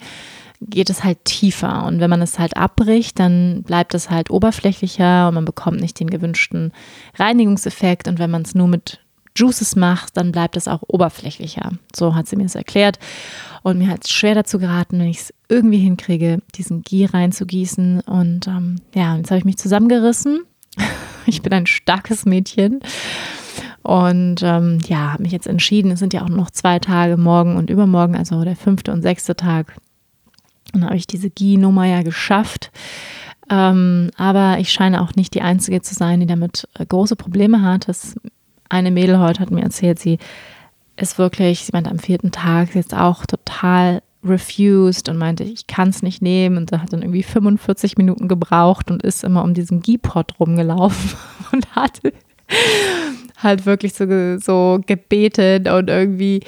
[0.62, 1.86] geht es halt tiefer.
[1.86, 6.00] Und wenn man es halt abbricht, dann bleibt es halt oberflächlicher und man bekommt nicht
[6.00, 6.72] den gewünschten
[7.16, 8.08] Reinigungseffekt.
[8.08, 9.00] Und wenn man es nur mit
[9.38, 11.72] Juices macht, dann bleibt es auch oberflächlicher.
[11.96, 13.00] So hat sie mir das erklärt.
[13.64, 18.02] Und mir hat es schwer dazu geraten, wenn ich es irgendwie hinkriege, diesen Ghee reinzugießen.
[18.02, 20.42] Und ähm, ja, jetzt habe ich mich zusammengerissen.
[21.26, 22.80] ich bin ein starkes Mädchen.
[23.84, 27.56] Und ähm, ja, habe mich jetzt entschieden, es sind ja auch noch zwei Tage, morgen
[27.56, 29.76] und übermorgen, also der fünfte und sechste Tag.
[30.74, 32.72] Und dann habe ich diese Ghee-Nummer ja geschafft.
[33.50, 37.62] Ähm, aber ich scheine auch nicht die Einzige zu sein, die damit äh, große Probleme
[37.62, 37.88] hat.
[37.88, 38.16] Das
[38.70, 40.18] eine Mädel heute hat mir erzählt, sie
[40.96, 45.90] ist wirklich, sie meinte am vierten Tag jetzt auch total refused und meinte, ich kann
[45.90, 49.82] es nicht nehmen und hat dann irgendwie 45 Minuten gebraucht und ist immer um diesen
[49.82, 51.12] Gipot rumgelaufen
[51.52, 52.02] und hat
[53.38, 56.42] halt wirklich so, so gebetet und irgendwie,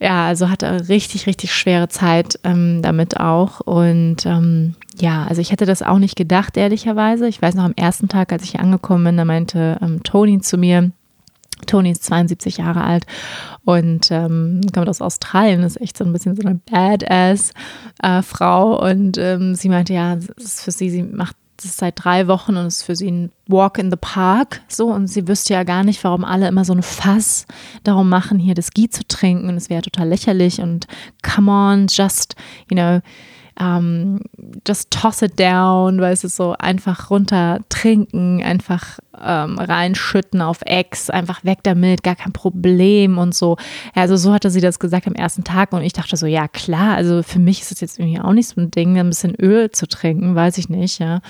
[0.00, 5.50] ja, also hatte richtig, richtig schwere Zeit ähm, damit auch und ähm, ja, also ich
[5.50, 7.26] hätte das auch nicht gedacht, ehrlicherweise.
[7.26, 10.40] Ich weiß noch am ersten Tag, als ich hier angekommen bin, da meinte ähm, Toni
[10.40, 10.92] zu mir,
[11.66, 13.06] Toni ist 72 Jahre alt
[13.64, 17.52] und ähm, kommt aus Australien, ist echt so ein bisschen so eine Badass-Frau.
[18.86, 22.26] Äh, und ähm, sie meinte, ja, es ist für sie, sie macht das seit drei
[22.28, 24.60] Wochen und ist für sie ein Walk in the Park.
[24.68, 27.46] So, und sie wüsste ja gar nicht, warum alle immer so eine Fass
[27.84, 29.48] darum machen, hier das Gie zu trinken.
[29.48, 30.86] Und es wäre total lächerlich und
[31.22, 32.34] come on, just,
[32.70, 33.00] you know,
[33.60, 34.20] um,
[34.66, 40.58] just toss it down, weil es ist so einfach runter trinken, einfach ähm, reinschütten auf
[40.64, 43.56] Ex, einfach weg damit, gar kein Problem und so.
[43.94, 46.96] Also so hatte sie das gesagt am ersten Tag und ich dachte so, ja klar,
[46.96, 49.70] also für mich ist es jetzt irgendwie auch nicht so ein Ding, ein bisschen Öl
[49.70, 51.20] zu trinken, weiß ich nicht, ja.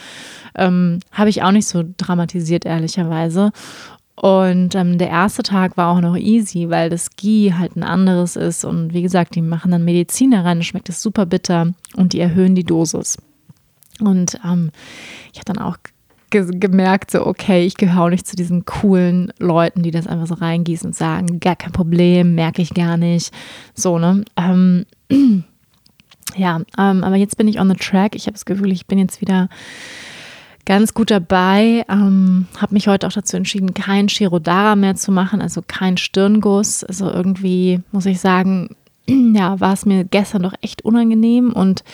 [0.57, 3.51] Ähm, Habe ich auch nicht so dramatisiert, ehrlicherweise.
[4.17, 8.37] Und ähm, der erste Tag war auch noch easy, weil das Ghee halt ein anderes
[8.37, 8.65] ist.
[8.65, 12.21] Und wie gesagt, die machen dann Medizin da rein, schmeckt es super bitter und die
[12.21, 13.19] erhöhen die Dosis.
[14.01, 14.71] Und ähm,
[15.33, 15.79] ich habe dann auch
[16.31, 20.27] ge gemerkt, so, okay, ich gehöre auch nicht zu diesen coolen Leuten, die das einfach
[20.27, 23.33] so reingießen und sagen, gar kein Problem, merke ich gar nicht.
[23.75, 24.25] So, ne?
[24.37, 24.87] Ähm,
[26.37, 28.15] ja, ähm, aber jetzt bin ich on the track.
[28.15, 29.49] Ich habe das Gefühl, ich bin jetzt wieder
[30.65, 31.85] ganz gut dabei.
[31.89, 36.85] Ähm, habe mich heute auch dazu entschieden, kein Shirodara mehr zu machen, also kein Stirnguss.
[36.85, 38.77] Also irgendwie muss ich sagen,
[39.07, 41.85] ja, war es mir gestern doch echt unangenehm und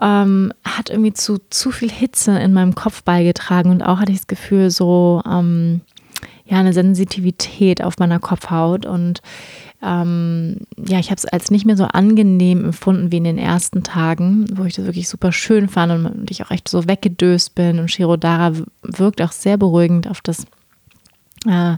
[0.00, 4.18] ähm, hat irgendwie zu zu viel Hitze in meinem Kopf beigetragen und auch hatte ich
[4.18, 5.82] das Gefühl, so ähm,
[6.44, 9.22] ja, eine Sensitivität auf meiner Kopfhaut und
[9.82, 13.82] ähm, ja, ich habe es als nicht mehr so angenehm empfunden wie in den ersten
[13.82, 17.78] Tagen, wo ich das wirklich super schön fand und ich auch echt so weggedöst bin.
[17.78, 18.52] Und Shirodara
[18.82, 20.46] wirkt auch sehr beruhigend auf das
[21.46, 21.76] äh,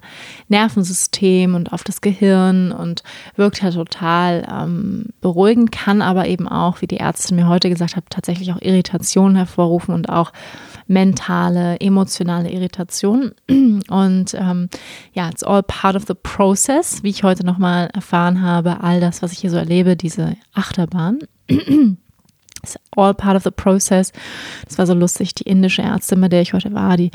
[0.48, 3.02] Nervensystem und auf das Gehirn und
[3.36, 7.96] wirkt halt total ähm, beruhigend, kann aber eben auch, wie die Ärztin mir heute gesagt
[7.96, 10.32] hat, tatsächlich auch Irritationen hervorrufen und auch
[10.86, 13.32] mentale, emotionale Irritation.
[13.48, 14.68] Und ähm,
[15.12, 19.22] ja, it's all part of the process, wie ich heute nochmal erfahren habe, all das,
[19.22, 21.20] was ich hier so erlebe, diese Achterbahn.
[22.62, 24.10] It's all part of the process.
[24.66, 27.10] Das war so lustig, die indische Ärztin, bei der ich heute war, die,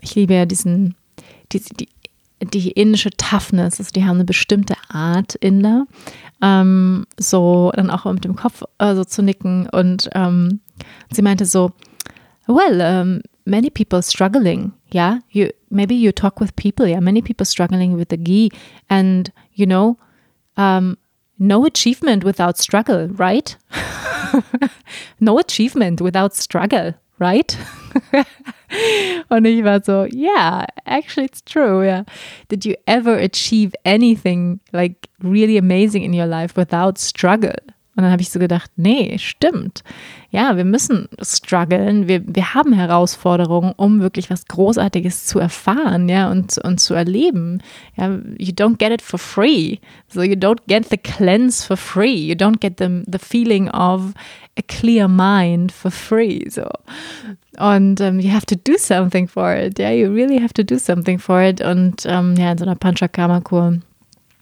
[0.00, 0.94] ich liebe ja diesen,
[1.52, 1.88] die, die,
[2.42, 5.86] die indische Toughness, also die haben eine bestimmte Art Inder,
[6.40, 10.60] ähm, so dann auch mit dem Kopf äh, so zu nicken und ähm,
[11.10, 11.72] sie meinte so,
[12.48, 14.72] Well, um, many people struggling.
[14.90, 16.86] Yeah, you maybe you talk with people.
[16.86, 18.50] Yeah, many people struggling with the ghee,
[18.88, 19.98] and you know,
[20.56, 20.98] um,
[21.38, 23.56] no achievement without struggle, right?
[25.20, 27.56] no achievement without struggle, right?
[29.30, 32.04] Und ich war so, yeah, actually it's true, yeah.
[32.48, 37.54] Did you ever achieve anything like really amazing in your life without struggle?
[37.96, 39.82] Und dann habe ich so gedacht, nee, stimmt.
[40.30, 42.08] Ja, wir müssen strugglen.
[42.08, 47.62] Wir, wir haben Herausforderungen, um wirklich was Großartiges zu erfahren, ja, und, und zu erleben.
[47.96, 49.78] Ja, you don't get it for free.
[50.08, 52.14] So you don't get the cleanse for free.
[52.14, 54.12] You don't get the, the feeling of
[54.58, 56.48] a clear mind for free.
[56.50, 56.68] So.
[57.58, 59.78] Und um, ähm, you have to do something for it.
[59.78, 61.62] Yeah, you really have to do something for it.
[61.62, 63.80] Und um, ähm, ja, in so einer Panchakarma-Kur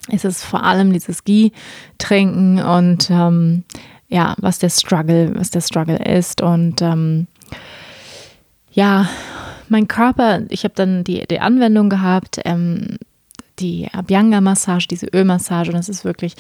[0.09, 1.53] ist es vor allem dieses Ghee
[1.99, 3.65] trinken und ähm,
[4.09, 7.27] ja, was der Struggle, was der Struggle ist und ähm,
[8.73, 9.09] ja,
[9.69, 12.99] mein Körper, ich habe dann die, die Anwendung gehabt, ähm,
[13.59, 16.35] die Abhyanga-Massage, diese Ölmassage und das ist wirklich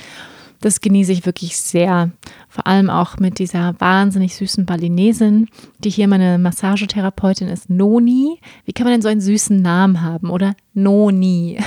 [0.65, 2.11] das genieße ich wirklich sehr.
[2.49, 8.41] Vor allem auch mit dieser wahnsinnig süßen Balinesin, die hier meine Massagetherapeutin ist, Noni.
[8.65, 10.55] Wie kann man denn so einen süßen Namen haben, oder?
[10.73, 11.59] Noni.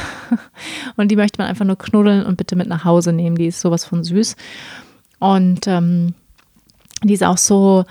[0.97, 3.37] Und die möchte man einfach nur knuddeln und bitte mit nach Hause nehmen.
[3.37, 4.35] Die ist sowas von süß.
[5.19, 6.15] Und ähm,
[7.03, 7.85] die ist auch so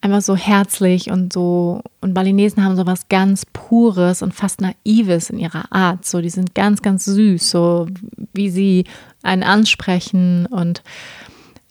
[0.00, 1.82] einfach so herzlich und so.
[2.00, 6.04] Und Balinesen haben so was ganz Pures und fast Naives in ihrer Art.
[6.04, 7.86] So, die sind ganz, ganz süß, so
[8.32, 8.84] wie sie
[9.22, 10.46] einen ansprechen.
[10.46, 10.82] Und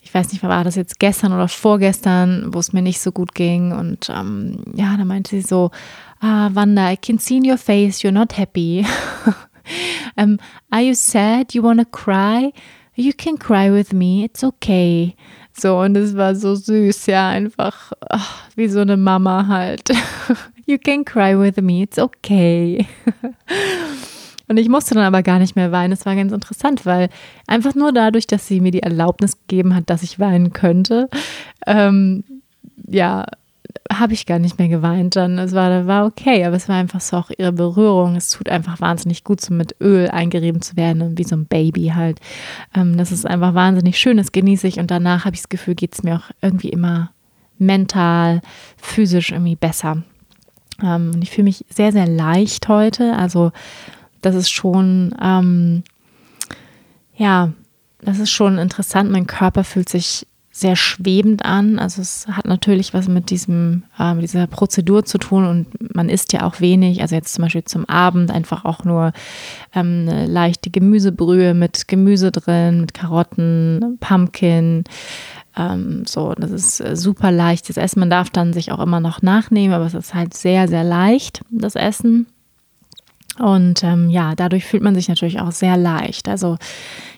[0.02, 3.34] ich weiß nicht, war das jetzt gestern oder vorgestern, wo es mir nicht so gut
[3.34, 3.72] ging.
[3.72, 5.72] Und ähm, ja, da meinte sie so:
[6.20, 8.86] Ah, Wanda, I can see in your face, you're not happy.
[10.18, 10.38] um,
[10.70, 11.54] are you sad?
[11.54, 12.52] You wanna cry?
[12.96, 15.16] You can cry with me, it's okay.
[15.60, 19.90] So, und es war so süß, ja, einfach ach, wie so eine Mama halt.
[20.66, 22.86] You can cry with me, it's okay.
[24.48, 25.94] Und ich musste dann aber gar nicht mehr weinen.
[25.94, 27.10] Es war ganz interessant, weil
[27.46, 31.08] einfach nur dadurch, dass sie mir die Erlaubnis gegeben hat, dass ich weinen könnte,
[31.68, 32.24] ähm,
[32.88, 33.26] ja,
[33.92, 35.38] habe ich gar nicht mehr geweint dann.
[35.38, 38.16] Es war, war okay, aber es war einfach so auch ihre Berührung.
[38.16, 41.92] Es tut einfach wahnsinnig gut, so mit Öl eingerieben zu werden, wie so ein Baby
[41.96, 42.20] halt.
[42.76, 45.76] Ähm, das ist einfach wahnsinnig schön, das genieße ich und danach habe ich das Gefühl,
[45.76, 47.12] geht es mir auch irgendwie immer
[47.58, 48.42] mental,
[48.78, 50.04] physisch irgendwie besser.
[50.82, 53.16] Ähm, und ich fühle mich sehr, sehr leicht heute.
[53.16, 53.52] Also
[54.22, 55.84] das ist schon, ähm,
[57.16, 57.52] ja,
[58.02, 59.12] das ist schon interessant.
[59.12, 60.26] Mein Körper fühlt sich
[60.60, 61.80] sehr schwebend an.
[61.80, 66.10] Also es hat natürlich was mit diesem, äh, mit dieser Prozedur zu tun und man
[66.10, 67.02] isst ja auch wenig.
[67.02, 69.14] Also jetzt zum Beispiel zum Abend einfach auch nur
[69.74, 74.84] ähm, eine leichte Gemüsebrühe mit Gemüse drin, mit Karotten, Pumpkin.
[75.58, 78.00] Ähm, so, das ist äh, super leichtes Essen.
[78.00, 81.42] Man darf dann sich auch immer noch nachnehmen, aber es ist halt sehr, sehr leicht,
[81.50, 82.28] das Essen.
[83.40, 86.28] Und ähm, ja, dadurch fühlt man sich natürlich auch sehr leicht.
[86.28, 86.58] Also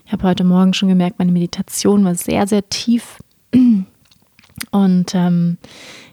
[0.05, 3.17] ich habe heute Morgen schon gemerkt, meine Meditation war sehr, sehr tief
[4.71, 5.57] und ähm,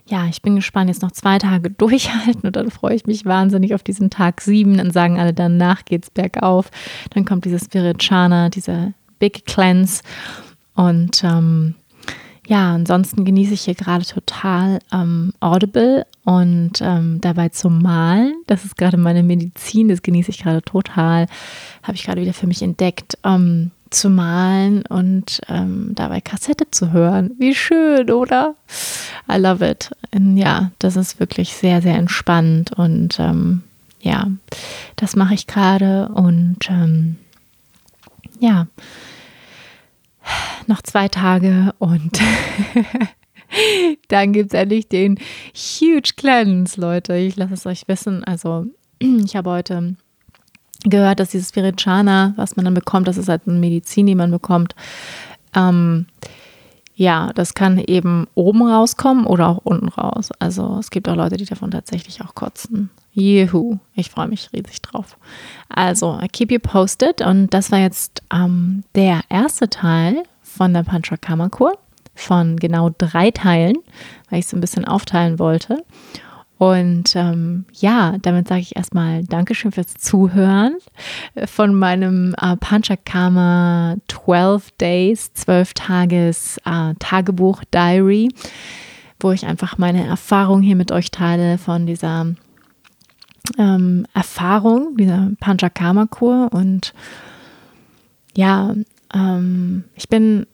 [0.09, 3.73] ja, ich bin gespannt, jetzt noch zwei Tage durchhalten und dann freue ich mich wahnsinnig
[3.73, 4.77] auf diesen Tag sieben.
[4.77, 6.71] Dann sagen alle, danach geht's bergauf.
[7.11, 10.01] Dann kommt dieses Spirichana, dieser Big Cleanse.
[10.75, 11.75] Und ähm,
[12.47, 18.33] ja, ansonsten genieße ich hier gerade total ähm, Audible und ähm, dabei zu malen.
[18.47, 21.27] Das ist gerade meine Medizin, das genieße ich gerade total.
[21.83, 23.19] Habe ich gerade wieder für mich entdeckt.
[23.23, 27.31] Ähm, zu malen und ähm, dabei Kassette zu hören.
[27.37, 28.55] Wie schön, oder?
[29.31, 29.91] I love it.
[30.13, 33.63] Und ja, das ist wirklich sehr, sehr entspannend und ähm,
[34.01, 34.27] ja,
[34.95, 37.17] das mache ich gerade und ähm,
[38.39, 38.67] ja,
[40.67, 42.19] noch zwei Tage und
[44.07, 45.19] dann gibt es endlich den
[45.53, 47.15] Huge Cleanse, Leute.
[47.15, 48.23] Ich lasse es euch wissen.
[48.23, 48.65] Also,
[48.99, 49.95] ich habe heute
[50.83, 54.31] gehört, dass dieses Spirichana, was man dann bekommt, das ist halt eine Medizin, die man
[54.31, 54.75] bekommt.
[55.55, 56.05] Ähm,
[56.95, 60.31] ja, das kann eben oben rauskommen oder auch unten raus.
[60.39, 62.89] Also es gibt auch Leute, die davon tatsächlich auch kotzen.
[63.13, 65.17] Juhu, ich freue mich riesig drauf.
[65.69, 67.21] Also, I keep you posted.
[67.21, 71.77] Und das war jetzt ähm, der erste Teil von der Panchakarma-Kur
[72.15, 73.77] von genau drei Teilen,
[74.29, 75.83] weil ich es ein bisschen aufteilen wollte.
[76.59, 80.75] Und ähm, ja, damit sage ich erstmal Dankeschön fürs Zuhören
[81.45, 88.27] von meinem äh, Panchakarma 12 Days, 12 Tages äh, Tagebuch, Diary,
[89.21, 92.25] wo ich einfach meine Erfahrung hier mit euch teile von dieser
[93.57, 96.49] ähm, Erfahrung, dieser Panchakarma-Kur.
[96.51, 96.93] Und
[98.35, 98.75] ja,
[99.13, 100.45] ähm, ich bin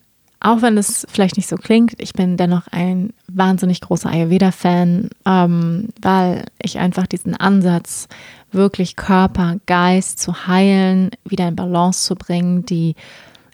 [0.45, 5.89] auch wenn es vielleicht nicht so klingt, ich bin dennoch ein wahnsinnig großer Ayurveda-Fan, ähm,
[5.99, 8.07] weil ich einfach diesen Ansatz,
[8.51, 12.95] wirklich Körper, Geist zu heilen, wieder in Balance zu bringen, die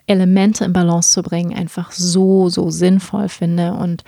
[0.05, 3.73] Elemente in Balance zu bringen, einfach so, so sinnvoll finde.
[3.73, 4.03] Und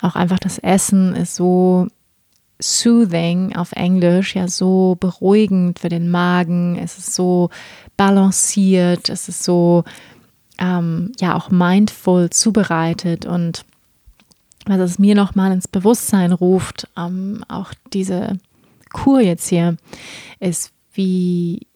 [0.00, 1.88] auch einfach das Essen ist so
[2.60, 6.78] soothing auf Englisch, ja, so beruhigend für den Magen.
[6.78, 7.50] Es ist so
[7.96, 9.82] balanciert, es ist so
[10.58, 13.64] ähm, ja auch mindful zubereitet und
[14.66, 18.38] was es mir nochmal ins Bewusstsein ruft, ähm, auch diese
[18.92, 19.76] Kur jetzt hier,
[20.40, 21.66] ist wie,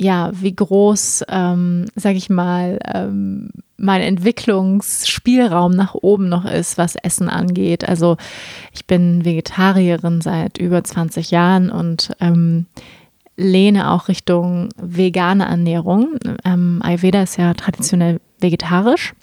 [0.00, 6.96] ja, wie groß, ähm, sag ich mal, ähm, mein Entwicklungsspielraum nach oben noch ist, was
[6.96, 7.86] Essen angeht.
[7.88, 8.16] Also
[8.72, 12.66] ich bin Vegetarierin seit über 20 Jahren und ähm,
[13.36, 16.16] lehne auch Richtung vegane Ernährung.
[16.44, 19.14] Ähm, Ayurveda ist ja traditionell vegetarisch.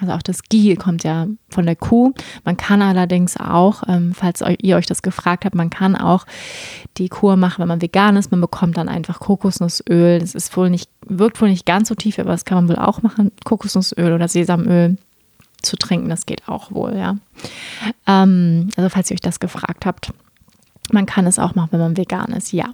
[0.00, 2.12] Also auch das Ghee kommt ja von der Kuh.
[2.44, 6.24] Man kann allerdings auch, ähm, falls ihr euch das gefragt habt, man kann auch
[6.96, 8.30] die Kur machen, wenn man vegan ist.
[8.30, 10.18] Man bekommt dann einfach Kokosnussöl.
[10.18, 12.82] Das ist wohl nicht, wirkt wohl nicht ganz so tief, aber das kann man wohl
[12.82, 13.30] auch machen.
[13.44, 14.96] Kokosnussöl oder Sesamöl
[15.62, 17.16] zu trinken, das geht auch wohl, ja.
[18.06, 20.12] Ähm, also falls ihr euch das gefragt habt,
[20.90, 22.70] man kann es auch machen, wenn man vegan ist, ja.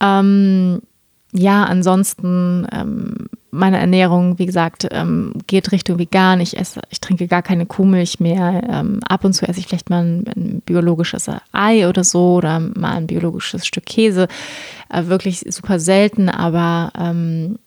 [0.00, 0.80] Ähm,
[1.32, 6.40] ja, ansonsten ähm, meine Ernährung, wie gesagt, ähm, geht Richtung vegan.
[6.40, 8.62] Ich esse, ich trinke gar keine Kuhmilch mehr.
[8.68, 12.60] Ähm, ab und zu esse ich vielleicht mal ein, ein, biologisches Ei oder so oder
[12.60, 14.28] mal ein biologisches Stück Käse.
[14.90, 17.58] Äh, wirklich super selten, aber ähm,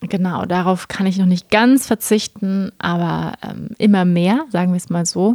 [0.00, 4.90] genau, darauf kann ich noch nicht ganz verzichten, aber ähm, immer mehr, sagen wir es
[4.90, 5.34] mal so.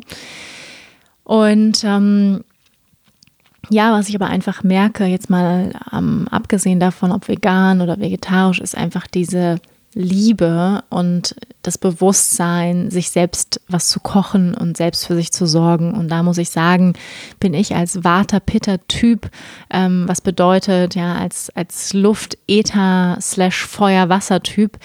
[1.24, 2.44] Und ähm,
[3.72, 8.60] ja, was ich aber einfach merke, jetzt mal ähm, abgesehen davon, ob vegan oder vegetarisch,
[8.60, 9.60] ist einfach diese
[9.94, 15.94] Liebe und das Bewusstsein, sich selbst was zu kochen und selbst für sich zu sorgen.
[15.94, 16.94] Und da muss ich sagen,
[17.40, 19.30] bin ich als Water-Pitter-Typ,
[19.70, 24.78] ähm, was bedeutet, ja, als, als Luft-, Ether-, slash Feuer-Wasser-Typ,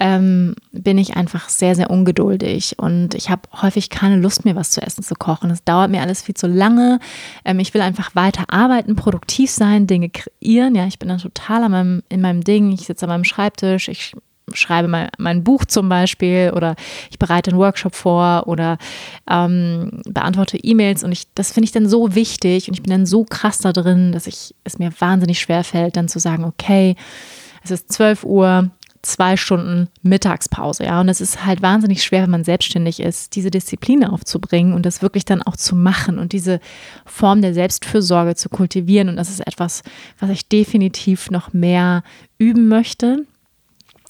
[0.00, 4.70] ähm, bin ich einfach sehr, sehr ungeduldig und ich habe häufig keine Lust, mir was
[4.70, 5.50] zu essen zu kochen.
[5.50, 7.00] Es dauert mir alles viel zu lange.
[7.44, 10.74] Ähm, ich will einfach weiter arbeiten, produktiv sein, Dinge kreieren.
[10.74, 12.70] Ja, ich bin dann total meinem, in meinem Ding.
[12.72, 14.14] Ich sitze an meinem Schreibtisch, ich
[14.54, 16.76] schreibe mal mein Buch zum Beispiel oder
[17.10, 18.78] ich bereite einen Workshop vor oder
[19.30, 23.06] ähm, beantworte E-Mails und ich, das finde ich dann so wichtig und ich bin dann
[23.06, 26.96] so krass da drin, dass ich es mir wahnsinnig schwer fällt, dann zu sagen, okay,
[27.62, 28.70] es ist 12 Uhr,
[29.02, 31.00] zwei Stunden Mittagspause, ja.
[31.00, 35.02] Und es ist halt wahnsinnig schwer, wenn man selbstständig ist, diese Disziplin aufzubringen und das
[35.02, 36.60] wirklich dann auch zu machen und diese
[37.06, 39.08] Form der Selbstfürsorge zu kultivieren.
[39.08, 39.82] Und das ist etwas,
[40.18, 42.02] was ich definitiv noch mehr
[42.38, 43.24] üben möchte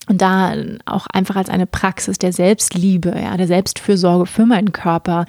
[0.09, 0.55] und da
[0.86, 5.26] auch einfach als eine Praxis der Selbstliebe, ja, der Selbstfürsorge für meinen Körper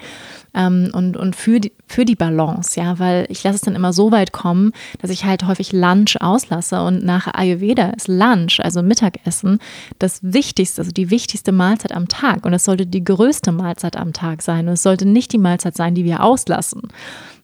[0.54, 3.92] ähm, und, und für, die, für die Balance, ja, weil ich lasse es dann immer
[3.92, 8.82] so weit kommen, dass ich halt häufig Lunch auslasse und nach Ayurveda ist Lunch, also
[8.82, 9.58] Mittagessen,
[9.98, 14.12] das Wichtigste, also die wichtigste Mahlzeit am Tag und es sollte die größte Mahlzeit am
[14.12, 16.88] Tag sein und es sollte nicht die Mahlzeit sein, die wir auslassen.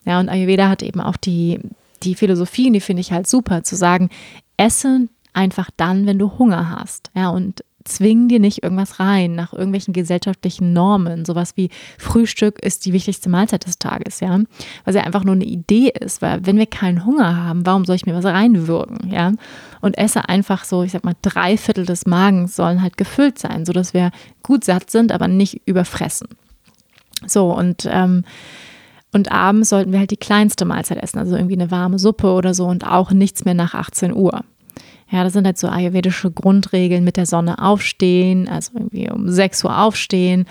[0.05, 1.61] Ja, und Ayurveda hat eben auch die,
[2.03, 4.09] die Philosophie, und die finde ich halt super, zu sagen,
[4.57, 7.11] esse einfach dann, wenn du Hunger hast.
[7.15, 11.25] Ja, und zwing dir nicht irgendwas rein nach irgendwelchen gesellschaftlichen Normen.
[11.25, 14.41] Sowas wie Frühstück ist die wichtigste Mahlzeit des Tages, ja.
[14.85, 17.97] Was ja einfach nur eine Idee ist, weil wenn wir keinen Hunger haben, warum soll
[17.97, 19.33] ich mir was reinwürgen, ja?
[19.81, 23.65] Und esse einfach so, ich sag mal, drei Viertel des Magens sollen halt gefüllt sein,
[23.65, 24.11] sodass wir
[24.43, 26.29] gut satt sind, aber nicht überfressen.
[27.27, 28.25] So, und ähm,
[29.13, 32.53] und abends sollten wir halt die kleinste Mahlzeit essen, also irgendwie eine warme Suppe oder
[32.53, 34.43] so und auch nichts mehr nach 18 Uhr.
[35.09, 39.65] Ja, das sind halt so ayurvedische Grundregeln mit der Sonne aufstehen, also irgendwie um 6
[39.65, 40.47] Uhr aufstehen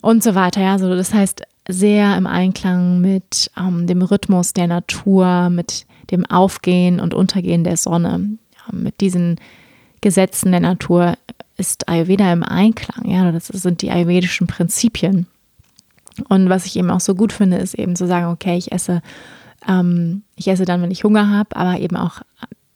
[0.00, 0.60] und so weiter.
[0.60, 6.26] Ja, so das heißt sehr im Einklang mit ähm, dem Rhythmus der Natur, mit dem
[6.26, 8.38] Aufgehen und Untergehen der Sonne.
[8.56, 9.36] Ja, mit diesen
[10.00, 11.14] Gesetzen der Natur
[11.56, 13.08] ist Ayurveda im Einklang.
[13.08, 15.26] Ja, das sind die ayurvedischen Prinzipien.
[16.28, 19.02] Und was ich eben auch so gut finde, ist eben zu sagen, okay, ich esse,
[19.68, 22.22] ähm, ich esse dann, wenn ich Hunger habe, aber eben auch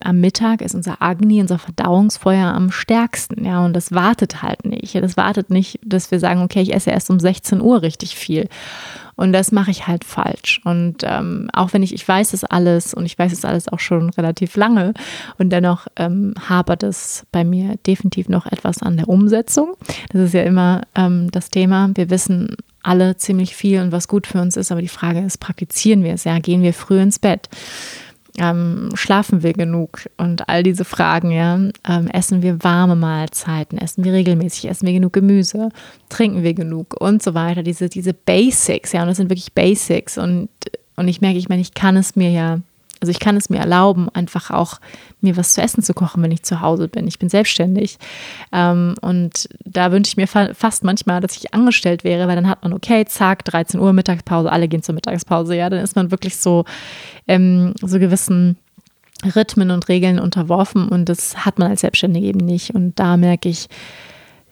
[0.05, 3.45] am Mittag ist unser Agni, unser Verdauungsfeuer am stärksten.
[3.45, 4.95] Ja, und das wartet halt nicht.
[4.97, 8.49] Das wartet nicht, dass wir sagen, okay, ich esse erst um 16 Uhr richtig viel.
[9.17, 10.61] Und das mache ich halt falsch.
[10.65, 13.81] Und ähm, auch wenn ich, ich weiß es alles und ich weiß es alles auch
[13.81, 14.93] schon relativ lange
[15.39, 19.75] und dennoch ähm, hapert es bei mir definitiv noch etwas an der Umsetzung.
[20.11, 21.91] Das ist ja immer ähm, das Thema.
[21.95, 25.39] Wir wissen alle ziemlich viel und was gut für uns ist, aber die Frage ist,
[25.39, 26.25] praktizieren wir es?
[26.25, 27.49] Ja, gehen wir früh ins Bett?
[28.39, 30.09] Ähm, schlafen wir genug?
[30.17, 34.93] Und all diese Fragen, ja, ähm, essen wir warme Mahlzeiten, essen wir regelmäßig, essen wir
[34.93, 35.69] genug Gemüse,
[36.09, 37.01] trinken wir genug?
[37.01, 40.19] Und so weiter, diese, diese Basics, ja, und das sind wirklich Basics.
[40.19, 40.49] Und,
[40.97, 42.59] und ich merke, ich meine, ich kann es mir ja
[43.05, 44.81] also ich kann es mir erlauben, einfach auch
[45.21, 47.07] mir was zu essen zu kochen, wenn ich zu Hause bin.
[47.07, 47.99] Ich bin selbstständig.
[48.51, 52.49] Ähm, und da wünsche ich mir fa fast manchmal, dass ich angestellt wäre, weil dann
[52.49, 55.55] hat man, okay, zack, 13 Uhr Mittagspause, alle gehen zur Mittagspause.
[55.55, 56.65] Ja, dann ist man wirklich so,
[57.29, 58.57] ähm, so gewissen
[59.37, 62.75] Rhythmen und Regeln unterworfen und das hat man als Selbstständige eben nicht.
[62.75, 63.69] Und da merke ich,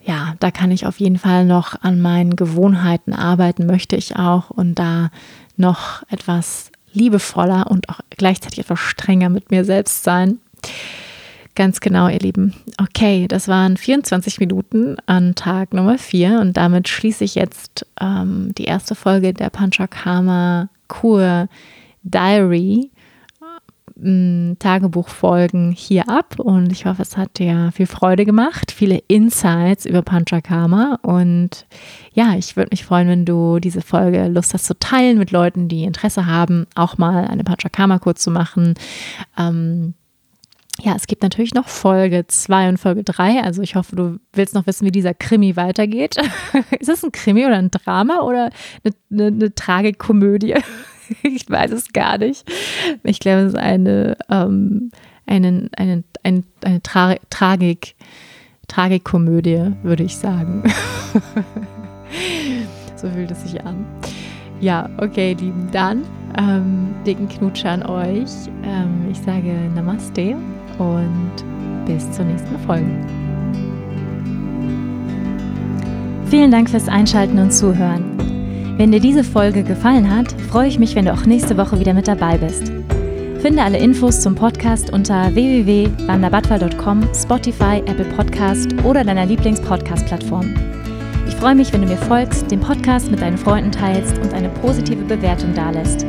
[0.05, 4.51] ja, da kann ich auf jeden Fall noch an meinen Gewohnheiten arbeiten, möchte ich auch
[4.51, 5.11] und da
[5.57, 10.39] noch etwas liebevoller und auch gleichzeitig etwas strenger mit mir selbst sein.
[11.55, 12.55] Ganz genau, ihr Lieben.
[12.79, 18.53] Okay, das waren 24 Minuten an Tag Nummer 4 und damit schließe ich jetzt ähm,
[18.57, 21.49] die erste Folge der Panchakarma Kur
[22.05, 22.91] Diary
[24.59, 30.03] Tagebuchfolgen hier ab und ich hoffe, es hat dir viel Freude gemacht, viele Insights über
[30.03, 31.67] Panchakarma und
[32.13, 35.69] ja, ich würde mich freuen, wenn du diese Folge Lust hast zu teilen mit Leuten,
[35.69, 38.75] die Interesse haben, auch mal eine Panchakarma-Kur zu machen.
[39.39, 39.95] Ähm,
[40.81, 43.43] ja, es gibt natürlich noch Folge 2 und Folge 3.
[43.43, 46.17] Also ich hoffe, du willst noch wissen, wie dieser Krimi weitergeht.
[46.81, 48.51] Ist es ein Krimi oder ein Drama oder
[48.83, 50.55] eine, eine, eine Tragikomödie?
[51.23, 52.45] ich weiß es gar nicht.
[53.03, 54.91] Ich glaube, es ist eine, ähm,
[55.27, 57.95] eine, eine, eine, eine Tra Tragik,
[58.69, 60.63] Tragikkomödie, würde ich sagen.
[62.97, 63.85] so fühlt es sich an.
[64.61, 66.05] Ja, okay, lieben, dann
[66.39, 68.31] ähm, dicken Knutsche an euch.
[68.65, 70.37] Ähm, ich sage Namaste
[70.79, 71.33] und
[71.85, 72.91] bis zur nächsten Folge.
[76.27, 78.42] Vielen Dank fürs Einschalten und Zuhören.
[78.83, 81.95] Wenn dir diese Folge gefallen hat, freue ich mich, wenn du auch nächste Woche wieder
[81.95, 82.73] mit dabei bist.
[83.41, 90.53] Finde alle Infos zum Podcast unter www.wanderbatwal.com, Spotify, Apple Podcast oder deiner Lieblings-Podcast-Plattform.
[91.29, 94.49] Ich freue mich, wenn du mir folgst, den Podcast mit deinen Freunden teilst und eine
[94.49, 96.05] positive Bewertung dalässt.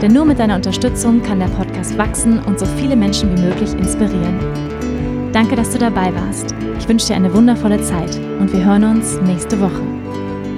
[0.00, 3.74] Denn nur mit deiner Unterstützung kann der Podcast wachsen und so viele Menschen wie möglich
[3.74, 4.38] inspirieren.
[5.34, 6.54] Danke, dass du dabei warst.
[6.78, 9.82] Ich wünsche dir eine wundervolle Zeit und wir hören uns nächste Woche.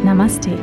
[0.05, 0.57] Namaste.